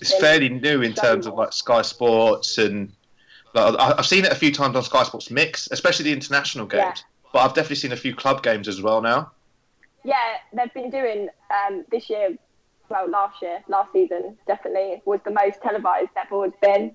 It's 0.00 0.14
fairly 0.20 0.48
new 0.48 0.82
in 0.82 0.92
terms 0.94 1.26
of 1.26 1.34
like 1.34 1.52
Sky 1.52 1.82
Sports 1.82 2.58
and 2.58 2.92
like, 3.54 3.74
I've 3.78 4.06
seen 4.06 4.24
it 4.24 4.32
a 4.32 4.36
few 4.36 4.52
times 4.52 4.76
on 4.76 4.82
Sky 4.82 5.02
Sports 5.02 5.30
Mix, 5.30 5.68
especially 5.72 6.04
the 6.04 6.12
international 6.12 6.66
games. 6.66 6.82
Yeah. 6.84 7.30
But 7.32 7.38
I've 7.40 7.54
definitely 7.54 7.76
seen 7.76 7.92
a 7.92 7.96
few 7.96 8.14
club 8.14 8.42
games 8.42 8.68
as 8.68 8.82
well 8.82 9.00
now. 9.00 9.32
Yeah, 10.04 10.16
they've 10.52 10.72
been 10.74 10.90
doing 10.90 11.28
um, 11.50 11.84
this 11.90 12.10
year, 12.10 12.36
well, 12.88 13.08
last 13.08 13.40
year, 13.40 13.62
last 13.68 13.92
season, 13.92 14.36
definitely 14.46 15.02
was 15.04 15.20
the 15.24 15.30
most 15.30 15.62
televised 15.62 16.10
netball 16.16 16.44
has 16.44 16.52
been. 16.60 16.94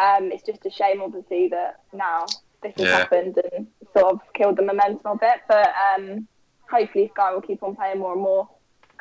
Um, 0.00 0.32
it's 0.32 0.42
just 0.42 0.64
a 0.66 0.70
shame, 0.70 1.02
obviously, 1.02 1.48
that 1.48 1.80
now 1.92 2.26
this 2.62 2.74
has 2.78 2.86
Yeah. 2.86 2.96
happened 2.96 3.38
and 3.52 3.66
sort 3.96 4.12
of 4.12 4.20
killed 4.34 4.56
the 4.56 4.62
momentum 4.62 5.06
of 5.06 5.18
it. 5.22 5.40
But 5.48 5.72
um, 5.94 6.28
hopefully, 6.70 7.10
Sky 7.14 7.32
will 7.32 7.40
keep 7.40 7.62
on 7.62 7.76
playing 7.76 7.98
more 7.98 8.12
and 8.12 8.22
more 8.22 8.48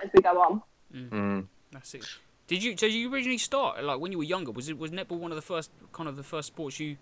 as 0.03 0.09
we 0.13 0.21
go 0.21 0.41
on. 0.41 0.61
Mm. 0.93 1.47
That's 1.71 1.93
it. 1.93 2.05
Did 2.47 2.63
you? 2.63 2.77
So 2.77 2.85
you 2.85 3.11
originally 3.11 3.37
start 3.37 3.83
like 3.83 3.99
when 3.99 4.11
you 4.11 4.17
were 4.17 4.23
younger? 4.23 4.51
Was 4.51 4.69
it 4.69 4.77
was 4.77 4.91
netball 4.91 5.19
one 5.19 5.31
of 5.31 5.35
the 5.35 5.41
first 5.41 5.71
kind 5.91 6.09
of 6.09 6.17
the 6.17 6.23
first 6.23 6.47
sports 6.47 6.79
you 6.79 6.97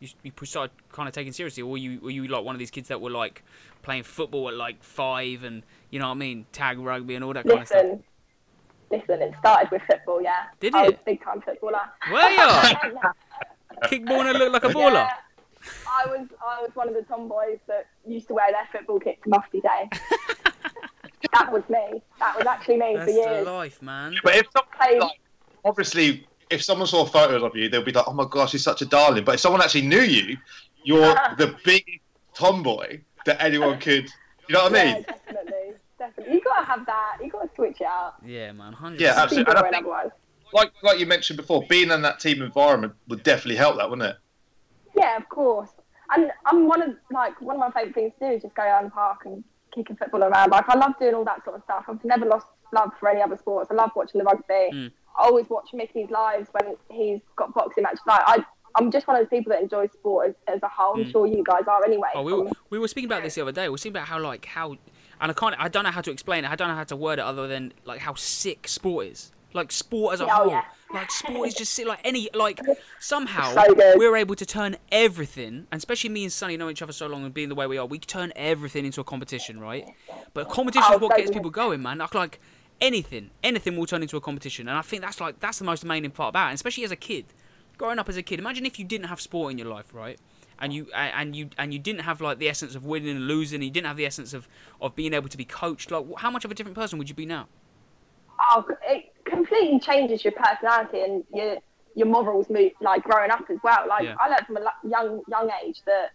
you, 0.00 0.08
you 0.22 0.32
started 0.44 0.72
kind 0.90 1.08
of 1.08 1.14
taking 1.14 1.32
seriously, 1.32 1.62
or 1.62 1.70
were 1.70 1.76
you 1.76 2.00
were 2.00 2.10
you 2.10 2.26
like 2.26 2.44
one 2.44 2.54
of 2.54 2.58
these 2.58 2.70
kids 2.70 2.88
that 2.88 3.00
were 3.00 3.10
like 3.10 3.44
playing 3.82 4.02
football 4.02 4.48
at 4.48 4.54
like 4.54 4.82
five 4.82 5.44
and 5.44 5.62
you 5.90 5.98
know 5.98 6.06
what 6.06 6.12
I 6.14 6.18
mean, 6.18 6.46
tag 6.52 6.78
rugby 6.78 7.14
and 7.14 7.24
all 7.24 7.34
that 7.34 7.46
kind 7.46 7.60
of 7.60 7.66
stuff? 7.68 7.82
Listen, 7.84 8.04
listen, 8.90 9.22
it 9.22 9.34
started 9.38 9.70
with 9.70 9.82
football, 9.82 10.22
yeah. 10.22 10.46
Did 10.58 10.74
I 10.74 10.86
it? 10.86 10.94
a 10.94 10.98
big 11.04 11.22
time 11.22 11.40
footballer. 11.42 11.82
Were 12.10 12.28
you? 12.30 12.38
Kickball 13.84 14.28
and 14.28 14.38
look 14.38 14.52
like 14.52 14.64
a 14.64 14.68
baller. 14.68 14.92
Yeah, 14.92 15.10
I 15.86 16.06
was 16.06 16.26
I 16.46 16.62
was 16.62 16.70
one 16.74 16.88
of 16.88 16.94
the 16.94 17.02
tomboys 17.02 17.58
that 17.66 17.86
used 18.06 18.28
to 18.28 18.34
wear 18.34 18.50
their 18.50 18.68
football 18.72 19.00
kit 19.00 19.22
to 19.24 19.28
mufti 19.30 19.60
day. 19.60 19.88
that 21.32 21.52
was 21.52 21.62
me. 21.68 22.02
That 22.18 22.36
was 22.36 22.46
actually 22.46 22.76
me 22.78 22.96
That's 22.96 23.10
for 23.12 23.12
the 23.12 23.30
years. 23.34 23.46
life, 23.46 23.82
man. 23.82 24.14
But 24.22 24.36
if 24.36 24.46
someone, 24.56 25.00
like, 25.00 25.20
obviously, 25.64 26.26
if 26.50 26.62
someone 26.62 26.86
saw 26.86 27.04
photos 27.04 27.42
of 27.42 27.54
you, 27.56 27.68
they'll 27.68 27.84
be 27.84 27.92
like, 27.92 28.06
"Oh 28.08 28.12
my 28.12 28.26
gosh, 28.28 28.52
he's 28.52 28.64
such 28.64 28.82
a 28.82 28.86
darling." 28.86 29.24
But 29.24 29.34
if 29.36 29.40
someone 29.40 29.60
actually 29.62 29.86
knew 29.86 30.00
you, 30.00 30.36
you're 30.84 31.14
the 31.38 31.56
big 31.64 31.84
tomboy 32.34 33.00
that 33.26 33.40
anyone 33.42 33.78
could. 33.78 34.08
You 34.48 34.54
know 34.54 34.64
what 34.64 34.74
I 34.74 34.82
Yeah, 34.84 34.94
mean? 34.94 35.02
definitely, 35.04 35.72
definitely. 35.98 36.34
You 36.34 36.40
gotta 36.42 36.64
have 36.66 36.86
that. 36.86 37.18
You 37.22 37.30
gotta 37.30 37.50
switch 37.54 37.80
it 37.80 37.86
out. 37.86 38.14
Yeah, 38.26 38.50
man. 38.52 38.74
100%. 38.74 38.98
Yeah, 38.98 39.14
absolutely. 39.16 39.52
And 39.54 39.64
I 39.64 39.70
think- 39.70 39.86
Like 40.52 40.72
like 40.82 40.98
you 40.98 41.06
mentioned 41.06 41.36
before, 41.36 41.62
being 41.68 41.90
in 41.92 42.02
that 42.02 42.18
team 42.18 42.42
environment 42.42 42.94
would 43.06 43.22
definitely 43.22 43.56
help 43.56 43.76
that, 43.76 43.88
wouldn't 43.88 44.08
it? 44.08 44.16
Yeah, 44.96 45.16
of 45.16 45.28
course. 45.28 45.70
And 46.14 46.30
I'm 46.46 46.66
one 46.66 46.82
of 46.82 46.90
like 47.12 47.40
one 47.40 47.56
of 47.56 47.60
my 47.60 47.70
favourite 47.70 47.94
things 47.94 48.12
to 48.20 48.28
do 48.30 48.34
is 48.36 48.42
just 48.42 48.54
go 48.54 48.62
out 48.62 48.82
in 48.82 48.86
the 48.86 48.90
park 48.90 49.20
and 49.24 49.44
kick 49.74 49.90
a 49.90 49.94
football 49.94 50.24
around. 50.24 50.50
Like 50.50 50.68
I 50.68 50.76
love 50.76 50.92
doing 50.98 51.14
all 51.14 51.24
that 51.24 51.44
sort 51.44 51.56
of 51.56 51.62
stuff. 51.62 51.84
I've 51.88 52.04
never 52.04 52.26
lost 52.26 52.46
love 52.72 52.90
for 52.98 53.08
any 53.08 53.22
other 53.22 53.36
sports. 53.36 53.68
I 53.70 53.74
love 53.74 53.90
watching 53.94 54.18
the 54.18 54.24
rugby. 54.24 54.70
Mm. 54.74 54.90
I 55.18 55.24
always 55.24 55.46
watch 55.48 55.68
Mickey's 55.72 56.10
lives 56.10 56.48
when 56.52 56.76
he's 56.90 57.20
got 57.36 57.54
boxing 57.54 57.82
matches. 57.84 58.00
Like 58.06 58.22
I, 58.26 58.44
I'm 58.76 58.90
just 58.90 59.06
one 59.06 59.16
of 59.16 59.22
those 59.22 59.30
people 59.30 59.50
that 59.50 59.62
enjoys 59.62 59.92
sport 59.92 60.28
as, 60.30 60.54
as 60.56 60.62
a 60.62 60.68
whole. 60.68 60.94
I'm 60.94 61.04
Mm. 61.04 61.10
sure 61.12 61.26
you 61.26 61.44
guys 61.44 61.62
are 61.68 61.84
anyway. 61.84 62.08
Oh, 62.14 62.22
we 62.22 62.32
were, 62.32 62.50
we 62.70 62.78
were 62.78 62.88
speaking 62.88 63.08
about 63.08 63.22
this 63.22 63.34
the 63.36 63.42
other 63.42 63.52
day. 63.52 63.64
We 63.64 63.70
were 63.70 63.78
speaking 63.78 63.96
about 63.96 64.08
how 64.08 64.20
like 64.20 64.46
how, 64.46 64.72
and 65.20 65.30
I 65.30 65.32
can't, 65.32 65.54
I 65.58 65.68
don't 65.68 65.84
know 65.84 65.90
how 65.90 66.00
to 66.00 66.10
explain 66.10 66.44
it. 66.44 66.50
I 66.50 66.56
don't 66.56 66.68
know 66.68 66.74
how 66.76 66.84
to 66.84 66.96
word 66.96 67.18
it 67.18 67.24
other 67.24 67.46
than 67.46 67.72
like 67.84 68.00
how 68.00 68.14
sick 68.14 68.66
sport 68.66 69.06
is. 69.06 69.32
Like 69.52 69.72
sport 69.72 70.14
as 70.14 70.20
a 70.20 70.24
Oh, 70.24 70.28
whole. 70.28 70.50
yeah. 70.50 70.62
Like 70.92 71.10
sport 71.20 71.48
is 71.48 71.54
just. 71.54 71.78
Like 71.84 72.00
any 72.04 72.28
like 72.34 72.60
somehow 72.98 73.52
So 73.54 73.64
we're 73.96 74.16
able 74.16 74.34
to 74.34 74.46
turn 74.46 74.76
everything, 74.92 75.66
and 75.70 75.78
especially 75.78 76.10
me 76.10 76.24
and 76.24 76.32
Sonny 76.32 76.56
know 76.56 76.68
each 76.68 76.82
other 76.82 76.92
so 76.92 77.06
long 77.06 77.24
and 77.24 77.32
being 77.32 77.48
the 77.48 77.54
way 77.54 77.66
we 77.66 77.78
are, 77.78 77.86
we 77.86 77.98
turn 77.98 78.32
everything 78.36 78.84
into 78.84 79.00
a 79.00 79.04
competition, 79.04 79.58
right? 79.60 79.88
But 80.34 80.48
competition 80.48 80.84
Oh, 80.90 80.96
is 80.96 81.00
what 81.00 81.12
so 81.12 81.16
gets 81.16 81.30
good. 81.30 81.36
people 81.36 81.50
going, 81.50 81.82
man. 81.82 81.98
Like 81.98 82.14
like 82.14 82.40
anything, 82.80 83.30
anything 83.42 83.76
will 83.76 83.86
turn 83.86 84.02
into 84.02 84.16
a 84.16 84.20
competition, 84.20 84.68
and 84.68 84.76
I 84.76 84.82
think 84.82 85.02
that's 85.02 85.20
like 85.20 85.40
that's 85.40 85.58
the 85.58 85.64
most 85.64 85.82
amazing 85.84 86.10
part 86.10 86.30
about 86.30 86.46
it, 86.46 86.50
and 86.50 86.54
especially 86.54 86.84
as 86.84 86.90
a 86.92 86.96
kid 86.96 87.26
growing 87.78 87.98
up 87.98 88.08
as 88.10 88.16
a 88.18 88.22
kid, 88.22 88.38
imagine 88.38 88.66
if 88.66 88.78
you 88.78 88.84
didn't 88.84 89.06
have 89.06 89.20
sport 89.20 89.50
in 89.52 89.58
your 89.58 89.68
life, 89.68 89.94
right? 89.94 90.18
and 90.62 90.74
you 90.74 90.86
and 90.92 91.34
you 91.34 91.48
and 91.56 91.72
you 91.72 91.78
didn't 91.78 92.02
have 92.02 92.20
like 92.20 92.38
the 92.38 92.46
essence 92.46 92.74
of 92.74 92.84
winning 92.84 93.16
and 93.16 93.26
losing. 93.26 93.62
You 93.62 93.70
didn't 93.70 93.86
have 93.86 93.96
the 93.96 94.04
essence 94.04 94.34
of 94.34 94.46
of 94.82 94.94
being 94.94 95.14
able 95.14 95.30
to 95.30 95.36
be 95.38 95.46
coached. 95.46 95.90
Like, 95.90 96.04
how 96.18 96.30
much 96.30 96.44
of 96.44 96.50
a 96.50 96.54
different 96.54 96.76
person 96.76 96.98
would 96.98 97.08
you 97.08 97.14
be 97.14 97.24
now? 97.24 97.48
oh, 98.52 98.66
it 98.86 99.09
completely 99.50 99.80
changes 99.80 100.24
your 100.24 100.32
personality 100.32 101.00
and 101.00 101.24
your 101.34 101.56
your 101.96 102.06
morals 102.06 102.48
move 102.48 102.70
like 102.80 103.02
growing 103.02 103.30
up 103.30 103.44
as 103.50 103.58
well. 103.62 103.86
Like 103.88 104.04
Yeah. 104.04 104.14
I 104.20 104.28
learned 104.28 104.46
from 104.46 104.56
a 104.58 104.72
young 104.88 105.22
young 105.28 105.50
age 105.64 105.82
that 105.86 106.10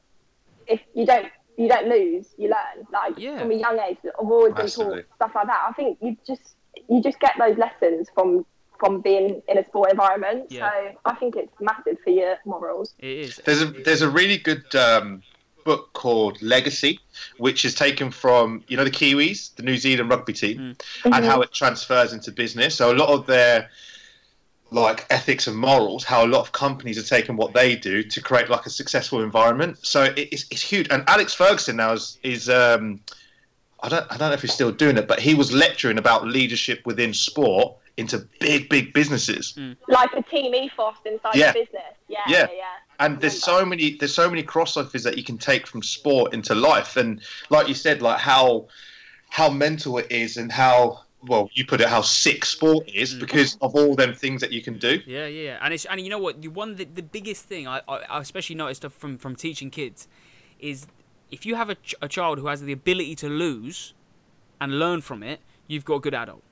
if 0.68 0.82
you 0.94 1.06
don't 1.06 1.28
you 1.58 1.68
don't 1.70 1.88
lose, 1.88 2.28
you 2.38 2.50
learn. 2.50 2.88
Like 2.92 3.18
Yeah. 3.18 3.40
from 3.40 3.52
a 3.52 3.56
young 3.56 3.80
age, 3.80 3.98
I've 4.04 4.32
always 4.32 4.54
been 4.54 4.68
taught 4.68 5.04
stuff 5.16 5.32
like 5.36 5.48
that. 5.48 5.66
I 5.70 5.74
think 5.74 5.98
you 6.02 6.18
just 6.26 6.56
you 6.90 7.02
just 7.02 7.20
get 7.20 7.34
those 7.38 7.58
lessons 7.58 8.10
from 8.14 8.46
from 8.80 9.00
being 9.02 9.42
in 9.48 9.58
a 9.58 9.66
sport 9.66 9.92
environment. 9.92 10.48
Yeah. 10.50 10.70
So 10.70 10.98
I 11.06 11.16
think 11.16 11.36
it's 11.36 11.54
massive 11.62 11.98
for 12.04 12.10
your 12.10 12.38
morals. 12.46 12.94
It 13.00 13.08
is. 13.08 13.42
There's 13.46 13.62
a 13.62 13.66
there's 13.68 14.02
a 14.02 14.10
really 14.10 14.38
good 14.38 14.74
um, 14.76 15.24
book 15.66 15.92
called 15.92 16.42
Legacy, 16.42 17.00
which 17.38 17.66
is 17.66 17.76
taken 17.76 18.10
from 18.10 18.64
you 18.70 18.78
know 18.78 18.86
the 18.86 18.92
Kiwis, 18.92 19.54
the 19.56 19.64
New 19.64 19.76
Zealand 19.76 20.10
rugby 20.10 20.32
team, 20.32 20.58
hmm. 20.58 20.64
and 20.64 20.76
mm-hmm. 21.16 21.26
how 21.26 21.42
it 21.42 21.52
transfers 21.52 22.14
into 22.14 22.32
business. 22.32 22.76
So 22.76 22.94
a 22.94 22.96
lot 22.96 23.10
of 23.10 23.26
their 23.26 23.70
like 24.72 25.06
ethics 25.10 25.48
and 25.48 25.58
morals, 25.58 26.04
how 26.04 26.26
a 26.26 26.28
lot 26.28 26.42
of 26.42 26.52
companies 26.52 26.98
are 26.98 27.08
taking 27.08 27.36
what 27.36 27.54
they 27.54 27.76
do 27.76 28.04
to 28.04 28.22
create 28.22 28.50
like 28.50 28.66
a 28.66 28.70
successful 28.70 29.22
environment. 29.22 29.78
So 29.86 30.04
it, 30.04 30.30
it's, 30.32 30.46
it's 30.50 30.62
huge. 30.62 30.88
And 30.90 31.04
Alex 31.08 31.34
Ferguson 31.34 31.76
now 31.76 31.94
is 31.94 32.18
is 32.24 32.50
um, 32.50 33.02
I 33.82 33.90
don't 33.90 34.06
I 34.12 34.18
don't 34.18 34.30
know 34.30 34.34
if 34.34 34.42
he's 34.42 34.54
still 34.54 34.72
doing 34.72 34.98
it, 34.98 35.08
but 35.08 35.20
he 35.20 35.34
was 35.34 35.52
lecturing 35.52 35.98
about 35.98 36.26
leadership 36.26 36.82
within 36.86 37.14
sport 37.14 37.76
into 37.98 38.28
big 38.40 38.70
big 38.70 38.94
businesses. 38.94 39.54
Hmm. 39.56 39.74
Like 39.88 40.14
a 40.14 40.22
team 40.22 40.54
ethos 40.54 40.96
inside 41.06 41.36
Yeah. 41.36 41.52
the 41.52 41.60
business. 41.60 41.94
Yeah, 42.08 42.20
Yeah. 42.28 42.38
yeah, 42.38 42.48
yeah. 42.56 42.85
And 43.00 43.20
there's 43.22 43.42
so 43.44 43.66
many 43.66 43.96
there's 44.00 44.14
so 44.14 44.30
many 44.30 44.44
crossovers 44.44 45.04
that 45.04 45.18
you 45.18 45.24
can 45.24 45.38
take 45.38 45.68
from 45.68 45.82
sport 45.84 46.34
into 46.34 46.56
life 46.56 46.96
and 46.98 47.22
like 47.50 47.68
you 47.68 47.74
said 47.74 48.02
like 48.02 48.20
how 48.20 48.68
how 49.30 49.50
mental 49.50 49.98
it 49.98 50.08
is 50.12 50.38
and 50.38 50.52
how 50.52 51.02
well 51.28 51.50
you 51.54 51.66
put 51.66 51.82
it 51.82 51.88
how 51.90 52.02
sick 52.02 52.46
sport 52.46 52.88
is 52.88 53.16
Mm. 53.16 53.20
because 53.20 53.58
of 53.62 53.74
all 53.76 53.96
them 53.96 54.14
things 54.14 54.40
that 54.42 54.52
you 54.52 54.62
can 54.62 54.78
do 54.78 55.02
Yeah, 55.06 55.28
yeah, 55.28 55.58
and 55.62 55.74
it's 55.74 55.86
and 55.86 56.00
you 56.00 56.10
know 56.10 56.20
what? 56.20 56.42
The 56.42 56.48
one 56.50 56.76
the, 56.76 56.86
the 56.86 57.02
biggest 57.04 57.46
thing 57.46 57.68
I, 57.68 57.82
I 57.88 57.96
I 58.16 58.20
especially 58.22 58.56
noticed 58.56 58.86
from 58.92 59.18
from 59.18 59.36
teaching 59.36 59.70
kids 59.72 60.08
is 60.60 60.88
if 61.32 61.46
you 61.46 61.56
have 61.56 61.70
a, 61.70 61.76
ch- 61.76 61.96
a 62.02 62.08
child 62.08 62.38
who 62.40 62.48
has 62.48 62.62
the 62.62 62.72
ability 62.72 63.16
to 63.16 63.28
lose 63.28 63.94
and 64.62 64.80
learn 64.80 65.02
from 65.02 65.24
it, 65.24 65.40
you've 65.68 65.84
got 65.84 65.96
a 65.96 66.00
good 66.00 66.14
adult. 66.14 66.44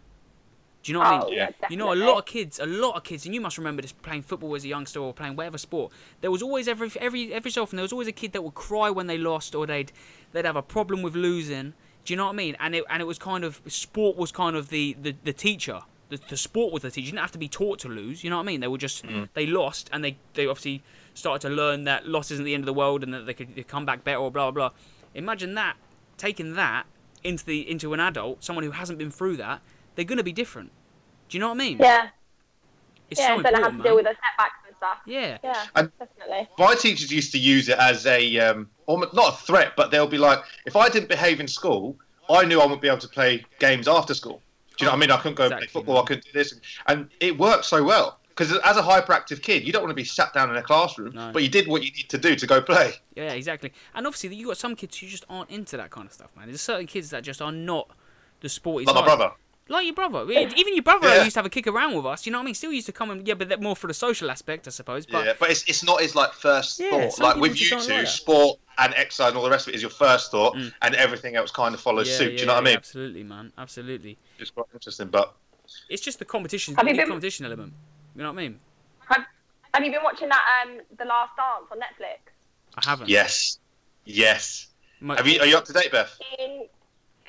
Do 0.83 0.91
you 0.91 0.93
know 0.93 0.99
what 0.99 1.07
I 1.07 1.21
Oh, 1.21 1.25
mean? 1.27 1.37
yeah, 1.37 1.49
You 1.69 1.77
know, 1.77 1.93
a 1.93 1.95
lot 1.95 2.17
of 2.19 2.25
kids, 2.25 2.59
a 2.59 2.65
lot 2.65 2.95
of 2.95 3.03
kids, 3.05 3.25
and 3.25 3.33
you 3.33 3.39
must 3.39 3.57
remember 3.57 3.81
this 3.81 3.93
playing 3.93 4.23
football 4.23 4.53
as 4.53 4.65
a 4.65 4.67
youngster 4.67 4.99
or 4.99 5.13
playing 5.13 5.37
whatever 5.37 5.57
sport. 5.57 5.93
There 6.19 6.29
was 6.29 6.41
always 6.41 6.67
every 6.67 6.91
every 6.99 7.33
every 7.33 7.51
so 7.51 7.63
often 7.63 7.77
there 7.77 7.83
was 7.83 7.93
always 7.93 8.09
a 8.09 8.11
kid 8.11 8.33
that 8.33 8.43
would 8.43 8.53
cry 8.53 8.89
when 8.89 9.07
they 9.07 9.17
lost 9.17 9.55
or 9.55 9.65
they'd 9.65 9.93
they'd 10.33 10.45
have 10.45 10.57
a 10.57 10.61
problem 10.61 11.01
with 11.01 11.15
losing. 11.15 11.73
Do 12.03 12.13
you 12.13 12.17
know 12.17 12.25
what 12.25 12.33
I 12.33 12.35
mean? 12.35 12.57
And 12.59 12.75
it 12.75 12.83
and 12.89 13.01
it 13.01 13.05
was 13.05 13.17
kind 13.17 13.45
of 13.45 13.61
sport 13.67 14.17
was 14.17 14.33
kind 14.33 14.57
of 14.57 14.69
the 14.69 14.95
the, 15.01 15.15
the 15.23 15.33
teacher. 15.33 15.81
The, 16.09 16.19
the 16.29 16.37
sport 16.37 16.73
was 16.73 16.81
the 16.81 16.91
teacher. 16.91 17.05
You 17.05 17.11
didn't 17.13 17.21
have 17.21 17.31
to 17.31 17.37
be 17.37 17.47
taught 17.47 17.79
to 17.79 17.87
lose. 17.87 18.23
You 18.23 18.29
know 18.29 18.35
what 18.35 18.43
I 18.43 18.47
mean? 18.47 18.59
They 18.59 18.67
were 18.67 18.77
just 18.77 19.05
mm. 19.05 19.29
they 19.33 19.47
lost 19.47 19.89
and 19.93 20.03
they 20.03 20.17
they 20.33 20.45
obviously 20.47 20.83
started 21.13 21.47
to 21.47 21.53
learn 21.53 21.85
that 21.85 22.05
loss 22.09 22.29
isn't 22.29 22.43
the 22.43 22.53
end 22.53 22.61
of 22.63 22.65
the 22.65 22.73
world 22.73 23.03
and 23.03 23.13
that 23.13 23.25
they 23.25 23.33
could 23.33 23.67
come 23.69 23.85
back 23.85 24.03
better 24.03 24.17
or 24.19 24.29
blah 24.29 24.51
blah 24.51 24.69
blah. 24.69 24.77
Imagine 25.15 25.53
that 25.55 25.77
taking 26.17 26.55
that 26.55 26.87
into 27.23 27.45
the 27.45 27.69
into 27.71 27.93
an 27.93 28.01
adult, 28.01 28.43
someone 28.43 28.65
who 28.65 28.71
hasn't 28.71 28.99
been 28.99 29.11
through 29.11 29.37
that, 29.37 29.61
they're 29.95 30.05
gonna 30.05 30.23
be 30.23 30.33
different. 30.33 30.71
Do 31.29 31.37
you 31.37 31.39
know 31.41 31.47
what 31.49 31.55
I 31.55 31.57
mean? 31.57 31.77
Yeah, 31.79 32.07
It's 33.09 33.19
yeah. 33.19 33.35
so 33.37 33.41
don't 33.41 33.53
know 33.53 33.61
how 33.61 33.69
important, 33.69 33.77
to 33.83 33.89
deal 33.89 33.95
with 33.95 34.05
the 34.05 34.09
setbacks 34.09 34.55
and 34.67 34.75
stuff. 34.77 34.97
Yeah. 35.05 35.37
Yeah, 35.43 35.65
And- 35.75 35.91
definitely. 35.99 36.49
my 36.57 36.75
teachers 36.75 37.11
used 37.11 37.31
to 37.31 37.39
use 37.39 37.69
it 37.69 37.77
as 37.79 38.05
a 38.05 38.39
um, 38.39 38.69
almost 38.85 39.13
not 39.13 39.33
a 39.33 39.37
threat 39.37 39.73
but 39.77 39.91
they'll 39.91 40.07
be 40.07 40.17
like 40.17 40.39
if 40.65 40.75
i 40.75 40.89
didn't 40.89 41.07
behave 41.07 41.39
in 41.39 41.47
school 41.47 41.95
i 42.29 42.43
knew 42.43 42.59
i 42.59 42.63
wouldn't 42.63 42.81
be 42.81 42.87
able 42.89 42.97
to 42.97 43.07
play 43.07 43.41
games 43.59 43.87
after 43.87 44.13
school 44.13 44.41
do 44.77 44.83
you 44.83 44.85
know 44.87 44.91
what 44.91 44.97
i 44.97 44.99
mean 44.99 45.09
i 45.11 45.15
couldn't 45.17 45.35
go 45.35 45.45
Exactly, 45.45 45.67
play 45.67 45.71
football 45.71 45.95
man. 45.95 46.03
i 46.03 46.07
couldn't 46.07 46.25
do 46.25 46.31
this 46.33 46.53
and 46.87 47.09
it 47.21 47.37
worked 47.37 47.63
so 47.63 47.81
well 47.81 48.19
because 48.27 48.51
as 48.65 48.75
a 48.75 48.81
hyperactive 48.81 49.41
kid 49.41 49.65
you 49.65 49.71
don't 49.71 49.83
want 49.83 49.91
to 49.91 49.95
be 49.95 50.03
sat 50.03 50.33
down 50.33 50.49
in 50.49 50.57
a 50.57 50.61
classroom 50.61 51.13
No. 51.15 51.31
but 51.31 51.43
you 51.43 51.49
did 51.49 51.65
what 51.67 51.81
you 51.83 51.91
need 51.91 52.09
to 52.09 52.17
do 52.17 52.35
to 52.35 52.45
go 52.45 52.61
play 52.61 52.91
Yeah, 53.15 53.31
exactly. 53.31 53.71
And 53.95 54.05
obviously, 54.05 54.35
you 54.35 54.47
got 54.47 54.57
some 54.57 54.75
kids 54.75 54.97
who 54.97 55.07
just 55.07 55.23
aren't 55.29 55.49
into 55.49 55.77
that 55.77 55.91
kind 55.91 56.07
of 56.07 56.13
stuff, 56.13 56.31
man. 56.35 56.47
There's 56.47 56.59
certain 56.61 56.87
kids 56.87 57.09
that 57.11 57.23
just 57.23 57.41
are 57.41 57.51
not 57.53 57.89
the 58.41 58.49
sporty 58.49 58.85
like 58.85 58.95
my 58.95 59.03
brother 59.03 59.31
Like 59.69 59.85
your 59.85 59.93
brother. 59.95 60.19
I 60.19 60.51
Even 60.57 60.73
your 60.75 60.83
brother 60.83 61.07
Yeah. 61.07 61.23
used 61.23 61.35
to 61.35 61.39
have 61.39 61.45
a 61.45 61.49
kick 61.49 61.67
around 61.67 61.95
with 61.95 62.05
us. 62.05 62.25
You 62.25 62.31
know 62.31 62.39
what 62.39 62.43
I 62.43 62.45
mean? 62.47 62.53
Still 62.55 62.73
used 62.73 62.85
to 62.87 62.91
come 62.91 63.09
and 63.11 63.25
yeah, 63.27 63.33
but 63.33 63.61
more 63.61 63.75
for 63.75 63.87
the 63.87 63.93
social 63.93 64.29
aspect, 64.29 64.67
I 64.67 64.71
suppose. 64.71 65.05
But 65.05 65.25
yeah, 65.25 65.33
but 65.39 65.49
it's, 65.51 65.63
it's 65.69 65.83
not 65.83 66.01
his 66.01 66.15
like 66.15 66.33
first 66.33 66.79
Yeah, 66.79 67.07
thought. 67.09 67.19
Like 67.19 67.35
with 67.37 67.59
you 67.59 67.69
two, 67.69 67.93
like 67.93 68.07
sport 68.07 68.59
and 68.77 68.93
exercise 68.95 69.29
and 69.29 69.37
all 69.37 69.43
the 69.43 69.49
rest 69.49 69.67
of 69.67 69.73
it 69.73 69.75
is 69.77 69.81
your 69.81 69.91
first 69.91 70.31
thought, 70.31 70.55
Mm. 70.55 70.73
and 70.81 70.95
everything 70.95 71.35
else 71.35 71.49
kind 71.51 71.73
of 71.73 71.79
follows 71.81 72.09
yeah, 72.09 72.17
suit. 72.17 72.31
yeah, 72.31 72.37
Do 72.37 72.41
you 72.41 72.47
know 72.47 72.53
what 72.55 72.63
I 72.63 72.65
mean? 72.65 72.75
Absolutely, 72.77 73.23
man. 73.23 73.53
Absolutely. 73.57 74.17
It's 74.39 74.49
quite 74.51 74.65
interesting, 74.73 75.07
but 75.07 75.33
It's 75.89 76.01
just 76.01 76.19
the 76.19 76.25
competition. 76.25 76.75
Have 76.75 76.85
the 76.85 76.91
you 76.91 76.97
been- 76.97 77.07
competition 77.07 77.45
element. 77.45 77.73
You 78.15 78.23
know 78.23 78.31
what 78.33 78.39
I 78.39 78.43
mean? 78.43 78.59
Have, 79.07 79.25
have 79.73 79.83
you 79.85 79.91
been 79.91 80.03
watching 80.03 80.27
that 80.29 80.43
um 80.65 80.81
The 80.97 81.05
Last 81.05 81.31
Dance 81.37 81.67
on 81.71 81.77
Netflix? 81.79 82.19
I 82.75 82.89
haven't. 82.89 83.07
yes, 83.09 83.59
yes. 84.05 84.67
My- 84.99 85.15
Have 85.15 85.27
you? 85.27 85.39
Are 85.39 85.45
you 85.45 85.55
up 85.57 85.65
to 85.65 85.73
date, 85.73 85.91
Beth? 85.91 86.17
In, 86.39 86.67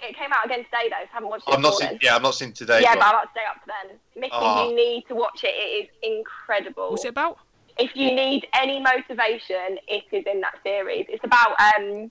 it 0.03 0.17
came 0.17 0.33
out 0.33 0.45
again 0.45 0.65
today 0.65 0.89
though, 0.91 1.05
so 1.05 1.11
I 1.11 1.15
haven't 1.15 1.29
watched 1.29 1.49
it. 1.49 1.55
I'm 1.55 1.63
not 1.63 1.75
seen. 1.75 1.99
Yeah, 2.03 2.17
I'm 2.17 2.23
not 2.23 2.35
seen 2.35 2.53
today. 2.53 2.81
Yeah, 2.83 2.95
but- 2.95 3.01
but 3.01 3.07
I'm 3.07 3.15
have 3.15 3.23
to 3.23 3.31
stay 3.31 3.45
up 3.49 3.65
to 3.65 3.73
then. 3.89 3.99
Mickey, 4.17 4.35
Oh. 4.35 4.69
you 4.69 4.77
need 4.77 5.07
to 5.09 5.15
watch 5.15 5.45
it. 5.45 5.49
It 5.49 5.85
is 5.85 5.91
incredible. 6.03 6.91
What's 6.91 7.05
it 7.05 7.09
about? 7.09 7.39
If 7.79 7.97
you 7.97 8.13
need 8.13 8.47
any 8.55 8.81
motivation, 8.81 9.79
it 9.89 10.05
is 10.13 10.25
in 10.27 10.41
that 10.43 10.55
series. 10.63 11.07
It's 11.09 11.25
about 11.25 11.59
um, 11.61 12.11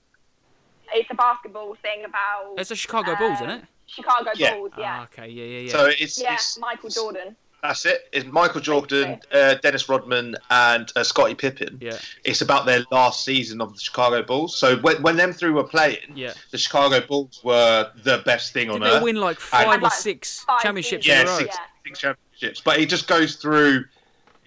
it's 0.92 1.10
a 1.10 1.14
basketball 1.14 1.76
thing 1.82 2.04
about. 2.04 2.54
It's 2.58 2.68
the 2.68 2.76
Chicago 2.76 3.16
Bulls, 3.16 3.38
isn't 3.38 3.50
um, 3.50 3.58
it? 3.60 3.64
Chicago 3.86 4.30
Yeah. 4.34 4.54
Bulls, 4.56 4.72
yeah. 4.76 4.98
Ah, 5.00 5.02
okay. 5.04 5.28
Yeah, 5.28 5.44
yeah, 5.44 5.58
yeah. 5.60 5.72
So 5.72 5.86
it's, 5.86 6.20
yeah, 6.20 6.34
it's 6.34 6.58
Michael 6.58 6.90
Jordan. 6.90 7.36
That's 7.64 7.86
it. 7.86 8.10
It's 8.12 8.26
Michael 8.26 8.60
Jordan, 8.60 9.18
uh, 9.32 9.54
Dennis 9.54 9.88
Rodman, 9.88 10.36
and 10.50 10.92
uh, 10.96 11.02
Scottie 11.02 11.34
Pippen. 11.34 11.78
yeah. 11.80 11.96
It's 12.22 12.42
about 12.42 12.66
their 12.66 12.84
last 12.90 13.24
season 13.24 13.62
of 13.62 13.72
the 13.72 13.80
Chicago 13.80 14.22
Bulls. 14.22 14.54
So 14.54 14.76
when, 14.76 15.00
when 15.00 15.16
them 15.16 15.32
three 15.32 15.48
were 15.50 15.64
playing, 15.64 16.12
Yeah. 16.14 16.34
the 16.50 16.58
Chicago 16.58 17.00
Bulls 17.06 17.40
were 17.42 17.90
the 18.02 18.18
best 18.26 18.52
thing 18.52 18.68
on 18.68 18.80
Did 18.80 18.90
they 18.90 18.96
earth. 18.96 19.02
win 19.02 19.16
like 19.16 19.40
five 19.40 19.66
or 19.66 19.80
Like 19.80 19.92
six 19.94 20.40
five 20.46 20.60
championships 20.60 21.06
seasons. 21.06 21.22
in 21.22 21.26
yeah, 21.26 21.32
a 21.32 21.36
row? 21.36 21.38
six, 21.38 21.56
Yeah. 21.56 21.64
six 21.86 21.98
championships. 22.00 22.60
But 22.60 22.80
it 22.80 22.90
just 22.90 23.08
goes 23.08 23.36
through. 23.36 23.86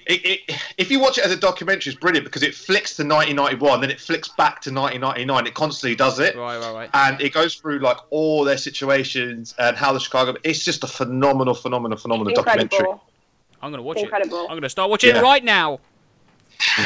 It, 0.05 0.25
it, 0.47 0.61
if 0.77 0.89
you 0.89 0.99
watch 1.01 1.17
it 1.17 1.25
as 1.25 1.33
a 1.33 1.35
documentary, 1.35 1.91
it's 1.91 1.99
brilliant 1.99 2.23
because 2.23 2.41
it 2.43 2.55
flicks 2.55 2.95
to 2.95 3.01
1991, 3.03 3.81
then 3.81 3.89
it 3.91 3.99
flicks 3.99 4.29
back 4.29 4.61
to 4.61 4.71
1999. 4.71 5.47
It 5.47 5.53
constantly 5.53 5.95
does 5.97 6.19
it, 6.19 6.33
Right, 6.37 6.57
right, 6.61 6.73
right. 6.73 6.89
and 6.93 7.19
it 7.19 7.33
goes 7.33 7.55
through 7.55 7.79
like 7.79 7.97
all 8.09 8.45
their 8.45 8.55
situations 8.57 9.53
and 9.59 9.75
how 9.75 9.91
the 9.91 9.99
Chicago. 9.99 10.35
It's 10.45 10.63
just 10.63 10.83
a 10.85 10.87
phenomenal, 10.87 11.55
phenomenal, 11.55 11.97
phenomenal 11.97 12.33
documentary. 12.35 12.87
Incredible. 13.61 13.67
I'm 13.67 13.71
gonna 13.71 13.83
watch 13.83 13.97
It's 13.97 14.11
it. 14.11 14.49
I'm 14.49 14.57
gonna 14.57 14.69
start 14.69 14.89
watching 14.89 15.09
Yeah. 15.09 15.19
it 15.19 15.23
right 15.23 15.43
now. 15.43 15.79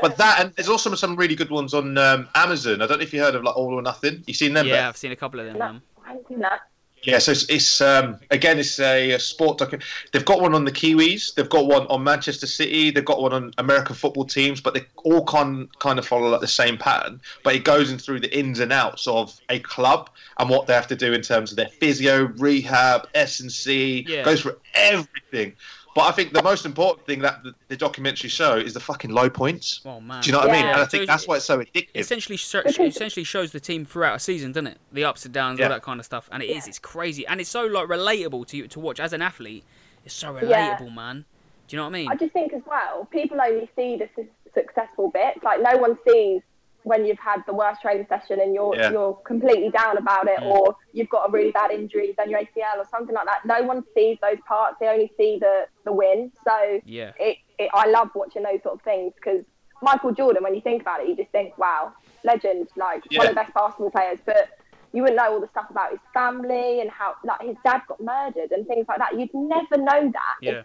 but 0.00 0.16
that 0.16 0.36
and 0.40 0.52
there's 0.54 0.68
also 0.68 0.94
some 0.94 1.16
really 1.16 1.34
good 1.34 1.50
ones 1.50 1.74
on 1.74 1.98
um, 1.98 2.28
Amazon. 2.34 2.82
I 2.82 2.86
don't 2.86 2.98
know 2.98 3.02
if 3.02 3.12
you 3.12 3.20
heard 3.20 3.34
of 3.34 3.42
like 3.42 3.56
All 3.56 3.74
or 3.74 3.82
Nothing. 3.82 4.22
You 4.26 4.34
seen 4.34 4.54
them? 4.54 4.66
Yeah, 4.66 4.74
Beth? 4.74 4.88
I've 4.90 4.96
seen 4.96 5.12
a 5.12 5.16
couple 5.16 5.40
of 5.40 5.46
them. 5.46 5.58
No, 5.58 5.72
Man. 5.72 5.82
I 6.04 6.08
haven't 6.08 6.28
seen 6.28 6.38
that. 6.40 6.60
Yeah, 7.04 7.18
so 7.18 7.32
it's, 7.32 7.48
it's 7.50 7.80
um, 7.80 8.18
again, 8.30 8.60
it's 8.60 8.78
a, 8.78 9.12
a 9.12 9.18
sport 9.18 9.58
document. 9.58 9.82
They've 10.12 10.24
got 10.24 10.40
one 10.40 10.54
on 10.54 10.64
the 10.64 10.70
Kiwis, 10.70 11.34
they've 11.34 11.48
got 11.48 11.66
one 11.66 11.86
on 11.88 12.04
Manchester 12.04 12.46
City, 12.46 12.92
they've 12.92 13.04
got 13.04 13.20
one 13.20 13.32
on 13.32 13.52
American 13.58 13.96
football 13.96 14.24
teams, 14.24 14.60
but 14.60 14.74
they 14.74 14.82
all 15.02 15.24
kind 15.24 15.68
kind 15.80 15.98
of 15.98 16.06
follow 16.06 16.28
like 16.28 16.40
the 16.40 16.46
same 16.46 16.78
pattern. 16.78 17.20
But 17.42 17.56
it 17.56 17.64
goes 17.64 17.90
in 17.90 17.98
through 17.98 18.20
the 18.20 18.36
ins 18.36 18.60
and 18.60 18.72
outs 18.72 19.08
of 19.08 19.36
a 19.48 19.58
club 19.60 20.10
and 20.38 20.48
what 20.48 20.68
they 20.68 20.74
have 20.74 20.86
to 20.88 20.96
do 20.96 21.12
in 21.12 21.22
terms 21.22 21.50
of 21.50 21.56
their 21.56 21.68
physio, 21.68 22.26
rehab, 22.38 23.08
S 23.16 23.40
and 23.40 23.50
C. 23.50 24.06
Yeah. 24.08 24.22
Goes 24.22 24.40
for 24.40 24.58
everything. 24.74 25.54
But 25.94 26.02
I 26.02 26.12
think 26.12 26.32
the 26.32 26.42
most 26.42 26.64
important 26.64 27.06
thing 27.06 27.20
that 27.20 27.42
the, 27.42 27.54
the 27.68 27.76
documentary 27.76 28.30
show 28.30 28.56
is 28.56 28.72
the 28.72 28.80
fucking 28.80 29.10
low 29.10 29.28
points. 29.28 29.80
Oh 29.84 30.00
man. 30.00 30.22
Do 30.22 30.28
you 30.28 30.32
know 30.32 30.38
what 30.38 30.48
I 30.48 30.52
mean? 30.52 30.64
And 30.64 30.80
I 30.80 30.84
think 30.86 31.02
it's- 31.02 31.06
that's 31.06 31.28
why 31.28 31.36
it's 31.36 31.44
so 31.44 31.58
addictive. 31.58 31.88
essentially 31.94 32.36
essentially 32.36 33.24
shows 33.24 33.52
the 33.52 33.60
team 33.60 33.84
throughout 33.84 34.16
a 34.16 34.18
season, 34.18 34.52
doesn't 34.52 34.68
it? 34.68 34.78
The 34.92 35.04
ups 35.04 35.24
and 35.26 35.34
downs, 35.34 35.58
Yeah. 35.58 35.66
all 35.66 35.72
that 35.72 35.82
kind 35.82 36.00
of 36.00 36.06
stuff, 36.06 36.28
and 36.32 36.42
it 36.42 36.46
is. 36.46 36.66
It's 36.66 36.78
crazy, 36.78 37.26
and 37.26 37.40
it's 37.40 37.50
so 37.50 37.64
like 37.66 37.88
relatable 37.88 38.46
to 38.48 38.56
you 38.56 38.68
to 38.68 38.80
watch 38.80 39.00
as 39.00 39.12
an 39.12 39.20
athlete. 39.20 39.64
It's 40.04 40.14
so 40.14 40.34
Yeah. 40.38 40.76
relatable, 40.78 40.94
man. 40.94 41.24
Do 41.68 41.76
you 41.76 41.78
know 41.82 41.84
what 41.88 41.94
I 41.94 41.98
mean? 41.98 42.08
I 42.10 42.16
just 42.16 42.32
think 42.32 42.52
as 42.54 42.62
well, 42.66 43.06
people 43.10 43.38
only 43.40 43.68
see 43.76 43.96
the 43.96 44.08
su- 44.16 44.28
successful 44.54 45.10
bits. 45.10 45.42
Like 45.42 45.60
no 45.62 45.76
one 45.76 45.98
sees 46.08 46.40
when 46.84 47.04
you've 47.04 47.18
had 47.18 47.42
the 47.46 47.52
worst 47.52 47.80
training 47.80 48.06
session 48.08 48.40
and 48.40 48.54
you're 48.54 48.74
Yeah. 48.76 48.90
you're 48.90 49.14
completely 49.24 49.70
down 49.70 49.96
about 49.98 50.26
it, 50.28 50.38
Mm. 50.40 50.50
or 50.54 50.76
you've 50.92 51.08
got 51.08 51.28
a 51.28 51.30
really 51.32 51.52
bad 51.52 51.70
injury, 51.70 52.08
you've 52.08 52.16
done 52.16 52.30
your 52.30 52.40
ACL 52.40 52.78
or 52.78 52.84
something 52.86 53.14
like 53.14 53.26
that. 53.26 53.44
No 53.44 53.62
one 53.62 53.84
sees 53.94 54.18
those 54.20 54.40
parts. 54.48 54.76
They 54.80 54.88
only 54.88 55.12
see 55.16 55.38
the 55.38 55.66
the 55.84 55.92
win. 55.92 56.32
So 56.44 56.80
Yeah. 56.84 57.12
it, 57.18 57.38
it 57.58 57.70
I 57.74 57.86
love 57.88 58.10
watching 58.14 58.42
those 58.42 58.62
sort 58.62 58.74
of 58.76 58.82
things 58.82 59.12
because 59.14 59.44
Michael 59.80 60.12
Jordan, 60.12 60.42
when 60.44 60.54
you 60.54 60.60
think 60.60 60.82
about 60.82 61.00
it, 61.00 61.08
you 61.08 61.16
just 61.16 61.30
think, 61.30 61.56
wow, 61.58 61.92
legend, 62.24 62.68
like 62.76 63.02
one 63.16 63.26
of 63.26 63.34
the 63.34 63.40
best 63.40 63.52
basketball 63.54 63.90
players. 63.90 64.18
But 64.24 64.50
you 64.92 65.02
wouldn't 65.02 65.16
know 65.18 65.32
all 65.32 65.40
the 65.40 65.48
stuff 65.48 65.70
about 65.70 65.90
his 65.90 66.00
family 66.12 66.80
and 66.80 66.90
how 66.90 67.14
like 67.24 67.40
his 67.42 67.56
dad 67.64 67.80
got 67.88 67.98
murdered 68.00 68.52
and 68.52 68.66
things 68.66 68.86
like 68.88 68.98
that. 68.98 69.18
You'd 69.18 69.32
never 69.34 69.76
know 69.78 70.10
that. 70.12 70.36
Yeah. 70.40 70.62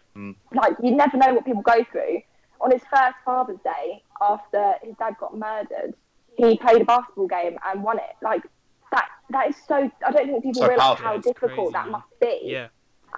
Like 0.54 0.76
you'd 0.84 0.96
never 0.98 1.16
know 1.18 1.34
what 1.34 1.46
people 1.46 1.62
go 1.62 1.84
through. 1.92 2.22
on 2.60 2.72
his 2.72 2.82
first 2.86 3.16
Father's 3.24 3.60
Day 3.64 4.02
after 4.20 4.74
his 4.82 4.96
dad 4.98 5.16
got 5.20 5.38
murdered, 5.38 5.94
he 6.38 6.58
played 6.58 6.82
a 6.82 6.86
basketball 6.86 7.28
game 7.28 7.58
and 7.66 7.84
won 7.84 7.98
it. 7.98 8.16
Like 8.22 8.44
that, 8.92 9.08
that 9.32 9.50
is 9.50 9.56
so. 9.68 9.92
I 10.06 10.12
don't 10.12 10.28
think 10.28 10.44
people 10.44 10.62
So 10.62 10.68
realise 10.70 11.00
how 11.00 11.18
difficult 11.18 11.52
crazy, 11.52 11.72
that 11.74 11.86
man. 11.86 11.92
must 11.92 12.20
be. 12.22 12.40
Yeah. 12.44 12.68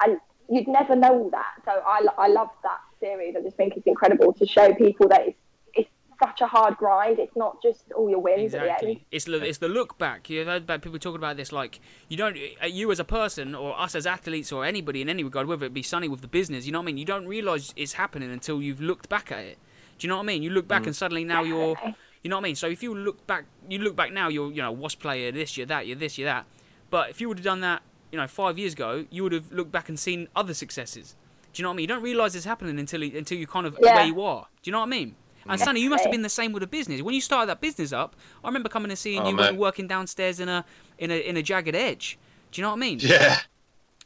And 0.04 0.18
you'd 0.50 0.68
never 0.68 0.96
know 0.96 1.30
that. 1.32 1.54
So 1.66 1.72
I, 1.72 2.06
I 2.18 2.28
love 2.28 2.50
that 2.64 2.80
series. 3.00 3.36
I 3.36 3.42
just 3.42 3.58
think 3.58 3.76
it's 3.76 3.86
incredible 3.86 4.34
to 4.34 4.46
show 4.46 4.74
people 4.74 5.08
that 5.10 5.28
it's, 5.28 5.38
it's 5.74 5.90
such 6.24 6.42
a 6.42 6.48
hard 6.48 6.78
grind. 6.78 7.20
It's 7.20 7.36
not 7.36 7.62
just 7.62 7.92
all 7.92 8.10
your 8.10 8.20
wins 8.20 8.54
at 8.54 8.62
the 8.62 8.70
end. 8.70 8.72
Exactly. 8.72 9.06
It's 9.12 9.26
the 9.26 9.44
it's 9.44 9.58
the 9.60 9.68
look 9.68 9.98
back. 9.98 10.30
You've 10.30 10.48
heard 10.48 10.64
about 10.64 10.82
people 10.82 10.98
talking 10.98 11.18
about 11.18 11.38
this. 11.38 11.52
Like 11.52 11.80
you 12.08 12.18
don't, 12.18 12.38
uh, 12.64 12.68
you 12.68 12.92
as 12.92 13.00
a 13.00 13.04
person 13.04 13.54
or 13.54 13.80
us 13.80 13.94
as 13.96 14.08
athletes 14.08 14.52
or 14.52 14.66
anybody 14.66 15.02
in 15.02 15.10
any 15.10 15.24
regard, 15.24 15.48
whether 15.48 15.66
it 15.66 15.74
be 15.74 15.84
Sonny 15.84 16.08
with 16.08 16.22
the 16.22 16.28
business, 16.28 16.66
you 16.66 16.72
know 16.72 16.80
what 16.80 16.84
I 16.84 16.88
mean. 16.88 16.98
You 16.98 17.06
don't 17.06 17.28
realize 17.28 17.74
it's 17.76 17.94
happening 17.94 18.32
until 18.32 18.62
you've 18.62 18.82
looked 18.82 19.10
back 19.10 19.32
at 19.32 19.40
it. 19.40 19.58
Do 19.98 20.08
you 20.08 20.10
know 20.10 20.16
what 20.18 20.24
I 20.24 20.28
mean? 20.28 20.44
You 20.44 20.50
look 20.50 20.68
back 20.68 20.86
and 20.86 20.96
suddenly 20.96 21.26
now 21.26 21.44
you're. 21.44 21.76
You 22.24 22.30
know 22.30 22.36
what 22.38 22.42
I 22.42 22.50
mean. 22.50 22.56
So 22.56 22.68
if 22.68 22.84
you 22.84 22.94
look 22.96 23.26
back, 23.28 23.46
you 23.70 23.80
look 23.80 23.96
back 23.96 24.12
now, 24.12 24.28
you're 24.30 24.52
you 24.52 24.62
know 24.62 24.72
Wasp 24.72 25.00
player, 25.02 25.32
this, 25.32 25.58
you're 25.58 25.68
that, 25.68 25.88
you're 25.88 25.96
this, 25.98 26.18
you're 26.18 26.28
that. 26.28 26.46
But 26.90 27.10
if 27.10 27.22
you 27.22 27.28
would 27.28 27.38
have 27.40 27.46
done 27.46 27.62
that, 27.62 27.82
you 28.12 28.18
know, 28.18 28.28
five 28.28 28.58
years 28.58 28.74
ago, 28.74 29.06
you 29.12 29.24
would 29.24 29.32
have 29.32 29.52
looked 29.52 29.72
back 29.72 29.90
and 29.90 30.00
seen 30.00 30.28
other 30.36 30.54
successes. 30.54 31.16
Do 31.54 31.62
you 31.62 31.64
know 31.64 31.70
what 31.70 31.74
I 31.74 31.78
mean? 31.78 31.84
You 31.84 31.88
don't 31.88 32.04
realize 32.04 32.36
it's 32.36 32.46
happening 32.46 32.80
until 32.80 33.04
you- 33.04 33.18
until 33.18 33.38
you 33.38 33.48
kind 33.48 33.66
of 33.66 33.78
Yeah. 33.82 33.96
where 33.96 34.06
you 34.06 34.22
are. 34.22 34.48
Do 34.62 34.70
you 34.70 34.72
know 34.72 34.80
what 34.80 34.86
I 34.88 34.90
mean? 34.90 35.16
And 35.48 35.60
Sonny, 35.60 35.80
you 35.82 35.90
must 35.90 36.04
have 36.04 36.12
been 36.12 36.22
the 36.22 36.30
same 36.30 36.52
with 36.52 36.62
a 36.62 36.68
business. 36.68 37.02
When 37.02 37.16
you 37.16 37.22
started 37.22 37.48
that 37.50 37.60
business 37.62 37.92
up, 37.92 38.16
I 38.44 38.48
remember 38.48 38.70
coming 38.70 38.92
and 38.92 39.00
seeing 39.00 39.22
Oh, 39.22 39.30
you 39.30 39.36
mate. 39.36 39.56
working 39.56 39.88
downstairs 39.88 40.40
in 40.40 40.48
a 40.50 40.64
in 41.00 41.10
a 41.12 41.16
in 41.16 41.38
a 41.38 41.42
jagged 41.42 41.74
edge. 41.76 42.20
Do 42.52 42.60
you 42.60 42.64
know 42.64 42.70
what 42.70 42.76
I 42.78 42.80
mean? 42.80 43.00
Yeah. 43.02 43.40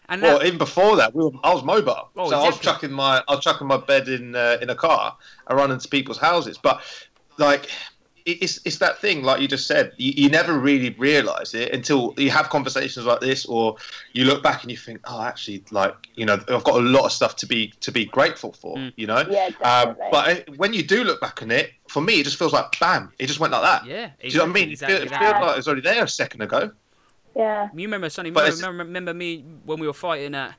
And 0.09 0.22
Well, 0.22 0.39
that, 0.39 0.45
even 0.47 0.57
before 0.57 0.95
that, 0.97 1.16
we 1.16 1.24
were, 1.24 1.32
I 1.43 1.53
was 1.53 1.64
mobile, 1.64 2.09
Oh, 2.18 2.30
so 2.30 2.36
I 2.36 2.39
was 2.45 2.57
exactly. 2.57 2.66
chucking 2.88 2.91
my 2.91 3.24
I 3.28 3.36
was 3.36 3.43
chucking 3.43 3.68
my 3.68 3.78
bed 3.78 4.07
in 4.09 4.36
uh, 4.36 4.57
in 4.61 4.70
a 4.70 4.76
car 4.76 5.18
and 5.47 5.57
running 5.57 5.80
to 5.80 5.88
people's 5.88 6.18
houses. 6.18 6.57
But 6.57 6.82
like, 7.38 7.66
it- 7.66 7.72
it's 8.26 8.60
it's 8.66 8.78
that 8.78 9.00
thing, 9.00 9.24
like 9.24 9.42
you 9.42 9.48
just 9.48 9.68
said, 9.68 9.92
you, 9.98 10.14
you 10.16 10.30
never 10.30 10.58
really 10.58 10.92
realise 10.92 11.54
it 11.54 11.74
until 11.74 12.14
you 12.18 12.30
have 12.32 12.50
conversations 12.50 13.06
like 13.06 13.20
this, 13.20 13.46
or 13.46 13.76
you 14.14 14.26
look 14.26 14.42
back 14.44 14.62
and 14.64 14.72
you 14.72 14.78
think, 14.78 15.00
oh, 15.06 15.22
actually, 15.22 15.64
like 15.72 15.94
you 16.16 16.26
know, 16.26 16.34
I've 16.48 16.64
got 16.64 16.76
a 16.76 16.86
lot 16.86 17.06
of 17.06 17.12
stuff 17.12 17.36
to 17.38 17.46
be 17.46 17.74
to 17.82 17.92
be 17.92 18.06
grateful 18.06 18.54
for, 18.54 18.78
Mm. 18.78 18.94
you 18.96 19.08
know. 19.08 19.24
Yeah, 19.30 19.50
Um, 19.62 19.96
but 20.12 20.48
when 20.58 20.74
you 20.74 20.84
do 20.84 21.04
look 21.04 21.20
back 21.22 21.42
on 21.42 21.52
it, 21.52 21.72
for 21.88 22.02
me, 22.02 22.20
it 22.20 22.24
just 22.24 22.38
feels 22.38 22.54
like 22.54 22.80
bam, 22.80 23.12
it 23.20 23.28
just 23.28 23.40
went 23.40 23.52
like 23.54 23.62
that. 23.64 23.86
yeah, 23.86 24.12
Do 24.22 24.28
you 24.28 24.38
know 24.38 24.44
what 24.46 24.50
I 24.50 24.54
mean? 24.54 24.70
Exactly 24.72 24.96
it 24.96 25.00
feels, 25.02 25.12
it 25.12 25.18
feels 25.20 25.34
like 25.34 25.54
it 25.54 25.58
was 25.58 25.68
already 25.68 25.82
there 25.82 26.04
a 26.04 26.08
second 26.08 26.42
ago. 26.42 26.72
yeah. 27.36 27.70
You 27.76 27.88
remember, 27.88 28.10
Sonny? 28.10 28.30
Remember, 28.32 28.56
remember, 28.56 28.84
remember 28.84 29.14
me 29.14 29.44
when 29.66 29.80
we 29.80 29.88
were 29.88 29.94
fighting 29.94 30.36
at, 30.36 30.56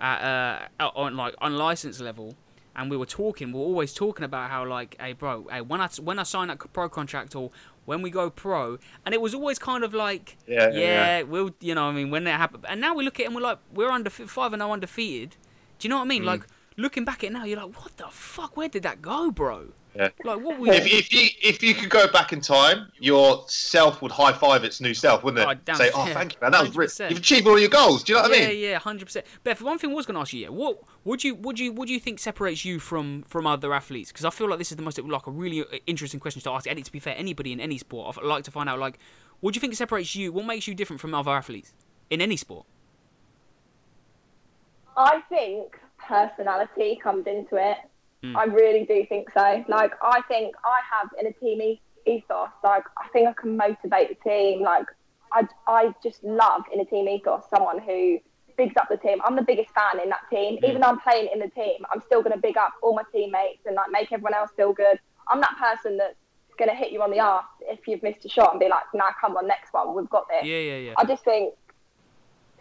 at 0.00 0.68
uh, 0.80 0.90
on 0.94 1.16
like 1.16 1.34
unlicensed 1.40 2.00
level, 2.00 2.34
and 2.78 2.90
we 2.90 2.96
were 2.96 3.06
talking. 3.06 3.48
We 3.52 3.58
were 3.58 3.66
always 3.66 3.92
talking 3.92 4.24
about 4.24 4.50
how 4.50 4.64
like, 4.66 4.96
hey, 5.00 5.12
bro, 5.12 5.46
hey, 5.50 5.60
when 5.60 5.80
I 5.80 5.88
when 6.00 6.18
I 6.18 6.22
sign 6.22 6.48
that 6.48 6.58
pro 6.72 6.88
contract 6.88 7.34
or 7.34 7.50
when 7.84 8.00
we 8.02 8.10
go 8.10 8.30
pro, 8.30 8.78
and 9.04 9.14
it 9.14 9.20
was 9.20 9.34
always 9.34 9.58
kind 9.58 9.82
of 9.82 9.92
like, 9.92 10.36
Yeah, 10.46 10.68
yeah, 10.70 10.80
yeah, 11.18 11.22
we'll, 11.22 11.50
you 11.60 11.74
know, 11.74 11.84
what 11.86 11.92
I 11.92 11.94
mean, 11.94 12.10
when 12.10 12.24
that 12.24 12.38
happened. 12.38 12.64
And 12.68 12.80
now 12.80 12.94
we 12.94 13.04
look 13.04 13.18
at 13.18 13.24
it 13.24 13.26
and 13.26 13.34
we're 13.34 13.42
like, 13.42 13.58
we're 13.72 13.90
under 13.90 14.10
five 14.10 14.52
and 14.52 14.60
no 14.60 14.72
undefeated. 14.72 15.36
Do 15.78 15.88
you 15.88 15.90
know 15.90 15.96
what 15.96 16.02
I 16.02 16.06
Mm. 16.06 16.08
mean? 16.08 16.24
Like 16.26 16.46
looking 16.76 17.04
back 17.04 17.24
at 17.24 17.30
it 17.30 17.32
now, 17.32 17.44
you're 17.44 17.60
like, 17.60 17.74
what 17.82 17.96
the 17.96 18.06
fuck? 18.10 18.56
Where 18.56 18.68
did 18.68 18.82
that 18.84 19.02
go, 19.02 19.30
bro? 19.30 19.72
Yeah. 19.98 20.10
Like 20.22 20.40
what 20.40 20.60
we? 20.60 20.70
If, 20.70 20.86
if 20.86 21.12
you 21.12 21.28
if 21.42 21.60
you 21.60 21.74
could 21.74 21.90
go 21.90 22.06
back 22.06 22.32
in 22.32 22.40
time, 22.40 22.92
your 23.00 23.44
self 23.48 24.00
would 24.00 24.12
high 24.12 24.32
five 24.32 24.62
its 24.62 24.80
new 24.80 24.94
self, 24.94 25.24
wouldn't 25.24 25.42
it? 25.42 25.48
Oh, 25.48 25.60
damn, 25.64 25.74
Say, 25.74 25.90
"Oh, 25.92 26.06
yeah, 26.06 26.14
thank 26.14 26.34
you, 26.34 26.38
man. 26.40 26.52
That 26.52 26.60
was 26.62 26.70
great. 26.70 26.88
100%. 26.90 27.10
You've 27.10 27.18
achieved 27.18 27.48
all 27.48 27.58
your 27.58 27.68
goals." 27.68 28.04
Do 28.04 28.12
you 28.12 28.16
know 28.16 28.22
what 28.22 28.30
I 28.30 28.38
mean? 28.38 28.60
yeah, 28.60 28.68
yeah, 28.68 28.78
hundred 28.78 29.06
percent. 29.06 29.26
Beth, 29.42 29.60
one 29.60 29.76
thing 29.76 29.90
I 29.90 29.94
was 29.94 30.06
going 30.06 30.14
to 30.14 30.20
ask 30.20 30.32
you, 30.32 30.42
yeah, 30.42 30.50
what 30.50 30.78
would 31.04 31.24
you 31.24 31.34
would 31.34 31.58
you 31.58 31.72
would 31.72 31.90
you 31.90 31.98
think 31.98 32.20
separates 32.20 32.64
you 32.64 32.78
from 32.78 33.24
from 33.24 33.44
other 33.44 33.74
athletes? 33.74 34.12
Because 34.12 34.24
I 34.24 34.30
feel 34.30 34.48
like 34.48 34.58
this 34.58 34.70
is 34.70 34.76
the 34.76 34.84
most 34.84 35.00
like 35.02 35.26
a 35.26 35.32
really 35.32 35.62
uh, 35.62 35.78
interesting 35.88 36.20
question 36.20 36.42
to 36.42 36.50
ask. 36.52 36.68
And 36.68 36.84
to 36.84 36.92
be 36.92 37.00
fair, 37.00 37.16
anybody 37.16 37.52
in 37.52 37.58
any 37.58 37.78
sport, 37.78 38.16
I'd 38.16 38.24
like 38.24 38.44
to 38.44 38.52
find 38.52 38.68
out 38.68 38.78
like, 38.78 39.00
what 39.40 39.52
do 39.52 39.56
you 39.56 39.60
think 39.60 39.74
separates 39.74 40.14
you? 40.14 40.30
What 40.30 40.46
makes 40.46 40.68
you 40.68 40.76
different 40.76 41.00
from 41.00 41.12
other 41.12 41.32
athletes 41.32 41.74
in 42.08 42.20
any 42.20 42.36
sport? 42.36 42.66
I 44.96 45.22
think 45.28 45.76
personality 45.98 47.00
comes 47.02 47.26
into 47.26 47.56
it. 47.56 47.78
Mm. 48.22 48.36
I 48.36 48.44
really 48.44 48.84
do 48.84 49.06
think 49.08 49.30
so. 49.30 49.64
Like, 49.68 49.92
I 50.02 50.22
think 50.28 50.54
I 50.64 50.80
have 50.96 51.10
in 51.20 51.26
a 51.26 51.32
team 51.32 51.78
ethos, 52.06 52.48
like, 52.64 52.84
I 52.96 53.08
think 53.12 53.28
I 53.28 53.32
can 53.32 53.56
motivate 53.56 54.08
the 54.08 54.28
team. 54.28 54.62
Like, 54.62 54.86
I, 55.32 55.46
I 55.66 55.94
just 56.02 56.24
love 56.24 56.62
in 56.72 56.80
a 56.80 56.84
team 56.84 57.08
ethos 57.08 57.44
someone 57.50 57.78
who 57.78 58.18
bigs 58.56 58.74
up 58.80 58.88
the 58.90 58.96
team. 58.96 59.18
I'm 59.24 59.36
the 59.36 59.42
biggest 59.42 59.70
fan 59.70 60.02
in 60.02 60.08
that 60.08 60.22
team. 60.30 60.58
Even 60.64 60.80
though 60.80 60.88
I'm 60.88 61.00
playing 61.00 61.28
in 61.32 61.38
the 61.38 61.48
team, 61.48 61.84
I'm 61.92 62.02
still 62.06 62.22
going 62.22 62.34
to 62.34 62.40
big 62.40 62.56
up 62.56 62.72
all 62.82 62.94
my 62.94 63.04
teammates 63.12 63.66
and, 63.66 63.76
like, 63.76 63.90
make 63.90 64.10
everyone 64.10 64.34
else 64.34 64.50
feel 64.56 64.72
good. 64.72 64.98
I'm 65.28 65.40
that 65.40 65.56
person 65.58 65.96
that's 65.96 66.16
going 66.58 66.68
to 66.68 66.74
hit 66.74 66.90
you 66.90 67.02
on 67.02 67.10
the 67.10 67.20
arse 67.20 67.44
if 67.62 67.86
you've 67.86 68.02
missed 68.02 68.24
a 68.24 68.28
shot 68.28 68.50
and 68.50 68.58
be 68.58 68.68
like, 68.68 68.82
nah, 68.92 69.12
come 69.20 69.36
on, 69.36 69.46
next 69.46 69.72
one, 69.72 69.94
we've 69.94 70.10
got 70.10 70.26
this. 70.28 70.44
Yeah, 70.44 70.58
yeah, 70.58 70.76
yeah. 70.76 70.94
I 70.96 71.04
just 71.04 71.24
think 71.24 71.54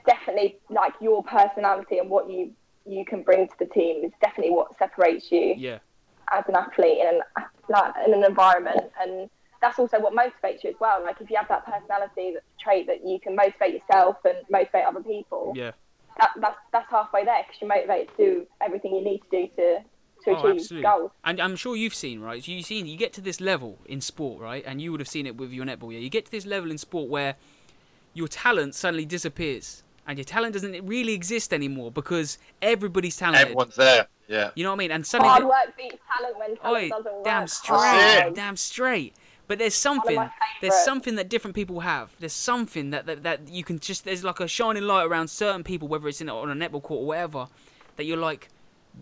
definitely 0.06 0.58
like 0.70 0.94
your 1.02 1.24
personality 1.24 1.98
and 1.98 2.10
what 2.10 2.30
you 2.30 2.52
you 2.88 3.06
can 3.06 3.24
bring 3.24 3.48
to 3.48 3.54
the 3.60 3.66
team 3.66 4.04
is 4.04 4.12
definitely 4.22 4.54
what 4.54 4.78
separates 4.78 5.32
you 5.32 5.56
Yeah, 5.58 5.80
as 6.32 6.44
an 6.48 6.56
athlete 6.56 6.98
in 7.00 7.08
an 7.08 7.44
like, 7.70 7.94
in 8.06 8.14
an 8.14 8.24
environment 8.24 8.92
and 9.02 9.30
that's 9.62 9.80
also 9.80 10.00
what 10.00 10.14
motivates 10.14 10.64
you 10.64 10.70
as 10.70 10.76
well 10.80 11.04
like 11.04 11.20
if 11.20 11.30
you 11.30 11.36
have 11.36 11.48
that 11.50 11.66
personality 11.66 12.34
that 12.34 12.44
trait 12.60 12.88
that 12.88 13.06
you 13.06 13.20
can 13.20 13.36
motivate 13.36 13.74
yourself 13.74 14.18
and 14.26 14.38
motivate 14.50 14.86
other 14.86 15.02
people 15.02 15.54
yeah. 15.56 15.72
that, 16.20 16.30
that's 16.40 16.58
that's 16.72 16.90
halfway 16.90 17.26
there 17.26 17.44
because 17.44 17.62
you're 17.62 17.68
motivated 17.68 18.10
to 18.16 18.18
do 18.18 18.48
everything 18.62 18.96
you 18.96 19.04
need 19.04 19.22
to 19.32 19.48
do 19.48 19.48
to 19.58 19.84
Oh, 20.26 20.34
achieve 20.34 20.62
absolutely. 20.62 20.84
goals 20.84 21.12
And 21.24 21.40
I'm 21.40 21.56
sure 21.56 21.76
you've 21.76 21.96
seen, 21.96 22.20
right? 22.20 22.46
You've 22.46 22.66
seen, 22.66 22.86
you 22.86 22.98
get 22.98 23.14
to 23.14 23.22
this 23.22 23.40
level 23.40 23.80
in 23.86 24.02
sport, 24.02 24.42
right? 24.42 24.64
And 24.66 24.82
you 24.82 24.92
would 24.92 25.00
have 25.00 25.08
seen 25.08 25.26
it 25.26 25.38
with 25.38 25.52
your 25.52 25.66
netball, 25.66 25.94
yeah? 25.94 26.00
You 26.00 26.10
get 26.10 26.26
to 26.26 26.32
this 26.32 26.46
level 26.46 26.70
in 26.70 26.78
sport 26.78 27.10
where 27.10 27.36
your 28.14 28.28
talent 28.28 28.76
suddenly 28.76 29.06
disappears. 29.06 29.84
And 30.08 30.18
your 30.18 30.26
talent 30.26 30.54
doesn't 30.54 30.86
really 30.88 31.14
exist 31.14 31.54
anymore 31.54 31.92
because 31.92 32.38
everybody's 32.62 33.18
talented. 33.18 33.42
Everyone's 33.42 33.76
there. 33.76 34.08
Yeah. 34.28 34.52
You 34.56 34.64
know 34.64 34.72
what 34.72 34.76
I 34.76 34.80
mean? 34.80 34.92
And 34.92 35.06
suddenly, 35.06 35.30
hard 35.30 35.44
work 35.46 35.78
beats 35.78 35.98
talent 36.18 36.38
when 36.40 36.58
talent 36.58 36.84
Oi, 36.84 36.90
doesn't 36.90 37.14
work. 37.14 37.24
damn 37.24 37.42
work 37.44 37.50
straight, 37.50 38.22
hard. 38.22 38.34
damn 38.34 38.56
straight. 38.58 39.14
But 39.48 39.60
there's 39.60 39.76
something, 39.76 40.30
there's 40.60 40.76
something 40.84 41.16
that 41.16 41.30
different 41.30 41.56
people 41.56 41.80
have. 41.80 42.14
There's 42.20 42.34
something 42.34 42.90
that, 42.90 43.06
that 43.06 43.24
that 43.24 43.48
you 43.48 43.64
can 43.64 43.80
just, 43.80 44.04
there's 44.04 44.24
like 44.24 44.42
a 44.42 44.48
shining 44.48 44.84
light 44.84 45.06
around 45.06 45.30
certain 45.30 45.64
people, 45.64 45.88
whether 45.88 46.08
it's 46.10 46.20
in 46.20 46.30
on 46.30 46.50
a 46.50 46.70
netball 46.70 46.84
court 46.84 47.02
or 47.04 47.06
whatever, 47.06 47.48
that 47.96 48.04
you're 48.04 48.18
like, 48.18 48.50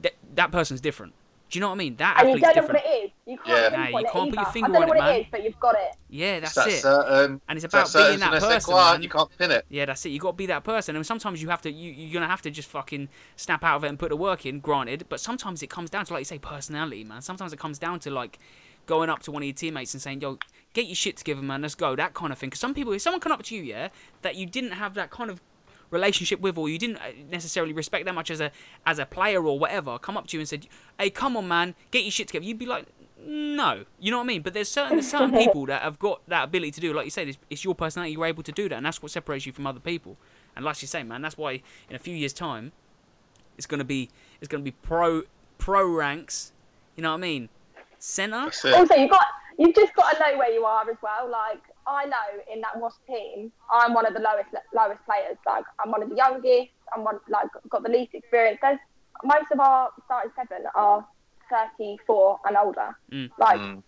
that 0.01 0.13
that 0.35 0.51
person's 0.51 0.81
different. 0.81 1.13
Do 1.49 1.57
you 1.59 1.61
know 1.61 1.67
what 1.67 1.75
I 1.75 1.77
mean? 1.77 1.95
That 1.97 2.17
and 2.19 2.29
you 2.29 2.39
don't 2.39 2.41
know 2.55 2.61
different. 2.61 2.83
what 2.83 2.93
it 2.93 3.03
is. 3.05 3.11
You 3.27 3.37
can't 3.37 3.73
Yeah. 3.73 3.77
Nah, 3.91 3.99
you 3.99 4.05
can't 4.11 4.29
put 4.31 4.39
your 4.39 4.45
finger 4.51 4.65
I 4.69 4.73
don't 4.73 4.75
on 4.75 4.81
know 4.81 4.93
it, 4.93 4.97
what 4.97 4.97
man. 4.97 5.15
it 5.15 5.19
is, 5.21 5.25
but 5.31 5.43
you've 5.43 5.59
got 5.59 5.75
it. 5.75 5.95
Yeah, 6.09 6.35
It's 6.37 6.53
that's 6.55 6.73
it. 6.73 6.79
certain. 6.81 7.41
And 7.47 7.57
it's 7.57 7.65
about 7.65 7.87
certain 7.87 8.07
being 8.11 8.19
that 8.21 8.29
je 8.29 8.33
ne 8.33 8.39
sais 8.39 8.53
person, 8.53 8.73
quoi, 8.73 8.91
man. 8.93 9.03
You 9.03 9.09
can't 9.09 9.37
pin 9.37 9.51
it. 9.51 9.65
Yeah, 9.69 9.85
that's 9.85 10.05
it. 10.05 10.09
You 10.09 10.19
got 10.19 10.31
to 10.31 10.37
be 10.37 10.45
that 10.47 10.63
person, 10.63 10.95
and 10.95 11.05
sometimes 11.05 11.41
you 11.41 11.49
have 11.49 11.61
to. 11.61 11.71
You, 11.71 11.91
you're 11.91 12.13
gonna 12.13 12.27
have 12.29 12.41
to 12.43 12.49
just 12.51 12.67
fucking 12.69 13.09
snap 13.35 13.63
out 13.63 13.77
of 13.77 13.83
it 13.83 13.89
and 13.89 13.99
put 13.99 14.09
the 14.09 14.17
work 14.17 14.45
in. 14.45 14.59
Granted, 14.59 15.05
but 15.07 15.19
sometimes 15.19 15.61
it 15.61 15.69
comes 15.69 15.89
down 15.91 16.05
to 16.05 16.13
like 16.13 16.21
you 16.21 16.25
say, 16.25 16.39
personality, 16.39 17.03
man. 17.03 17.21
Sometimes 17.21 17.53
it 17.53 17.59
comes 17.59 17.77
down 17.77 17.99
to 18.01 18.09
like 18.11 18.39
going 18.87 19.09
up 19.09 19.21
to 19.23 19.31
one 19.31 19.43
of 19.43 19.45
your 19.47 19.53
teammates 19.53 19.93
and 19.93 20.01
saying, 20.01 20.21
"Yo, 20.21 20.39
get 20.73 20.87
your 20.87 20.95
shit 20.95 21.17
together, 21.17 21.41
man. 21.43 21.61
Let's 21.61 21.75
go." 21.75 21.95
That 21.95 22.15
kind 22.15 22.31
of 22.33 22.39
thing. 22.39 22.49
Because 22.49 22.59
some 22.59 22.73
people, 22.73 22.91
if 22.93 23.01
someone 23.03 23.19
come 23.21 23.31
up 23.31 23.43
to 23.43 23.55
you, 23.55 23.61
yeah, 23.61 23.89
that 24.23 24.35
you 24.35 24.45
didn't 24.47 24.71
have 24.71 24.95
that 24.95 25.11
kind 25.11 25.29
of 25.29 25.41
relationship 25.95 26.39
with, 26.39 26.57
or 26.57 26.69
you 26.69 26.77
didn't 26.77 26.97
uh, 26.97 27.11
necessarily 27.29 27.73
respect 27.73 28.05
that 28.05 28.13
much 28.13 28.29
as 28.29 28.39
a 28.39 28.51
as 28.85 28.99
a 28.99 29.05
player 29.05 29.43
or 29.43 29.57
whatever, 29.57 29.97
come 29.97 30.17
up 30.17 30.27
to 30.27 30.37
you 30.37 30.41
and 30.41 30.49
said, 30.49 30.67
"Hey, 30.99 31.09
come 31.09 31.35
on, 31.35 31.47
man, 31.47 31.75
get 31.91 32.03
your 32.03 32.11
shit 32.11 32.27
together," 32.27 32.45
you'd 32.45 32.59
be 32.59 32.65
like. 32.65 32.85
No, 33.27 33.85
you 33.99 34.11
know 34.11 34.17
what 34.17 34.25
I 34.25 34.27
mean. 34.27 34.43
But 34.43 34.53
there's 34.53 34.69
certain 34.69 34.97
there's 34.97 35.09
certain 35.09 35.31
people 35.43 35.65
that 35.65 35.81
have 35.81 35.97
got 35.97 36.21
that 36.27 36.43
ability 36.43 36.71
to 36.71 36.81
do. 36.81 36.93
Like 36.93 37.05
you 37.05 37.11
said, 37.11 37.27
it's, 37.27 37.39
it's 37.49 37.63
your 37.63 37.73
personality. 37.73 38.13
You're 38.13 38.27
able 38.27 38.43
to 38.43 38.51
do 38.51 38.69
that, 38.69 38.75
and 38.75 38.85
that's 38.85 39.01
what 39.01 39.11
separates 39.11 39.47
you 39.47 39.51
from 39.51 39.65
other 39.65 39.79
people. 39.79 40.17
And 40.55 40.63
like 40.63 40.79
you 40.83 40.87
say, 40.87 41.01
man, 41.01 41.23
that's 41.23 41.35
why 41.35 41.63
in 41.89 41.95
a 41.95 41.99
few 41.99 42.15
years' 42.15 42.33
time, 42.33 42.71
it's 43.57 43.65
gonna 43.65 43.83
be 43.83 44.09
it's 44.41 44.47
gonna 44.47 44.63
be 44.63 44.71
pro 44.71 45.23
pro 45.57 45.87
ranks. 45.87 46.51
You 46.95 47.01
know 47.01 47.11
what 47.11 47.17
I 47.17 47.21
mean? 47.21 47.49
Center. 47.97 48.37
Also, 48.37 48.69
you've 48.69 49.09
got 49.09 49.25
you've 49.57 49.75
just 49.75 49.93
got 49.95 50.11
to 50.11 50.19
know 50.19 50.37
where 50.37 50.51
you 50.51 50.65
are 50.65 50.87
as 50.89 50.97
well. 51.01 51.29
Like 51.29 51.61
I 51.87 52.05
know 52.05 52.27
in 52.51 52.61
that 52.61 52.79
Wasp 52.79 52.99
team, 53.07 53.51
I'm 53.71 53.93
one 53.93 54.05
of 54.05 54.13
the 54.13 54.19
lowest 54.19 54.49
lowest 54.73 55.03
players. 55.05 55.37
Like 55.45 55.65
I'm 55.83 55.91
one 55.91 56.01
of 56.03 56.09
the 56.09 56.15
youngest. 56.15 56.71
I'm 56.95 57.03
one 57.03 57.19
like 57.29 57.47
got 57.69 57.83
the 57.83 57.89
least 57.89 58.13
experience. 58.13 58.59
There's 58.61 58.79
most 59.23 59.51
of 59.51 59.59
our 59.59 59.89
starting 60.05 60.31
seven 60.35 60.65
are 60.75 61.05
34 61.49 62.39
and 62.45 62.57
older. 62.57 62.97
Mm. 63.11 63.29
Like 63.39 63.59
Mm. 63.59 63.83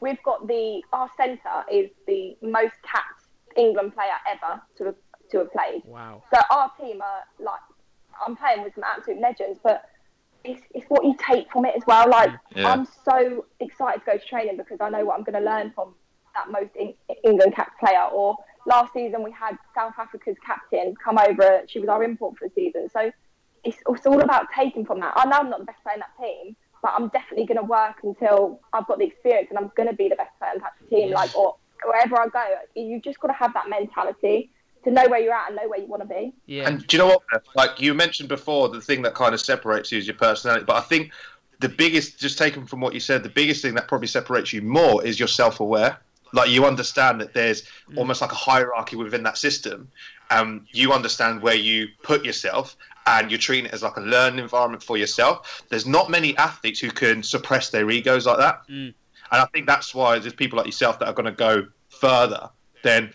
we've 0.00 0.22
got 0.22 0.46
the 0.46 0.82
our 0.92 1.10
centre 1.16 1.64
is 1.70 1.90
the 2.06 2.36
most 2.42 2.74
capped 2.82 3.24
England 3.56 3.94
player 3.94 4.12
ever 4.30 4.60
to 4.76 4.84
have, 4.86 4.94
to 5.30 5.38
have 5.38 5.52
played. 5.52 5.82
Wow. 5.84 6.22
So 6.32 6.40
our 6.50 6.70
team 6.80 7.00
are 7.02 7.22
like, 7.44 7.60
I'm 8.24 8.36
playing 8.36 8.62
with 8.62 8.74
some 8.74 8.84
absolute 8.84 9.20
legends, 9.20 9.58
but 9.62 9.84
it's, 10.44 10.62
it's 10.74 10.86
what 10.88 11.04
you 11.04 11.16
take 11.18 11.50
from 11.50 11.64
it 11.64 11.74
as 11.76 11.82
well. 11.86 12.08
Like, 12.08 12.30
Yeah. 12.54 12.72
I'm 12.72 12.86
so 13.04 13.46
excited 13.58 14.00
to 14.00 14.06
go 14.06 14.18
to 14.18 14.24
training 14.24 14.56
because 14.56 14.78
I 14.80 14.88
know 14.90 15.04
what 15.04 15.18
I'm 15.18 15.24
going 15.24 15.42
to 15.42 15.44
learn 15.50 15.72
from 15.74 15.94
that 16.38 16.50
most 16.50 16.74
in, 16.76 16.94
England 17.24 17.54
capped 17.54 17.78
player. 17.80 18.04
Or 18.12 18.36
last 18.66 18.92
season 18.92 19.22
we 19.22 19.32
had 19.32 19.56
South 19.74 19.94
Africa's 19.98 20.36
captain 20.44 20.94
come 21.02 21.18
over. 21.18 21.62
She 21.66 21.80
was 21.80 21.88
our 21.88 22.02
import 22.02 22.38
for 22.38 22.48
the 22.48 22.54
season. 22.54 22.88
So 22.92 23.10
it's, 23.64 23.78
it's 23.88 24.06
all 24.06 24.20
about 24.20 24.46
taking 24.54 24.84
from 24.84 25.00
that. 25.00 25.12
I 25.16 25.26
know 25.26 25.38
I'm 25.38 25.50
not 25.50 25.60
the 25.60 25.66
best 25.66 25.82
player 25.82 25.94
in 25.94 26.00
that 26.00 26.24
team, 26.24 26.56
but 26.82 26.92
I'm 26.96 27.08
definitely 27.08 27.46
going 27.46 27.58
to 27.58 27.64
work 27.64 27.96
until 28.04 28.60
I've 28.72 28.86
got 28.86 28.98
the 28.98 29.04
experience 29.04 29.48
and 29.50 29.58
I'm 29.58 29.72
going 29.76 29.88
to 29.88 29.94
be 29.94 30.08
the 30.08 30.16
best 30.16 30.30
player 30.38 30.52
in 30.54 30.60
that 30.60 30.72
team. 30.88 31.10
Like, 31.12 31.36
or 31.36 31.56
wherever 31.84 32.20
I 32.20 32.28
go, 32.28 32.44
you 32.76 33.00
just 33.00 33.18
got 33.20 33.28
to 33.28 33.34
have 33.34 33.52
that 33.54 33.68
mentality 33.68 34.50
to 34.84 34.92
know 34.92 35.08
where 35.08 35.18
you're 35.18 35.34
at 35.34 35.48
and 35.48 35.56
know 35.56 35.68
where 35.68 35.80
you 35.80 35.86
want 35.86 36.02
to 36.02 36.08
be. 36.08 36.32
Yeah. 36.46 36.68
And 36.68 36.86
do 36.86 36.96
you 36.96 37.02
know 37.02 37.08
what? 37.08 37.42
Like 37.56 37.80
you 37.80 37.94
mentioned 37.94 38.28
before, 38.28 38.68
the 38.68 38.80
thing 38.80 39.02
that 39.02 39.14
kind 39.14 39.34
of 39.34 39.40
separates 39.40 39.90
you 39.90 39.98
is 39.98 40.06
your 40.06 40.16
personality. 40.16 40.64
But 40.64 40.76
I 40.76 40.82
think 40.82 41.12
the 41.58 41.68
biggest, 41.68 42.20
just 42.20 42.38
taken 42.38 42.64
from 42.64 42.80
what 42.80 42.94
you 42.94 43.00
said, 43.00 43.24
the 43.24 43.28
biggest 43.28 43.60
thing 43.60 43.74
that 43.74 43.88
probably 43.88 44.06
separates 44.06 44.52
you 44.52 44.62
more 44.62 45.04
is 45.04 45.18
you're 45.18 45.26
self-aware. 45.26 45.98
Like 46.32 46.50
you 46.50 46.64
understand 46.66 47.20
that 47.20 47.32
there's 47.34 47.62
almost 47.96 48.20
like 48.20 48.32
a 48.32 48.36
hierarchy 48.36 48.96
within 48.96 49.22
that 49.22 49.38
system. 49.38 49.88
Um, 50.30 50.66
you 50.72 50.92
understand 50.92 51.40
where 51.42 51.54
you 51.54 51.88
put 52.02 52.24
yourself, 52.24 52.76
and 53.06 53.30
you're 53.30 53.38
treating 53.38 53.64
it 53.66 53.72
as 53.72 53.82
like 53.82 53.96
a 53.96 54.00
learning 54.02 54.40
environment 54.40 54.82
for 54.82 54.98
yourself. 54.98 55.62
There's 55.70 55.86
not 55.86 56.10
many 56.10 56.36
athletes 56.36 56.80
who 56.80 56.90
can 56.90 57.22
suppress 57.22 57.70
their 57.70 57.90
egos 57.90 58.26
like 58.26 58.36
that, 58.38 58.60
Mm. 58.68 58.92
and 59.32 59.42
I 59.42 59.46
think 59.46 59.66
that's 59.66 59.94
why 59.94 60.18
there's 60.18 60.34
people 60.34 60.58
like 60.58 60.66
yourself 60.66 60.98
that 60.98 61.08
are 61.08 61.14
going 61.14 61.26
to 61.26 61.32
go 61.32 61.66
further 61.88 62.50
than 62.82 63.12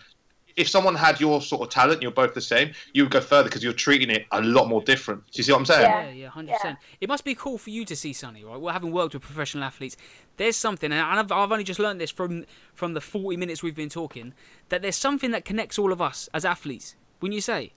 if 0.56 0.68
someone 0.68 0.94
had 0.94 1.20
your 1.20 1.42
sort 1.42 1.62
of 1.62 1.68
talent, 1.68 2.00
you're 2.00 2.12
both 2.12 2.32
the 2.34 2.40
same, 2.40 2.72
you 2.92 3.02
would 3.02 3.10
go 3.12 3.20
further 3.20 3.48
because 3.48 3.64
you're 3.64 3.72
treating 3.72 4.08
it 4.08 4.24
a 4.30 4.40
lot 4.40 4.68
more 4.68 4.80
different. 4.82 5.20
Do 5.32 5.38
you 5.38 5.42
see 5.42 5.50
what 5.50 5.58
I'm 5.58 5.66
saying? 5.66 5.82
Yeah. 5.82 6.04
Yeah, 6.04 6.10
yeah, 6.12 6.28
hundred 6.28 6.52
percent. 6.52 6.78
It 7.00 7.08
must 7.08 7.24
be 7.24 7.34
cool 7.34 7.58
for 7.58 7.70
you 7.70 7.84
to 7.84 7.96
see 7.96 8.12
Sonny, 8.12 8.44
right? 8.44 8.60
Well, 8.60 8.72
having 8.72 8.92
worked 8.92 9.14
with 9.14 9.22
professional 9.24 9.64
athletes, 9.64 9.96
there's 10.36 10.56
something, 10.56 10.92
and 10.92 11.00
I've, 11.00 11.30
I've 11.30 11.52
only 11.52 11.64
just 11.64 11.80
learned 11.80 12.00
this 12.00 12.10
from 12.10 12.44
from 12.74 12.94
the 12.94 13.00
forty 13.00 13.36
minutes 13.36 13.62
we've 13.62 13.74
been 13.74 13.88
talking, 13.88 14.34
that 14.68 14.82
there's 14.82 14.96
something 14.96 15.30
that 15.30 15.44
connects 15.44 15.78
all 15.78 15.92
of 15.92 16.00
us 16.02 16.28
as 16.34 16.44
athletes. 16.44 16.96
When 17.20 17.32
you 17.32 17.40
say, 17.40 17.72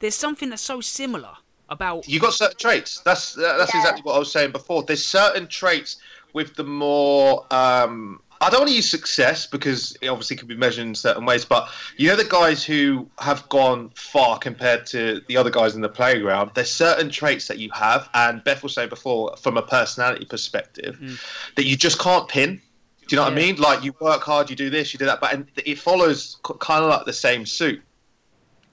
there's 0.00 0.14
something 0.14 0.50
that's 0.50 0.62
so 0.62 0.80
similar 0.80 1.34
about. 1.68 2.08
You 2.08 2.20
got 2.20 2.34
certain 2.34 2.56
traits. 2.58 3.00
That's 3.00 3.34
that's 3.34 3.72
Yeah. 3.72 3.80
exactly 3.80 4.02
what 4.02 4.16
I 4.16 4.18
was 4.18 4.32
saying 4.32 4.52
before. 4.52 4.82
There's 4.82 5.04
certain 5.04 5.46
traits 5.46 5.96
with 6.32 6.54
the 6.56 6.64
more. 6.64 7.46
Um, 7.52 8.20
I 8.40 8.50
don't 8.50 8.60
want 8.60 8.70
to 8.70 8.76
use 8.76 8.90
success 8.90 9.46
because 9.46 9.96
it 10.00 10.08
obviously 10.08 10.36
can 10.36 10.48
be 10.48 10.56
measured 10.56 10.86
in 10.86 10.94
certain 10.94 11.24
ways, 11.24 11.44
but 11.44 11.68
you 11.96 12.08
know 12.08 12.16
the 12.16 12.24
guys 12.24 12.64
who 12.64 13.08
have 13.18 13.48
gone 13.48 13.90
far 13.94 14.38
compared 14.38 14.86
to 14.86 15.22
the 15.28 15.36
other 15.36 15.50
guys 15.50 15.74
in 15.74 15.80
the 15.80 15.88
playground. 15.88 16.50
There's 16.54 16.70
certain 16.70 17.10
traits 17.10 17.48
that 17.48 17.58
you 17.58 17.70
have, 17.72 18.08
and 18.14 18.42
Beth 18.44 18.62
was 18.62 18.74
saying 18.74 18.90
before, 18.90 19.36
from 19.36 19.56
a 19.56 19.62
personality 19.62 20.24
perspective, 20.26 20.98
Mm. 21.00 21.18
that 21.56 21.64
you 21.64 21.76
just 21.76 21.98
can't 21.98 22.28
pin. 22.28 22.60
Do 23.06 23.14
you 23.14 23.16
know 23.16 23.24
what 23.24 23.32
I 23.32 23.36
mean? 23.36 23.56
Like 23.56 23.84
you 23.84 23.94
work 24.00 24.22
hard, 24.22 24.48
you 24.50 24.56
do 24.56 24.70
this, 24.70 24.92
you 24.92 24.98
do 24.98 25.04
that, 25.06 25.20
but 25.20 25.32
and 25.32 25.46
it 25.64 25.78
follows 25.78 26.38
kind 26.60 26.82
of 26.84 26.90
like 26.90 27.04
the 27.06 27.12
same 27.12 27.44
suit. 27.46 27.82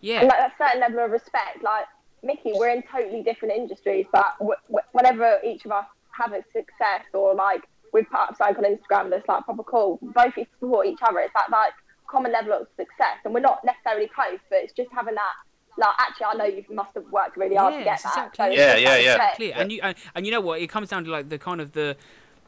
Yeah, 0.01 0.19
And 0.21 0.29
like 0.29 0.37
that 0.37 0.53
certain 0.57 0.79
level 0.81 0.99
of 1.05 1.11
respect. 1.11 1.61
Like 1.63 1.85
Mickey, 2.23 2.51
we're 2.55 2.69
in 2.69 2.83
totally 2.91 3.23
different 3.23 3.53
industries, 3.55 4.05
but 4.11 4.25
w- 4.39 4.55
w- 4.67 4.85
whenever 4.93 5.39
each 5.45 5.65
of 5.65 5.71
us 5.71 5.85
have 6.11 6.33
a 6.33 6.43
success 6.53 7.03
or 7.13 7.33
like 7.35 7.63
we've 7.93 8.09
put 8.09 8.19
up 8.19 8.35
something 8.37 8.63
on 8.65 8.77
Instagram 8.77 9.09
that's 9.09 9.27
like 9.27 9.43
proper 9.45 9.63
cool, 9.63 9.99
both 10.01 10.35
we 10.35 10.47
support 10.59 10.87
each 10.87 10.99
other. 11.01 11.19
It's 11.19 11.33
that 11.33 11.49
like 11.51 11.73
common 12.07 12.31
level 12.31 12.53
of 12.53 12.67
success, 12.77 13.17
and 13.25 13.33
we're 13.33 13.39
not 13.39 13.63
necessarily 13.63 14.07
close, 14.07 14.39
but 14.49 14.59
it's 14.61 14.73
just 14.73 14.91
having 14.91 15.15
that. 15.15 15.33
Like 15.77 15.95
actually, 15.99 16.25
I 16.25 16.33
know 16.33 16.45
you 16.45 16.65
must 16.69 16.93
have 16.95 17.05
worked 17.11 17.37
really 17.37 17.55
hard 17.55 17.73
to 17.73 17.79
get 17.79 17.85
Yes, 17.85 18.03
that. 18.03 18.09
exactly. 18.33 18.45
it's 18.47 18.57
Yeah, 18.57 18.75
yeah, 18.75 18.89
that 18.89 19.03
yeah. 19.03 19.29
respect. 19.29 19.57
And 19.59 19.71
you 19.71 19.79
and, 19.81 19.95
and 20.15 20.25
you 20.25 20.31
know 20.31 20.41
what? 20.41 20.59
It 20.61 20.67
comes 20.67 20.89
down 20.89 21.05
to 21.05 21.11
like 21.11 21.29
the 21.29 21.37
kind 21.39 21.61
of 21.61 21.71
the 21.71 21.95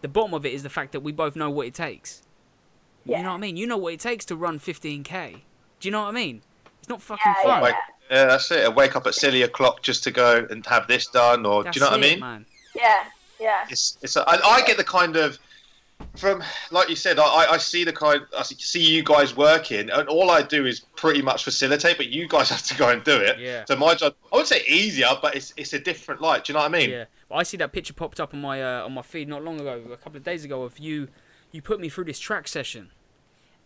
the 0.02 0.10
bottom 0.10 0.34
of 0.34 0.46
it 0.46 0.54
is 0.54 0.64
the 0.64 0.70
fact 0.70 0.91
that 0.91 1.00
we 1.00 1.14
both 1.14 1.36
know 1.38 1.50
what 1.50 1.66
it 1.68 1.74
takes. 1.74 2.22
You 3.06 3.18
know 3.18 3.30
what 3.32 3.36
I 3.36 3.38
mean? 3.38 3.56
You 3.58 3.68
know 3.68 3.78
what 3.78 3.94
it 3.94 4.00
takes 4.02 4.24
to 4.26 4.36
run 4.36 4.60
15k. 4.60 5.34
Do 5.80 5.88
you 5.88 5.91
know 5.91 6.02
what 6.04 6.08
I 6.10 6.12
mean? 6.12 6.41
It's 6.80 6.88
not 6.89 7.02
fucking 7.02 7.22
Yeah, 7.26 7.34
fun. 7.44 7.46
yeah. 7.50 7.60
Like, 7.60 7.76
yeah, 8.12 8.26
that's 8.26 8.52
it. 8.52 8.66
I 8.66 8.70
wake 8.70 8.96
up 8.98 9.08
at 9.08 9.14
silly 9.14 9.41
o'clock 9.41 9.82
just 9.82 10.04
to 10.06 10.12
go 10.12 10.46
and 10.50 10.66
have 10.68 10.88
this 10.88 11.08
done, 11.08 11.46
or 11.46 11.64
That's 11.64 11.76
do 11.78 11.80
you 11.80 11.86
know 11.86 11.91
what 11.98 12.00
I 12.06 12.10
mean? 12.10 12.20
man. 12.20 12.46
Yeah, 12.76 13.04
yeah. 13.44 13.66
It's, 13.70 13.98
it's. 14.02 14.16
A, 14.16 14.22
I, 14.28 14.56
I 14.56 14.62
get 14.64 14.78
the 14.78 14.84
kind 14.84 15.16
of 15.16 15.38
from, 16.16 16.44
like 16.72 16.89
you 16.89 16.96
said, 16.96 17.18
I, 17.20 17.24
I 17.52 17.58
see 17.58 17.84
the 17.84 17.94
kind. 17.94 18.22
I 18.38 18.44
see 18.44 18.84
you 18.84 19.04
guys 19.04 19.36
working, 19.36 19.89
and 19.89 20.08
all 20.08 20.30
I 20.32 20.41
do 20.41 20.66
is 20.66 20.82
pretty 20.96 21.22
much 21.22 21.44
facilitate, 21.44 21.98
but 21.98 22.10
you 22.10 22.28
guys 22.28 22.50
have 22.56 22.64
to 22.64 22.76
go 22.76 22.89
and 22.89 23.04
do 23.04 23.16
it. 23.16 23.39
Yeah. 23.39 23.66
So 23.68 23.76
my 23.76 23.96
job, 23.96 24.14
I 24.32 24.38
would 24.38 24.48
say 24.48 24.64
easier, 24.68 25.08
but 25.22 25.36
it's 25.36 25.54
it's 25.58 25.74
a 25.74 25.80
different 25.80 26.22
light. 26.22 26.46
Do 26.46 26.54
you 26.54 26.56
know 26.56 26.64
what 26.64 26.74
I 26.74 26.78
mean? 26.78 26.89
Yeah, 26.89 27.06
but 27.30 27.36
I 27.36 27.44
see 27.44 27.58
that 27.58 27.72
picture 27.72 27.94
popped 27.94 28.20
up 28.20 28.34
on 28.34 28.41
my 28.41 28.62
uh, 28.62 28.86
on 28.86 28.94
my 28.94 29.02
feed 29.02 29.28
not 29.28 29.44
long 29.44 29.60
ago, 29.60 29.82
a 29.91 29.98
couple 29.98 30.18
of 30.18 30.24
days 30.24 30.44
ago, 30.46 30.64
of 30.64 30.80
you. 30.80 31.08
You 31.52 31.62
put 31.62 31.80
me 31.80 31.88
through 31.89 32.06
this 32.06 32.20
track 32.20 32.48
session, 32.48 32.89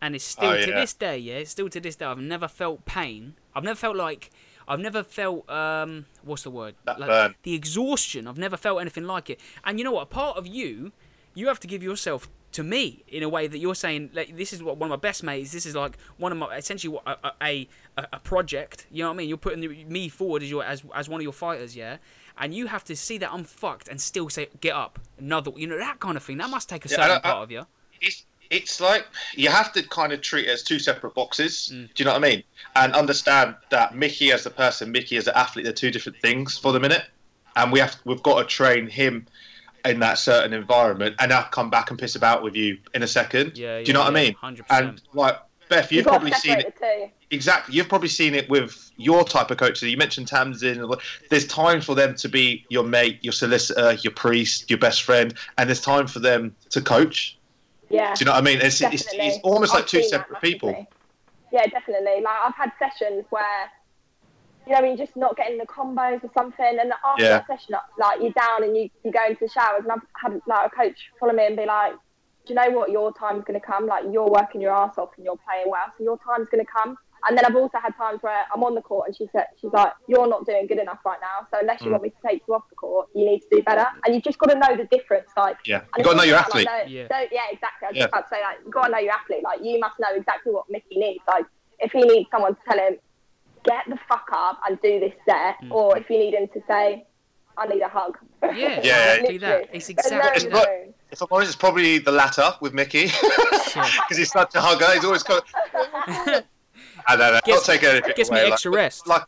and 0.01 0.13
it's 0.13 0.25
still 0.25 0.49
Oh, 0.51 0.59
to 0.65 0.71
this 0.71 0.93
day. 0.93 1.17
Yeah, 1.17 1.35
it's 1.35 1.51
still 1.51 1.69
to 1.69 1.79
this 1.79 1.95
day. 1.95 2.05
I've 2.05 2.19
never 2.19 2.47
felt 2.47 2.85
pain. 2.85 3.35
I've 3.55 3.63
never 3.63 3.77
felt 3.77 3.95
like. 3.95 4.29
I've 4.67 4.79
never 4.79 5.03
felt 5.03 5.49
um, 5.49 6.05
what's 6.23 6.43
the 6.43 6.51
word? 6.51 6.75
That 6.85 6.99
like 6.99 7.09
burn. 7.09 7.35
the 7.43 7.53
exhaustion. 7.53 8.27
I've 8.27 8.37
never 8.37 8.57
felt 8.57 8.81
anything 8.81 9.05
like 9.05 9.29
it. 9.29 9.39
And 9.63 9.79
you 9.79 9.85
know 9.85 9.91
what? 9.93 10.03
A 10.03 10.05
part 10.07 10.37
of 10.37 10.45
you, 10.47 10.91
you 11.33 11.47
have 11.47 11.59
to 11.61 11.67
give 11.67 11.81
yourself 11.83 12.27
to 12.53 12.63
me 12.63 13.03
in 13.07 13.23
a 13.23 13.29
way 13.29 13.45
that 13.47 13.57
you're 13.59 13.75
saying 13.75 14.09
like, 14.13 14.35
this 14.37 14.51
is 14.53 14.63
what 14.63 14.77
one 14.77 14.87
of 14.87 14.89
my 14.91 15.01
best 15.01 15.21
mates. 15.23 15.51
This 15.51 15.65
is 15.65 15.75
like 15.75 15.97
one 16.17 16.31
of 16.31 16.37
my 16.37 16.55
essentially 16.57 16.93
what 16.93 17.03
a 17.07 17.31
a, 17.41 17.67
a, 18.13 18.19
project. 18.19 18.87
You 18.91 19.03
know 19.03 19.09
what 19.09 19.15
I 19.15 19.17
mean? 19.17 19.29
You're 19.29 19.37
putting 19.37 19.89
me 19.89 20.09
forward 20.09 20.43
as 20.43 20.49
your 20.49 20.63
as 20.63 20.83
as 20.95 21.07
one 21.09 21.19
of 21.21 21.23
your 21.23 21.33
fighters, 21.33 21.75
yeah. 21.75 21.97
And 22.39 22.53
you 22.53 22.67
have 22.67 22.83
to 22.85 22.95
see 22.95 23.17
that 23.19 23.31
I'm 23.33 23.43
fucked 23.43 23.87
and 23.87 23.99
still 23.99 24.29
say 24.29 24.47
get 24.61 24.75
up 24.75 24.99
another. 25.17 25.51
You 25.55 25.67
know 25.67 25.77
that 25.77 25.99
kind 25.99 26.15
of 26.17 26.23
thing. 26.23 26.37
That 26.37 26.49
must 26.49 26.69
take 26.69 26.85
a 26.85 26.89
Yeah, 26.89 26.95
certain 26.95 27.09
don't- 27.09 27.25
I- 27.25 27.31
part 27.31 27.43
of 27.43 27.51
you. 27.51 27.65
it's 27.99 28.25
it's 28.49 28.79
like 28.79 29.05
you 29.35 29.49
have 29.49 29.73
to 29.73 29.83
kind 29.87 30.13
of 30.13 30.21
treat 30.21 30.45
it 30.47 30.49
as 30.51 30.63
two 30.63 30.79
separate 30.79 31.13
boxes. 31.13 31.71
Mm. 31.73 31.93
Do 31.93 32.03
you 32.03 32.05
know 32.05 32.11
what 32.13 32.23
I 32.23 32.29
mean? 32.29 32.43
And 32.75 32.93
understand 32.93 33.55
that 33.69 33.95
Mickey 33.95 34.31
as 34.31 34.43
the 34.43 34.49
person, 34.49 34.91
Mickey 34.91 35.17
as 35.17 35.27
an 35.27 35.33
athlete, 35.35 35.65
they're 35.65 35.73
two 35.73 35.91
different 35.91 36.19
things 36.21 36.57
for 36.57 36.71
the 36.71 36.79
minute. 36.79 37.03
And 37.55 37.71
we 37.71 37.79
have 37.79 37.95
we've 38.05 38.23
got 38.23 38.39
to 38.39 38.45
train 38.45 38.87
him 38.87 39.25
in 39.85 39.99
that 39.99 40.17
certain 40.17 40.53
environment, 40.53 41.15
and 41.19 41.31
I'll 41.31 41.43
come 41.49 41.69
back 41.69 41.89
and 41.91 41.97
piss 41.99 42.15
about 42.15 42.43
with 42.43 42.55
you 42.55 42.77
in 42.93 43.03
a 43.03 43.07
second. 43.07 43.57
Yeah, 43.57 43.79
Do 43.79 43.85
you 43.85 43.93
know 43.93 44.01
what 44.01 44.09
I 44.09 44.13
mean? 44.13 44.33
Hundred 44.33 44.65
And 44.69 44.89
percent. 44.89 44.89
And 44.89 45.01
like 45.17 45.37
Beth, 45.69 45.91
you've 45.91 45.97
You've 45.99 46.05
probably 46.07 46.31
seen 46.31 46.59
it 46.59 46.75
the 46.79 46.85
two. 46.85 47.11
exactly. 47.31 47.75
You've 47.75 47.89
probably 47.89 48.09
seen 48.09 48.35
it 48.35 48.49
with 48.49 48.91
your 48.97 49.23
type 49.23 49.49
of 49.51 49.57
coaches. 49.57 49.83
You 49.89 49.97
mentioned 49.97 50.27
Tamsin. 50.27 50.85
There's 51.29 51.47
time 51.47 51.81
for 51.81 51.95
them 51.95 52.15
to 52.15 52.29
be 52.29 52.65
your 52.69 52.83
mate, 52.83 53.19
your 53.21 53.33
solicitor, 53.33 53.93
your 54.01 54.13
priest, 54.13 54.69
your 54.69 54.79
best 54.79 55.03
friend, 55.03 55.33
and 55.57 55.69
there's 55.69 55.81
time 55.81 56.07
for 56.07 56.19
them 56.19 56.55
to 56.69 56.81
coach. 56.81 57.36
Yeah. 57.89 58.13
Do 58.13 58.19
you 58.19 58.25
know 58.25 58.33
what 58.33 58.39
I 58.39 58.41
mean? 58.41 58.59
It's, 58.61 58.81
it's, 58.81 59.07
it's 59.13 59.39
almost 59.43 59.73
like 59.73 59.83
I've 59.83 59.89
two 59.89 60.01
seen 60.01 60.11
that 60.11 60.21
separate 60.21 60.41
people. 60.41 60.87
Yeah, 61.51 61.65
definitely. 61.67 62.21
Like 62.21 62.37
I've 62.43 62.55
had 62.55 62.71
sessions 62.77 63.25
where, 63.29 63.71
you 64.67 64.73
know, 64.73 64.83
you're 64.83 64.97
just 64.97 65.15
not 65.15 65.37
getting 65.37 65.57
the 65.57 65.65
combos 65.65 66.23
or 66.23 66.31
something, 66.37 66.77
and 66.79 66.91
after 67.05 67.23
Yeah. 67.23 67.29
that 67.29 67.47
session, 67.47 67.75
like 67.97 68.21
you're 68.21 68.31
down 68.31 68.63
and 68.63 68.75
you, 68.75 68.89
you 69.03 69.11
go 69.11 69.25
into 69.25 69.45
the 69.45 69.49
showers, 69.49 69.83
and 69.83 69.91
I've 69.91 70.01
had 70.21 70.41
like 70.45 70.67
a 70.71 70.75
coach 70.75 70.97
follow 71.19 71.33
me 71.33 71.45
and 71.45 71.55
be 71.55 71.65
like, 71.65 71.93
"Do 71.93 72.53
you 72.53 72.55
know 72.55 72.69
what? 72.71 72.91
Your 72.91 73.13
time's 73.13 73.45
going 73.45 73.59
to 73.59 73.65
come. 73.65 73.87
Like 73.87 74.03
you're 74.11 74.29
working 74.29 74.59
your 74.59 74.73
ass 74.75 74.97
off 74.97 75.11
and 75.15 75.23
you're 75.25 75.39
playing 75.47 75.69
well, 75.69 75.85
so 75.97 76.03
your 76.03 76.17
time's 76.19 76.49
going 76.49 76.65
to 76.65 76.69
come." 76.69 76.97
And 77.27 77.37
then 77.37 77.45
I've 77.45 77.55
also 77.55 77.77
had 77.79 77.93
times 77.97 78.19
where 78.23 78.45
I'm 78.53 78.63
on 78.63 78.73
the 78.75 78.81
court 78.81 79.07
and 79.07 79.15
she 79.15 79.27
said, 79.33 79.47
"She's 79.59 79.71
like, 79.73 79.91
you're 80.07 80.27
not 80.27 80.45
doing 80.45 80.65
good 80.67 80.79
enough 80.79 80.99
right 81.05 81.19
now. 81.21 81.45
So 81.51 81.59
unless 81.59 81.81
you 81.81 81.87
Mm. 81.87 81.91
want 81.91 82.03
me 82.03 82.09
to 82.11 82.15
take 82.25 82.41
you 82.47 82.53
off 82.53 82.63
the 82.69 82.75
court, 82.75 83.09
you 83.13 83.25
need 83.25 83.39
to 83.41 83.47
do 83.51 83.61
better." 83.63 83.85
And 84.05 84.15
you've 84.15 84.23
just 84.23 84.37
got 84.37 84.49
to 84.51 84.57
know 84.57 84.77
the 84.77 84.85
difference, 84.85 85.29
like. 85.35 85.57
Yeah, 85.65 85.79
And 85.93 85.97
you 85.97 86.03
got 86.05 86.11
to 86.11 86.17
know 86.17 86.23
your 86.23 86.37
athlete. 86.37 86.65
like, 86.65 86.85
no, 86.87 86.91
Yeah. 86.91 87.07
don't- 87.09 87.31
yeah, 87.31 87.41
exactly. 87.51 87.85
I 87.85 87.89
was 87.89 87.97
Yeah. 87.97 88.03
just 88.03 88.13
about 88.13 88.29
to 88.29 88.35
say, 88.35 88.41
like, 88.41 88.57
you 88.65 88.71
got 88.71 88.85
to 88.85 88.91
know 88.93 88.99
your 88.99 89.13
athlete. 89.13 89.43
Like, 89.43 89.59
you 89.61 89.79
must 89.79 89.99
know 89.99 90.13
exactly 90.15 90.51
what 90.53 90.69
Mickey 90.69 90.97
needs. 90.97 91.23
Like, 91.27 91.45
if 91.79 91.91
he 91.91 92.01
needs 92.01 92.29
someone 92.31 92.55
to 92.55 92.61
tell 92.69 92.79
him, 92.79 92.97
get 93.65 93.83
the 93.89 93.97
fuck 94.07 94.27
up 94.31 94.59
and 94.67 94.79
do 94.81 94.99
this 94.99 95.13
set, 95.25 95.55
Mm. 95.63 95.71
or 95.71 95.97
if 95.97 96.09
you 96.09 96.17
need 96.19 96.33
him 96.33 96.47
to 96.49 96.61
say, 96.67 97.05
I 97.57 97.65
need 97.67 97.81
a 97.81 97.89
hug. 97.89 98.17
Yeah, 98.43 98.49
Yeah. 98.83 99.13
exactly 99.15 99.37
that. 99.39 99.69
It's 99.73 99.89
exactly 99.89 100.49
no 100.49 100.59
that. 100.59 100.93
If 101.11 101.21
I'm 101.21 101.27
honest, 101.31 101.49
it's 101.49 101.55
probably 101.57 101.97
the 101.97 102.11
latter 102.11 102.53
with 102.61 102.73
Mickey 102.73 103.05
because 103.21 103.97
he's 104.17 104.31
such 104.31 104.55
a 104.55 104.61
hugger. 104.61 104.85
He's 104.93 105.03
always 105.05 105.23
got. 105.23 105.43
I 107.07 107.15
don't 107.15 107.27
know. 107.27 107.33
Not 107.33 107.45
Gets- 107.45 107.65
taking 107.65 107.89
anything 107.89 108.13
Gives 108.15 108.31
me 108.31 108.39
extra 108.39 108.71
like, 108.71 108.77
rest. 108.77 109.07
like 109.07 109.23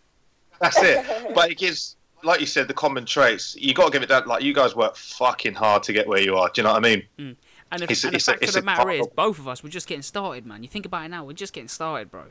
that's 0.62 0.78
it. 0.82 1.34
But 1.34 1.52
it 1.52 1.58
gives, 1.58 1.96
like 2.24 2.40
you 2.42 2.46
said, 2.46 2.68
the 2.68 2.74
common 2.74 3.06
traits. 3.06 3.56
You 3.58 3.74
got 3.74 3.86
to 3.86 3.92
give 3.92 4.04
it 4.04 4.10
that. 4.10 4.28
Like 4.28 4.44
you 4.44 4.54
guys 4.54 4.76
work 4.76 4.96
fucking 4.96 5.54
hard 5.54 5.84
to 5.84 5.94
get 5.94 6.08
where 6.08 6.20
you 6.22 6.36
are. 6.36 6.50
Do 6.54 6.62
you 6.62 6.64
know 6.68 6.74
what 6.74 6.86
I 6.86 6.90
mean? 6.90 7.04
Mm. 7.18 7.36
And 7.72 7.82
the, 7.82 7.92
It's 7.92 8.04
a- 8.04 8.08
and 8.08 8.16
it's 8.16 8.28
a- 8.28 8.32
fact 8.32 8.44
it's 8.44 8.56
of 8.56 8.62
the 8.62 8.66
matter 8.66 8.90
is, 8.92 9.08
both 9.16 9.40
of 9.40 9.48
us, 9.48 9.64
we're 9.64 9.70
just 9.70 9.88
getting 9.88 10.02
started, 10.02 10.46
man. 10.46 10.64
You 10.64 10.70
think 10.70 10.86
about 10.86 11.06
it 11.06 11.10
now, 11.10 11.24
we're 11.24 11.34
just 11.34 11.54
getting 11.54 11.68
started, 11.68 12.10
bro. 12.12 12.24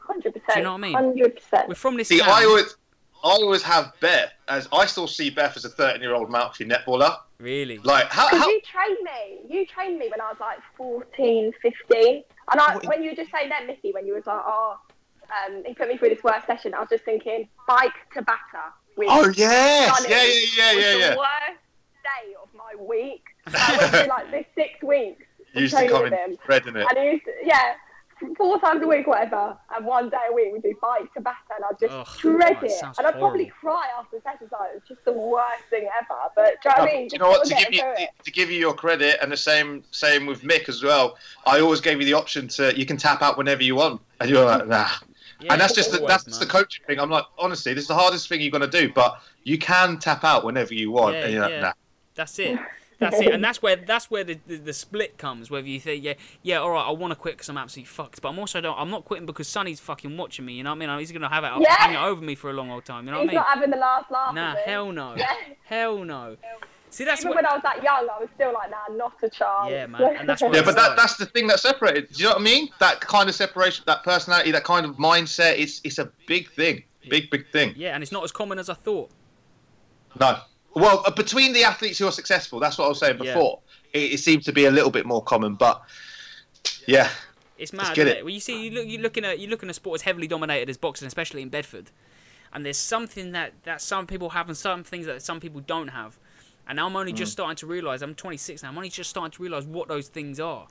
Hundred 0.00 0.34
percent. 0.34 0.48
Do 0.52 0.58
you 0.58 0.62
know 0.64 0.72
what 0.72 0.78
I 0.78 0.80
mean? 0.82 0.92
Hundred 0.94 1.34
percent. 1.36 1.68
We're 1.68 1.74
from 1.74 1.96
this 1.96 2.08
See, 2.08 2.20
town. 2.20 2.28
I 2.30 2.44
always, 2.44 2.76
I 3.24 3.28
always 3.30 3.62
have 3.62 3.92
Beth 4.00 4.32
as 4.46 4.68
I 4.72 4.86
still 4.86 5.08
see 5.08 5.30
Beth 5.30 5.56
as 5.56 5.64
a 5.64 5.68
13 5.70 6.00
year 6.00 6.14
old 6.14 6.28
Mountfree 6.30 6.70
netballer. 6.70 7.16
Really? 7.38 7.78
Like 7.78 8.04
how, 8.10 8.28
Because 8.30 8.44
how 8.44 8.48
you 8.50 8.60
trained 8.60 8.98
me. 9.02 9.38
You 9.58 9.66
trained 9.66 9.98
me 9.98 10.08
when 10.10 10.20
I 10.20 10.28
was 10.30 10.36
like 10.40 10.58
14, 10.76 11.52
15. 11.60 12.22
And 12.52 12.60
I, 12.60 12.74
What- 12.74 12.86
when 12.86 13.02
you 13.02 13.10
were 13.10 13.16
just 13.16 13.30
saying 13.30 13.48
that, 13.50 13.66
Mickey, 13.66 13.92
when 13.92 14.06
you 14.06 14.14
was 14.14 14.26
like, 14.26 14.42
oh, 14.44 14.78
um, 15.30 15.64
he 15.64 15.74
put 15.74 15.88
me 15.88 15.96
through 15.96 16.10
this 16.10 16.22
work 16.22 16.46
session, 16.46 16.74
I 16.74 16.80
was 16.80 16.88
just 16.88 17.04
thinking, 17.04 17.48
bike 17.66 17.92
to 18.14 18.22
batter. 18.22 18.66
With 18.96 19.08
Oh 19.10 19.28
yes, 19.36 19.94
Sonny 19.94 20.08
yeah, 20.10 20.22
yeah, 20.22 20.30
yeah, 20.56 20.74
was 20.74 20.84
yeah, 20.84 20.92
the 20.92 20.98
yeah. 21.00 21.16
worst 21.16 21.60
day 22.02 22.34
of 22.42 22.48
my 22.56 22.82
week. 22.82 23.24
I 23.46 23.76
went 23.78 23.90
through 23.92 24.08
like 24.08 24.30
this 24.30 24.46
six 24.54 24.82
weeks. 24.82 25.22
You 25.52 25.62
used 25.62 25.76
to 25.76 25.88
come 25.88 26.06
in 26.06 26.38
red 26.48 26.66
in 26.66 26.76
it. 26.76 26.86
And 26.88 26.98
he 26.98 27.04
used 27.12 27.24
to, 27.24 27.32
yeah, 27.44 27.74
four 28.36 28.60
times 28.60 28.82
a 28.82 28.86
week, 28.86 29.06
whatever, 29.06 29.56
and 29.74 29.86
one 29.86 30.08
day 30.08 30.16
a 30.30 30.32
week 30.32 30.52
we 30.52 30.60
do 30.60 30.74
bike 30.80 31.12
to 31.14 31.20
batter, 31.20 31.36
and 31.56 31.64
I 31.64 31.72
just 31.78 31.92
Ugh, 31.92 32.18
dread 32.18 32.56
that 32.60 32.64
it. 32.64 32.82
And 32.98 33.06
I'd 33.06 33.18
probably 33.18 33.46
cry 33.46 33.88
after 33.98 34.16
the 34.16 34.22
session, 34.22 34.48
so 34.50 34.56
it's 34.74 34.88
just 34.88 35.04
the 35.04 35.12
worst 35.12 35.64
thing 35.70 35.88
ever. 36.00 36.20
But 36.34 36.54
do 36.62 36.68
you 36.68 36.76
know 36.76 36.82
what 36.82 36.90
I 36.90 36.94
mean? 36.94 37.08
Do 37.08 37.14
you 37.14 37.18
know 37.18 37.28
what? 37.28 37.46
To 37.46 37.54
give 37.54 37.72
you 37.72 37.80
get 37.96 38.24
to 38.24 38.30
give 38.30 38.50
you 38.50 38.58
your 38.58 38.74
credit, 38.74 39.18
and 39.22 39.30
the 39.30 39.36
same 39.36 39.84
same 39.90 40.26
with 40.26 40.42
Mick 40.42 40.68
as 40.68 40.82
well. 40.82 41.16
I 41.46 41.60
always 41.60 41.80
gave 41.80 42.00
you 42.00 42.06
the 42.06 42.14
option 42.14 42.48
to 42.48 42.76
you 42.78 42.86
can 42.86 42.96
tap 42.96 43.22
out 43.22 43.36
whenever 43.36 43.62
you 43.62 43.76
want, 43.76 44.00
and 44.20 44.30
you're 44.30 44.44
like 44.44 44.66
nah. 44.66 44.88
Yeah, 45.38 45.52
and 45.52 45.60
that's 45.60 45.74
just 45.74 45.90
the, 45.90 45.98
always, 46.00 46.24
that's 46.24 46.38
the 46.38 46.46
coaching 46.46 46.82
thing. 46.86 46.98
I'm 46.98 47.10
like, 47.10 47.26
honestly, 47.38 47.74
this 47.74 47.82
is 47.82 47.88
the 47.88 47.94
hardest 47.94 48.26
thing 48.26 48.40
you're 48.40 48.50
gonna 48.50 48.66
do, 48.66 48.90
but 48.90 49.20
you 49.44 49.58
can 49.58 49.98
tap 49.98 50.24
out 50.24 50.44
whenever 50.44 50.72
you 50.72 50.90
want. 50.90 51.14
Yeah, 51.14 51.24
and 51.24 51.32
you're 51.32 51.42
like, 51.42 51.60
nah. 51.60 51.72
That's 52.14 52.38
it. 52.38 52.58
That's 52.98 53.20
it, 53.20 53.32
and 53.34 53.44
that's 53.44 53.60
where 53.62 53.76
that's 53.76 54.10
where 54.10 54.24
the, 54.24 54.38
the, 54.46 54.56
the 54.56 54.72
split 54.72 55.18
comes. 55.18 55.50
Whether 55.50 55.68
you 55.68 55.80
think, 55.80 56.02
yeah, 56.02 56.14
yeah, 56.42 56.58
all 56.58 56.70
right, 56.70 56.86
I 56.86 56.90
want 56.92 57.10
to 57.12 57.14
quit 57.16 57.34
because 57.34 57.48
I'm 57.48 57.58
absolutely 57.58 57.88
fucked, 57.88 58.22
but 58.22 58.28
I'm 58.30 58.38
also 58.38 58.60
don't. 58.60 58.78
I'm 58.78 58.90
not 58.90 59.04
quitting 59.04 59.26
because 59.26 59.48
Sonny's 59.48 59.80
fucking 59.80 60.16
watching 60.16 60.44
me. 60.46 60.54
You 60.54 60.62
know 60.64 60.70
what 60.74 60.82
I 60.82 60.86
mean? 60.86 60.98
He's 60.98 61.12
gonna 61.12 61.28
have 61.28 61.44
it 61.44 61.50
Yeah. 61.60 61.74
hang 61.76 61.94
it 61.94 61.98
over 61.98 62.20
me 62.22 62.34
for 62.34 62.50
a 62.50 62.52
long 62.54 62.70
old 62.70 62.84
time. 62.84 63.04
You 63.06 63.12
know 63.12 63.20
He's 63.20 63.26
what 63.26 63.30
I 63.30 63.32
mean? 63.32 63.34
not 63.36 63.46
having 63.48 63.70
the 63.70 63.76
last 63.76 64.10
laugh. 64.10 64.34
Nah, 64.34 64.54
hell 64.64 64.92
no, 64.92 65.14
Yeah. 65.16 65.32
hell 65.64 66.04
no. 66.04 66.36
See, 66.88 67.04
that's 67.04 67.20
Even 67.20 67.30
what. 67.30 67.36
when 67.36 67.46
I 67.46 67.52
was 67.52 67.62
that 67.64 67.82
young, 67.82 68.08
I 68.08 68.18
was 68.18 68.28
still 68.36 68.54
like, 68.54 68.70
nah, 68.70 68.94
not 68.96 69.12
a 69.22 69.28
chance. 69.28 69.68
Yeah, 69.70 69.86
man, 69.86 70.16
and 70.20 70.28
that's 70.28 70.40
Yeah, 70.40 70.48
but 70.48 70.66
Right. 70.66 70.76
that, 70.76 70.96
that's 70.96 71.16
the 71.16 71.26
thing 71.26 71.46
that 71.48 71.60
separated. 71.60 72.08
Do 72.12 72.22
you 72.22 72.24
know 72.28 72.36
what 72.36 72.40
I 72.40 72.44
mean? 72.44 72.68
That 72.78 73.00
kind 73.00 73.28
of 73.28 73.34
separation, 73.34 73.84
that 73.86 74.02
personality, 74.04 74.52
that 74.52 74.64
kind 74.64 74.86
of 74.86 74.96
mindset. 74.96 75.58
It's 75.58 75.80
it's 75.84 75.98
a 75.98 76.10
big 76.26 76.48
thing, 76.52 76.84
big 77.10 77.28
big 77.28 77.50
thing. 77.50 77.74
Yeah, 77.76 77.94
and 77.94 78.02
it's 78.02 78.12
not 78.12 78.24
as 78.24 78.32
common 78.32 78.58
as 78.58 78.70
I 78.70 78.74
thought. 78.74 79.10
No. 80.18 80.38
Well, 80.76 81.02
uh, 81.06 81.10
between 81.10 81.54
the 81.54 81.64
athletes 81.64 81.98
who 81.98 82.06
are 82.06 82.12
successful, 82.12 82.60
that's 82.60 82.76
what 82.76 82.84
I 82.84 82.88
was 82.88 82.98
saying 82.98 83.16
Yeah. 83.22 83.32
before. 83.32 83.60
It, 83.94 84.12
it 84.12 84.18
seems 84.20 84.44
to 84.44 84.52
be 84.52 84.66
a 84.66 84.70
little 84.70 84.90
bit 84.90 85.06
more 85.06 85.22
common, 85.22 85.54
but 85.54 85.80
yeah, 86.86 87.08
It's 87.56 87.72
mad, 87.72 87.94
get 87.96 88.06
isn't 88.06 88.08
it. 88.08 88.18
it? 88.20 88.24
Well, 88.24 88.34
you 88.34 88.40
see, 88.40 88.64
you 88.66 88.70
look, 88.72 88.86
you're 88.86 89.00
looking 89.00 89.24
at 89.24 89.40
you're 89.40 89.48
looking 89.48 89.70
at 89.70 89.74
sport 89.74 90.00
as 90.00 90.02
heavily 90.02 90.26
dominated 90.26 90.68
as 90.68 90.76
boxing, 90.76 91.06
especially 91.08 91.40
in 91.40 91.48
Bedford. 91.48 91.90
And 92.52 92.64
there's 92.64 92.76
something 92.76 93.32
that, 93.32 93.54
that 93.64 93.80
some 93.80 94.06
people 94.06 94.30
have 94.30 94.48
and 94.48 94.56
some 94.56 94.84
things 94.84 95.06
that 95.06 95.22
some 95.22 95.40
people 95.40 95.62
don't 95.62 95.88
have. 95.88 96.18
And 96.68 96.78
I'm 96.78 96.94
only 96.94 97.12
Mm. 97.12 97.16
just 97.16 97.32
starting 97.32 97.56
to 97.56 97.66
realise. 97.66 98.02
I'm 98.02 98.14
26 98.14 98.62
now. 98.62 98.68
I'm 98.68 98.76
only 98.76 98.90
just 98.90 99.08
starting 99.08 99.30
to 99.32 99.42
realise 99.42 99.64
what 99.64 99.88
those 99.88 100.08
things 100.08 100.38
are. 100.38 100.68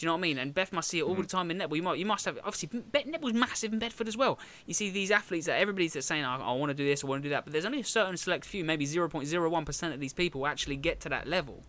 Do 0.00 0.06
you 0.06 0.08
know 0.08 0.14
what 0.14 0.20
I 0.20 0.22
mean? 0.22 0.38
And 0.38 0.54
Beth 0.54 0.72
must 0.72 0.88
see 0.88 0.98
it 1.00 1.02
all 1.02 1.14
Mm. 1.14 1.18
the 1.20 1.26
time 1.26 1.50
in 1.50 1.58
netball. 1.58 1.76
You 1.76 1.82
might, 1.82 1.98
you 1.98 2.06
must 2.06 2.24
have 2.24 2.38
obviously 2.38 2.68
Bet- 2.90 3.06
netball's 3.06 3.34
massive 3.34 3.74
in 3.74 3.78
Bedford 3.78 4.08
as 4.08 4.16
well. 4.16 4.38
You 4.64 4.72
see 4.72 4.88
these 4.88 5.10
athletes 5.10 5.44
that 5.46 5.60
everybody's 5.60 5.92
that's 5.92 6.06
saying, 6.06 6.24
I, 6.24 6.36
I 6.38 6.52
want 6.54 6.70
to 6.70 6.74
do 6.74 6.86
this, 6.86 7.04
I 7.04 7.06
want 7.06 7.22
to 7.22 7.28
do 7.28 7.30
that, 7.34 7.44
but 7.44 7.52
there's 7.52 7.66
only 7.66 7.80
a 7.80 7.84
certain 7.84 8.16
select 8.16 8.46
few, 8.46 8.64
maybe 8.64 8.86
0.01 8.86 9.66
percent 9.66 9.92
of 9.92 10.00
these 10.00 10.14
people 10.14 10.46
actually 10.46 10.76
get 10.76 11.00
to 11.00 11.10
that 11.10 11.26
level. 11.28 11.62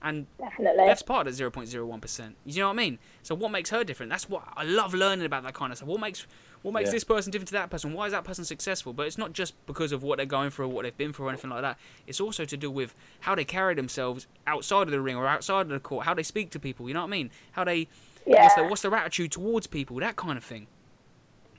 And 0.00 0.28
Definitely. 0.38 0.86
Beth's 0.86 1.02
part 1.02 1.26
of 1.26 1.34
0.01%. 1.34 2.34
You 2.46 2.60
know 2.60 2.68
what 2.68 2.72
I 2.74 2.76
mean? 2.76 2.98
So 3.24 3.34
what 3.34 3.50
makes 3.50 3.70
her 3.70 3.82
different? 3.82 4.10
That's 4.10 4.28
what 4.28 4.44
I 4.56 4.62
love 4.62 4.94
learning 4.94 5.26
about 5.26 5.42
that 5.42 5.54
kind 5.54 5.72
of 5.72 5.78
stuff. 5.78 5.88
What 5.88 6.00
makes 6.00 6.24
what 6.62 6.74
makes 6.74 6.88
Yeah. 6.88 6.92
this 6.92 7.04
person 7.04 7.30
different 7.30 7.48
to 7.48 7.54
that 7.54 7.70
person? 7.70 7.92
Why 7.92 8.06
is 8.06 8.12
that 8.12 8.24
person 8.24 8.44
successful? 8.44 8.92
But 8.92 9.06
it's 9.06 9.18
not 9.18 9.32
just 9.32 9.54
because 9.66 9.92
of 9.92 10.02
what 10.02 10.16
they're 10.16 10.26
going 10.26 10.50
through 10.50 10.66
or 10.66 10.68
what 10.68 10.82
they've 10.82 10.96
been 10.96 11.12
through 11.12 11.26
or 11.26 11.28
anything 11.30 11.50
like 11.50 11.62
that. 11.62 11.78
It's 12.06 12.20
also 12.20 12.44
to 12.44 12.56
do 12.56 12.70
with 12.70 12.94
how 13.20 13.34
they 13.34 13.44
carry 13.44 13.74
themselves 13.74 14.26
outside 14.46 14.82
of 14.82 14.90
the 14.90 15.00
ring 15.00 15.16
or 15.16 15.26
outside 15.26 15.62
of 15.62 15.68
the 15.68 15.80
court, 15.80 16.06
how 16.06 16.14
they 16.14 16.22
speak 16.22 16.50
to 16.50 16.58
people, 16.58 16.88
you 16.88 16.94
know 16.94 17.00
what 17.00 17.06
I 17.06 17.10
mean? 17.10 17.30
How 17.52 17.64
they 17.64 17.88
yeah. 18.26 18.42
what's, 18.42 18.54
their, 18.54 18.68
what's 18.68 18.82
their 18.82 18.94
attitude 18.94 19.32
towards 19.32 19.66
people, 19.66 19.96
that 19.96 20.16
kind 20.16 20.36
of 20.36 20.44
thing. 20.44 20.66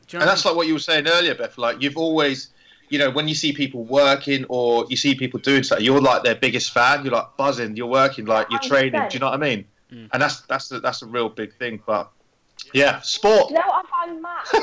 You 0.10 0.18
know 0.18 0.24
and 0.24 0.28
what 0.28 0.34
that's 0.34 0.46
like 0.46 0.56
what 0.56 0.68
you 0.68 0.74
were 0.74 0.80
saying 0.80 1.08
earlier, 1.08 1.36
Beth. 1.36 1.58
Like 1.58 1.82
you've 1.82 1.98
always, 1.98 2.50
you 2.90 2.98
know, 2.98 3.12
when 3.12 3.28
you 3.28 3.36
see 3.36 3.54
people 3.54 3.84
working 3.84 4.44
or 4.50 4.86
you 4.90 4.98
see 4.98 5.14
people 5.14 5.40
doing 5.40 5.62
something, 5.62 5.86
you're 5.86 6.02
like 6.02 6.24
their 6.24 6.36
biggest 6.36 6.72
fan. 6.72 7.04
You're 7.04 7.14
like 7.14 7.38
buzzing. 7.38 7.76
You're 7.76 7.88
working, 7.88 8.26
like 8.26 8.50
you're 8.50 8.60
training. 8.60 9.02
Do 9.10 9.14
you 9.14 9.20
know 9.20 9.28
what 9.28 9.36
I 9.36 9.38
mean? 9.38 9.66
Mm. 9.94 10.10
And 10.12 10.22
that's 10.22 10.42
that's 10.42 10.72
a, 10.72 10.80
that's 10.80 11.04
a 11.04 11.06
real 11.06 11.30
big 11.30 11.54
thing. 11.56 11.80
But 11.86 12.12
yeah, 12.74 13.02
sport. 13.02 13.50
Do 13.50 13.54
you 13.54 13.60
know 13.60 13.68
what 13.68 13.86
I 13.86 14.06
find 14.06 14.22
mad 14.22 14.46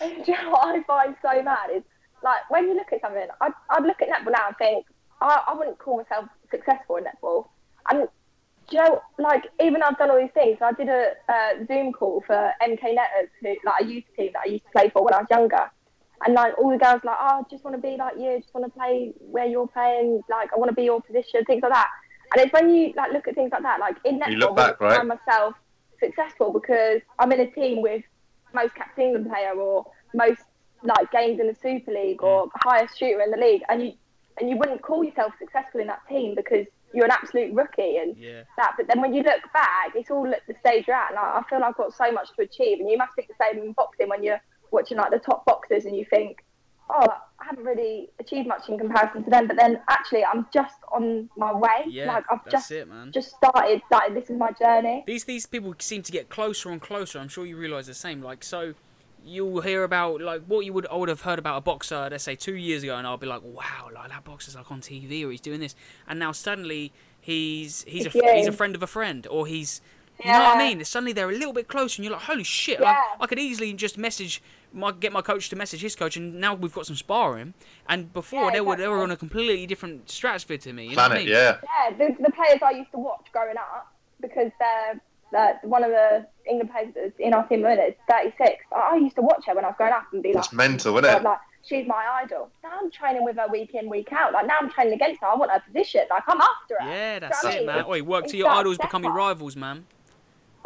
though? 0.00 0.24
Do 0.24 0.32
you 0.32 0.42
know 0.42 0.50
what 0.50 0.68
I 0.68 0.82
find 0.84 1.16
so 1.22 1.42
mad 1.42 1.70
is 1.74 1.82
like 2.22 2.48
when 2.50 2.68
you 2.68 2.74
look 2.74 2.92
at 2.92 3.00
something, 3.00 3.26
I'd, 3.40 3.52
I'd 3.70 3.84
look 3.84 4.00
at 4.02 4.08
netball 4.08 4.32
now 4.32 4.48
and 4.48 4.56
think 4.56 4.86
I, 5.20 5.42
I 5.48 5.54
wouldn't 5.54 5.78
call 5.78 5.98
myself 5.98 6.26
successful 6.50 6.96
in 6.96 7.04
netball. 7.04 7.48
And 7.90 8.08
do 8.68 8.76
you 8.76 8.82
know, 8.82 9.02
like 9.18 9.44
even 9.62 9.82
I've 9.82 9.96
done 9.98 10.10
all 10.10 10.18
these 10.18 10.30
things. 10.34 10.58
I 10.60 10.72
did 10.72 10.88
a 10.88 11.12
uh, 11.28 11.64
Zoom 11.66 11.92
call 11.92 12.22
for 12.26 12.52
MK 12.62 12.82
Netters, 12.82 13.30
who 13.40 13.56
like 13.64 13.82
a 13.82 13.84
youth 13.84 14.04
team 14.16 14.30
that 14.34 14.42
I 14.44 14.50
used 14.50 14.64
to 14.64 14.70
play 14.72 14.90
for 14.90 15.04
when 15.04 15.14
I 15.14 15.18
was 15.18 15.26
younger. 15.30 15.70
And 16.26 16.34
like 16.34 16.58
all 16.58 16.70
the 16.70 16.78
girls 16.78 17.00
like, 17.04 17.16
oh, 17.20 17.40
I 17.40 17.42
just 17.48 17.64
want 17.64 17.76
to 17.76 17.82
be 17.82 17.96
like 17.96 18.16
you, 18.18 18.40
just 18.40 18.52
want 18.52 18.66
to 18.66 18.78
play 18.78 19.12
where 19.20 19.46
you're 19.46 19.68
playing. 19.68 20.20
Like 20.28 20.52
I 20.52 20.58
want 20.58 20.68
to 20.70 20.74
be 20.74 20.82
your 20.82 21.00
position, 21.00 21.44
things 21.44 21.62
like 21.62 21.72
that. 21.72 21.88
And 22.34 22.44
it's 22.44 22.52
when 22.52 22.74
you 22.74 22.92
like 22.96 23.12
look 23.12 23.26
at 23.28 23.34
things 23.34 23.50
like 23.52 23.62
that, 23.62 23.80
like 23.80 23.96
in 24.04 24.20
netball, 24.20 24.54
back, 24.54 24.80
right? 24.80 24.96
find 24.96 25.08
myself 25.08 25.54
successful 26.00 26.52
because 26.52 27.00
I'm 27.18 27.32
in 27.32 27.40
a 27.40 27.50
team 27.50 27.82
with 27.82 28.02
most 28.54 28.74
capped 28.74 28.98
England 28.98 29.28
player 29.28 29.52
or 29.52 29.86
most 30.14 30.42
like 30.82 31.10
games 31.10 31.40
in 31.40 31.46
the 31.48 31.56
Super 31.60 31.92
League 31.92 32.22
or 32.22 32.46
mm. 32.46 32.50
highest 32.56 32.98
shooter 32.98 33.20
in 33.20 33.30
the 33.30 33.36
league, 33.36 33.62
and 33.68 33.82
you 33.82 33.92
and 34.40 34.48
you 34.48 34.56
wouldn't 34.56 34.82
call 34.82 35.02
yourself 35.02 35.32
successful 35.38 35.80
in 35.80 35.88
that 35.88 36.00
team 36.08 36.34
because 36.34 36.66
you're 36.94 37.04
an 37.04 37.10
absolute 37.10 37.52
rookie 37.52 37.96
and 37.96 38.16
Yeah. 38.16 38.42
that. 38.56 38.74
But 38.76 38.86
then 38.86 39.00
when 39.00 39.12
you 39.12 39.22
look 39.22 39.42
back, 39.52 39.92
it's 39.94 40.10
all 40.10 40.32
at 40.32 40.46
the 40.46 40.54
stage 40.60 40.86
you're 40.86 40.96
at, 40.96 41.10
and 41.10 41.18
I, 41.18 41.38
I 41.38 41.42
feel 41.48 41.62
I've 41.62 41.76
got 41.76 41.92
so 41.94 42.10
much 42.12 42.28
to 42.36 42.42
achieve. 42.42 42.80
And 42.80 42.88
you 42.88 42.96
must 42.96 43.14
think 43.14 43.28
the 43.28 43.34
same 43.44 43.62
in 43.62 43.72
boxing 43.72 44.08
when 44.08 44.22
you're 44.22 44.40
watching 44.70 44.96
like 44.96 45.10
the 45.10 45.18
top 45.18 45.44
boxers 45.44 45.84
and 45.84 45.96
you 45.96 46.06
think, 46.08 46.44
oh, 46.90 47.06
I 47.40 47.44
haven't 47.44 47.64
really 47.64 48.08
achieved 48.18 48.48
much 48.48 48.68
in 48.68 48.78
comparison 48.78 49.24
to 49.24 49.30
them. 49.30 49.46
But 49.46 49.56
then 49.56 49.80
actually, 49.88 50.24
I'm 50.24 50.46
just 50.52 50.74
on 50.92 51.28
my 51.36 51.52
way. 51.52 51.84
Yeah, 51.86 52.06
like 52.06 52.24
I've 52.30 52.40
that's 52.44 52.52
just 52.52 52.70
it, 52.72 52.88
man. 52.88 53.12
just 53.12 53.30
started. 53.30 53.80
Like 53.90 54.14
this 54.14 54.30
is 54.30 54.38
my 54.38 54.50
journey. 54.52 55.04
These 55.06 55.24
these 55.24 55.46
people 55.46 55.74
seem 55.78 56.02
to 56.02 56.12
get 56.12 56.28
closer 56.28 56.70
and 56.70 56.80
closer. 56.80 57.18
I'm 57.18 57.28
sure 57.28 57.46
you 57.46 57.56
realise 57.56 57.86
the 57.86 57.94
same. 57.94 58.22
Like 58.22 58.42
so, 58.42 58.74
you'll 59.24 59.60
hear 59.60 59.84
about 59.84 60.20
like 60.20 60.42
what 60.46 60.64
you 60.64 60.72
would 60.72 60.86
I 60.88 60.96
would 60.96 61.08
have 61.08 61.22
heard 61.22 61.38
about 61.38 61.58
a 61.58 61.60
boxer, 61.60 62.08
let's 62.10 62.24
say 62.24 62.34
two 62.34 62.56
years 62.56 62.82
ago, 62.82 62.96
and 62.96 63.06
I'll 63.06 63.16
be 63.16 63.26
like, 63.26 63.42
wow, 63.44 63.88
like 63.94 64.08
that 64.10 64.24
boxer's 64.24 64.56
like 64.56 64.70
on 64.70 64.80
TV 64.80 65.24
or 65.24 65.30
he's 65.30 65.40
doing 65.40 65.60
this, 65.60 65.74
and 66.08 66.18
now 66.18 66.32
suddenly 66.32 66.92
he's 67.20 67.84
he's 67.84 68.06
a 68.06 68.10
he's 68.10 68.46
a 68.46 68.52
friend 68.52 68.74
of 68.74 68.82
a 68.82 68.86
friend 68.86 69.26
or 69.28 69.46
he's 69.46 69.80
you 70.24 70.32
know 70.32 70.40
what 70.40 70.56
I 70.56 70.58
mean? 70.58 70.84
Suddenly 70.84 71.12
they're 71.12 71.30
a 71.30 71.32
little 71.32 71.52
bit 71.52 71.68
closer, 71.68 72.00
and 72.00 72.04
you're 72.04 72.12
like, 72.12 72.24
holy 72.24 72.42
shit! 72.42 72.80
Yeah. 72.80 72.90
I, 72.90 73.22
I 73.22 73.26
could 73.26 73.38
easily 73.38 73.72
just 73.74 73.96
message 73.96 74.42
my 74.72 74.92
get 74.92 75.12
my 75.12 75.22
coach 75.22 75.48
to 75.50 75.56
message 75.56 75.80
his 75.82 75.96
coach, 75.96 76.16
and 76.16 76.40
now 76.40 76.54
we've 76.54 76.72
got 76.74 76.86
some 76.86 76.96
sparring. 76.96 77.54
And 77.88 78.12
before 78.12 78.44
Yeah, 78.46 78.50
they 78.52 78.60
were 78.60 78.76
they 78.76 78.88
were 78.88 79.02
on 79.02 79.10
a 79.10 79.16
completely 79.16 79.66
different 79.66 80.10
stratosphere 80.10 80.58
to 80.58 80.72
me. 80.72 80.84
You 80.88 80.96
know 80.96 81.02
what 81.02 81.12
I 81.12 81.24
Planet, 81.24 81.24
mean? 81.26 81.34
yeah. 81.34 81.56
Yeah, 81.62 81.96
the, 82.16 82.22
the 82.22 82.32
players 82.32 82.58
I 82.62 82.70
used 82.72 82.90
to 82.92 82.98
watch 82.98 83.26
growing 83.32 83.56
up 83.56 83.92
because 84.20 84.50
they're. 84.58 85.00
That 85.30 85.62
one 85.62 85.84
of 85.84 85.90
the 85.90 86.26
England 86.48 86.70
players 86.70 86.94
that's 86.94 87.12
in 87.18 87.34
our 87.34 87.46
team 87.46 87.62
is 87.66 87.92
36. 88.08 88.64
I, 88.74 88.92
I 88.92 88.96
used 88.96 89.14
to 89.16 89.20
watch 89.20 89.44
her 89.46 89.54
when 89.54 89.62
I 89.62 89.68
was 89.68 89.74
growing 89.76 89.92
up 89.92 90.04
and 90.14 90.22
be 90.22 90.30
like, 90.30 90.36
That's 90.36 90.54
mental, 90.54 90.94
God, 90.94 91.04
isn't 91.04 91.16
it? 91.18 91.22
like 91.22 91.38
she's 91.62 91.86
my 91.86 92.02
idol. 92.22 92.48
Now 92.62 92.70
I'm 92.82 92.90
training 92.90 93.24
with 93.24 93.36
her 93.36 93.46
week 93.52 93.74
in, 93.74 93.90
week 93.90 94.10
out. 94.10 94.32
Like 94.32 94.46
now 94.46 94.54
I'm 94.58 94.70
training 94.70 94.94
against 94.94 95.20
her. 95.20 95.26
I 95.26 95.34
want 95.36 95.50
her 95.50 95.60
position. 95.60 96.00
Like 96.08 96.22
I'm 96.28 96.40
after 96.40 96.76
her. 96.80 96.88
Yeah, 96.88 97.18
that's 97.18 97.42
Do 97.42 97.48
you 97.48 97.52
it, 97.52 97.60
know 97.60 97.66
what 97.66 97.72
I 97.72 97.76
man. 97.76 97.84
mean? 97.84 97.92
Oi, 97.92 98.02
work 98.04 98.24
It's 98.24 98.32
till 98.32 98.38
your 98.38 98.48
idols 98.48 98.78
become 98.78 99.04
your 99.04 99.12
rivals, 99.12 99.54
man. 99.54 99.84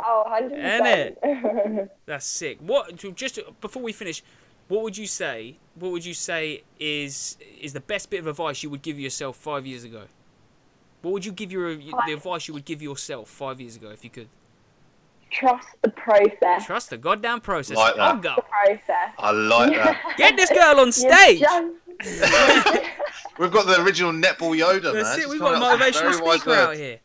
Oh, 0.05 0.25
100%. 0.29 1.89
That's 2.07 2.27
sick. 2.27 2.59
What 2.61 2.97
just 3.15 3.39
before 3.61 3.83
we 3.83 3.93
finish, 3.93 4.23
what 4.69 4.83
would 4.83 4.97
you 4.97 5.07
say? 5.07 5.59
What 5.75 5.93
would 5.93 6.05
you 6.05 6.15
say 6.15 6.63
is 6.81 7.37
is 7.61 7.73
the 7.73 7.81
best 7.81 8.11
bit 8.11 8.21
of 8.21 8.27
advice 8.27 8.63
you 8.63 8.71
would 8.71 8.83
give 8.83 8.99
yourself 8.99 9.37
five 9.37 9.67
years 9.67 9.85
ago? 9.85 10.05
What 11.03 11.13
would 11.13 11.25
you 11.25 11.33
give 11.33 11.51
your 11.53 11.75
the 11.77 12.13
advice 12.13 12.49
you 12.49 12.55
would 12.55 12.65
give 12.65 12.81
yourself 12.83 13.29
five 13.29 13.61
years 13.61 13.77
ago 13.77 13.91
if 13.91 14.05
you 14.05 14.11
could? 14.11 14.29
Trust 15.31 15.67
the 15.81 15.89
process. 15.91 16.67
Trust 16.67 16.91
the 16.91 16.99
goddamn 16.99 17.41
process. 17.41 17.77
Like 17.77 17.95
that. 17.97 18.03
On 18.03 18.21
go. 18.21 18.35
The 18.37 18.43
process. 18.43 19.15
I 19.19 19.31
like 19.31 19.73
that. 19.73 20.15
Get 20.19 20.37
this 20.37 20.51
girl 20.51 20.79
on 20.81 20.87
You 20.89 20.93
stage. 20.93 21.41
just- 21.41 21.73
We've 23.39 23.51
got 23.51 23.67
the 23.67 23.81
original 23.83 24.13
netball 24.13 24.59
Yoda, 24.59 24.93
That's 24.93 24.95
man. 25.11 25.19
it. 25.19 25.23
She's 25.23 25.29
We've 25.31 25.41
got 25.41 25.55
a 25.55 25.59
coming 25.59 25.69
up 25.71 25.81
with 25.81 25.95
some 25.95 26.05
motivational 26.13 26.35
speaker 26.39 26.55
out 26.55 26.77
here. 26.77 27.01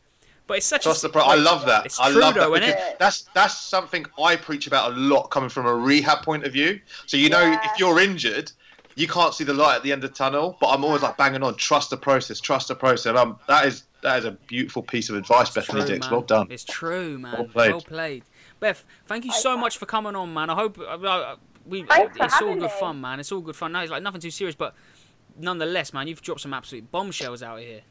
But 0.47 0.57
it's 0.57 0.65
such 0.65 0.81
a 0.81 0.83
Trust 0.83 1.03
a 1.03 1.07
the 1.07 1.13
pro- 1.13 1.23
I 1.23 1.35
love 1.35 1.65
that. 1.65 1.85
It's 1.85 1.99
I 1.99 2.09
true 2.11 2.21
love 2.21 2.35
though, 2.35 2.51
that 2.53 2.61
innit? 2.63 2.67
because 2.75 2.95
that's 2.99 3.21
that's 3.33 3.59
something 3.59 4.05
I 4.21 4.35
preach 4.37 4.65
about 4.67 4.93
a 4.93 4.95
lot 4.95 5.27
coming 5.29 5.49
from 5.49 5.65
a 5.65 5.75
rehab 5.75 6.23
point 6.23 6.45
of 6.45 6.53
view. 6.53 6.79
So 7.05 7.17
you 7.17 7.29
know, 7.29 7.41
Yeah. 7.41 7.59
if 7.71 7.77
you're 7.79 7.99
injured, 7.99 8.51
you 8.95 9.07
can't 9.07 9.33
see 9.33 9.43
the 9.43 9.53
light 9.53 9.75
at 9.75 9.83
the 9.83 9.91
end 9.91 10.03
of 10.05 10.09
the 10.11 10.15
tunnel. 10.15 10.57
But 10.61 10.67
I'm 10.69 10.83
always 10.85 11.01
like 11.01 11.17
banging 11.17 11.43
on, 11.43 11.55
trust 11.55 11.89
the 11.89 11.97
process, 11.97 12.39
trust 12.39 12.69
the 12.69 12.75
process. 12.75 13.15
Um, 13.17 13.37
that 13.47 13.65
is 13.65 13.83
that 14.03 14.19
is 14.19 14.25
a 14.25 14.31
beautiful 14.31 14.81
piece 14.83 15.09
of 15.09 15.15
advice, 15.17 15.49
Bethany 15.49 15.81
True, 15.81 15.87
Dix. 15.89 16.05
man. 16.05 16.11
Well 16.11 16.21
done. 16.21 16.47
It's 16.49 16.63
true, 16.63 17.17
man. 17.19 17.33
Well 17.33 17.45
played. 17.45 17.71
Well 17.71 17.81
played. 17.81 18.23
Beth, 18.59 18.85
thank 19.05 19.25
you 19.25 19.33
so 19.33 19.57
much 19.57 19.77
for 19.77 19.85
coming 19.85 20.15
on, 20.15 20.33
man. 20.33 20.49
I 20.49 20.55
hope 20.55 20.79
uh, 20.79 20.83
uh, 20.83 21.35
we. 21.65 21.83
Thanks 21.83 22.15
it's 22.19 22.41
all 22.41 22.53
good 22.55 22.61
me. 22.61 22.69
fun, 22.79 23.01
man. 23.01 23.19
It's 23.19 23.31
all 23.31 23.41
good 23.41 23.55
fun. 23.55 23.73
No, 23.73 23.81
it's 23.81 23.91
like 23.91 24.01
nothing 24.01 24.21
too 24.21 24.31
serious, 24.31 24.55
but 24.55 24.73
nonetheless, 25.37 25.93
man, 25.93 26.07
you've 26.07 26.21
dropped 26.21 26.41
some 26.41 26.53
absolute 26.53 26.89
bombshells 26.91 27.43
out 27.43 27.59
here. 27.59 27.81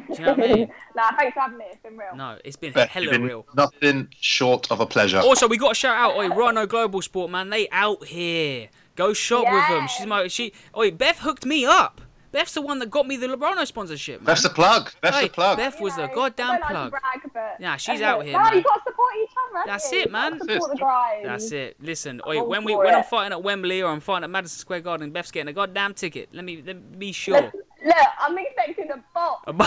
Do 0.08 0.14
you 0.14 0.24
know 0.24 0.34
what 0.34 0.50
I 0.50 0.54
mean? 0.54 0.72
nah, 0.96 1.10
thanks 1.16 1.34
for 1.34 1.40
having 1.40 1.58
me. 1.58 1.64
It's 1.70 1.82
been 1.82 1.96
real. 1.96 2.14
No, 2.16 2.38
it's 2.44 2.56
been 2.56 2.72
Beth, 2.72 2.88
hella 2.88 3.10
been 3.10 3.22
real. 3.22 3.46
nothing 3.56 4.08
short 4.20 4.70
of 4.70 4.80
a 4.80 4.86
pleasure. 4.86 5.18
Also, 5.18 5.46
we 5.48 5.56
got 5.56 5.68
to 5.70 5.74
shout 5.74 5.96
out, 5.96 6.16
oi, 6.16 6.28
Rhino 6.28 6.66
Global 6.66 7.02
Sport, 7.02 7.30
man. 7.30 7.50
They 7.50 7.68
out 7.70 8.04
here. 8.04 8.68
Go 8.96 9.12
shop 9.12 9.44
with 9.52 9.68
them. 9.68 9.88
She's 9.88 10.06
my 10.06 10.28
she. 10.28 10.52
Oi, 10.76 10.90
Beth 10.90 11.18
hooked 11.20 11.44
me 11.44 11.64
up. 11.64 12.00
Beth's 12.30 12.54
the 12.54 12.62
one 12.62 12.80
that 12.80 12.90
got 12.90 13.06
me 13.06 13.16
the 13.16 13.36
Rhino 13.36 13.64
sponsorship, 13.64 14.20
man. 14.20 14.26
Beth's 14.26 14.42
the 14.42 14.48
plug. 14.50 14.90
Beth's 15.00 15.16
Hey, 15.16 15.26
the 15.28 15.32
plug. 15.32 15.56
Beth 15.56 15.80
was 15.80 15.96
You 15.96 16.02
the 16.08 16.12
goddamn 16.12 16.50
I 16.50 16.50
don't 16.52 16.60
like 16.62 16.70
plug. 16.70 16.84
to 16.86 16.90
brag, 16.90 17.32
but 17.32 17.56
Yeah, 17.60 17.76
she's 17.76 18.00
out 18.00 18.24
here, 18.24 18.32
No, 18.32 18.40
man. 18.42 18.54
you 18.56 18.62
got 18.64 18.74
to 18.74 18.80
support 18.88 19.12
each 19.22 19.30
other. 19.52 19.62
That's 19.66 19.92
you. 19.92 20.00
it, 20.00 20.10
man. 20.10 20.40
Support 20.40 20.70
the 20.72 20.76
grind. 20.78 21.24
That's 21.26 21.52
it. 21.52 21.76
Listen, 21.80 22.20
I'm 22.26 22.36
oi, 22.38 22.42
when 22.42 22.64
we 22.64 22.72
for 22.72 22.78
when 22.84 22.94
I'm 22.96 23.04
fighting 23.04 23.30
at 23.32 23.40
Wembley 23.44 23.82
or 23.82 23.92
I'm 23.92 24.00
fighting 24.00 24.24
at 24.24 24.30
Madison 24.30 24.58
Square 24.58 24.80
Garden, 24.80 25.12
Beth's 25.12 25.30
getting 25.30 25.48
a 25.48 25.52
goddamn 25.52 25.94
ticket. 25.94 26.28
Let 26.32 26.44
me 26.44 26.56
let 26.66 26.74
me 26.74 26.82
be 26.98 27.12
sure. 27.12 27.52
Look, 27.84 27.94
look, 27.94 28.06
I'm 28.18 28.38
expecting 28.38 28.90
a 28.90 29.02
box. 29.12 29.44
A 29.46 29.52
bo- 29.52 29.66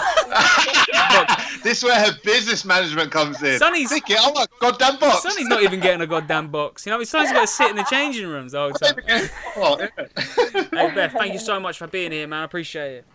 this 1.63 1.79
is 1.79 1.83
where 1.83 1.99
her 1.99 2.11
business 2.23 2.65
management 2.65 3.11
comes 3.11 3.41
in. 3.43 3.59
Sonny's- 3.59 3.89
Ticket, 3.89 4.17
oh 4.21 4.33
my 4.33 4.45
goddamn 4.59 4.99
box. 4.99 5.23
Sonny's 5.23 5.47
not 5.47 5.63
even 5.63 5.79
getting 5.79 6.01
a 6.01 6.07
goddamn 6.07 6.49
box. 6.49 6.85
You 6.85 6.91
know, 6.91 7.03
Sonny's 7.03 7.31
got 7.31 7.41
to 7.41 7.47
sit 7.47 7.69
in 7.69 7.75
the 7.75 7.83
changing 7.89 8.27
rooms 8.27 8.51
the 8.53 8.59
whole 8.59 8.71
time. 8.71 9.29
Oh. 9.57 9.77
Hey 9.77 10.93
Beth, 10.95 11.13
thank 11.13 11.33
you 11.33 11.39
so 11.39 11.59
much 11.59 11.77
for 11.77 11.87
being 11.87 12.11
here, 12.11 12.27
man. 12.27 12.41
I 12.41 12.43
appreciate 12.43 12.97
it. 12.97 13.05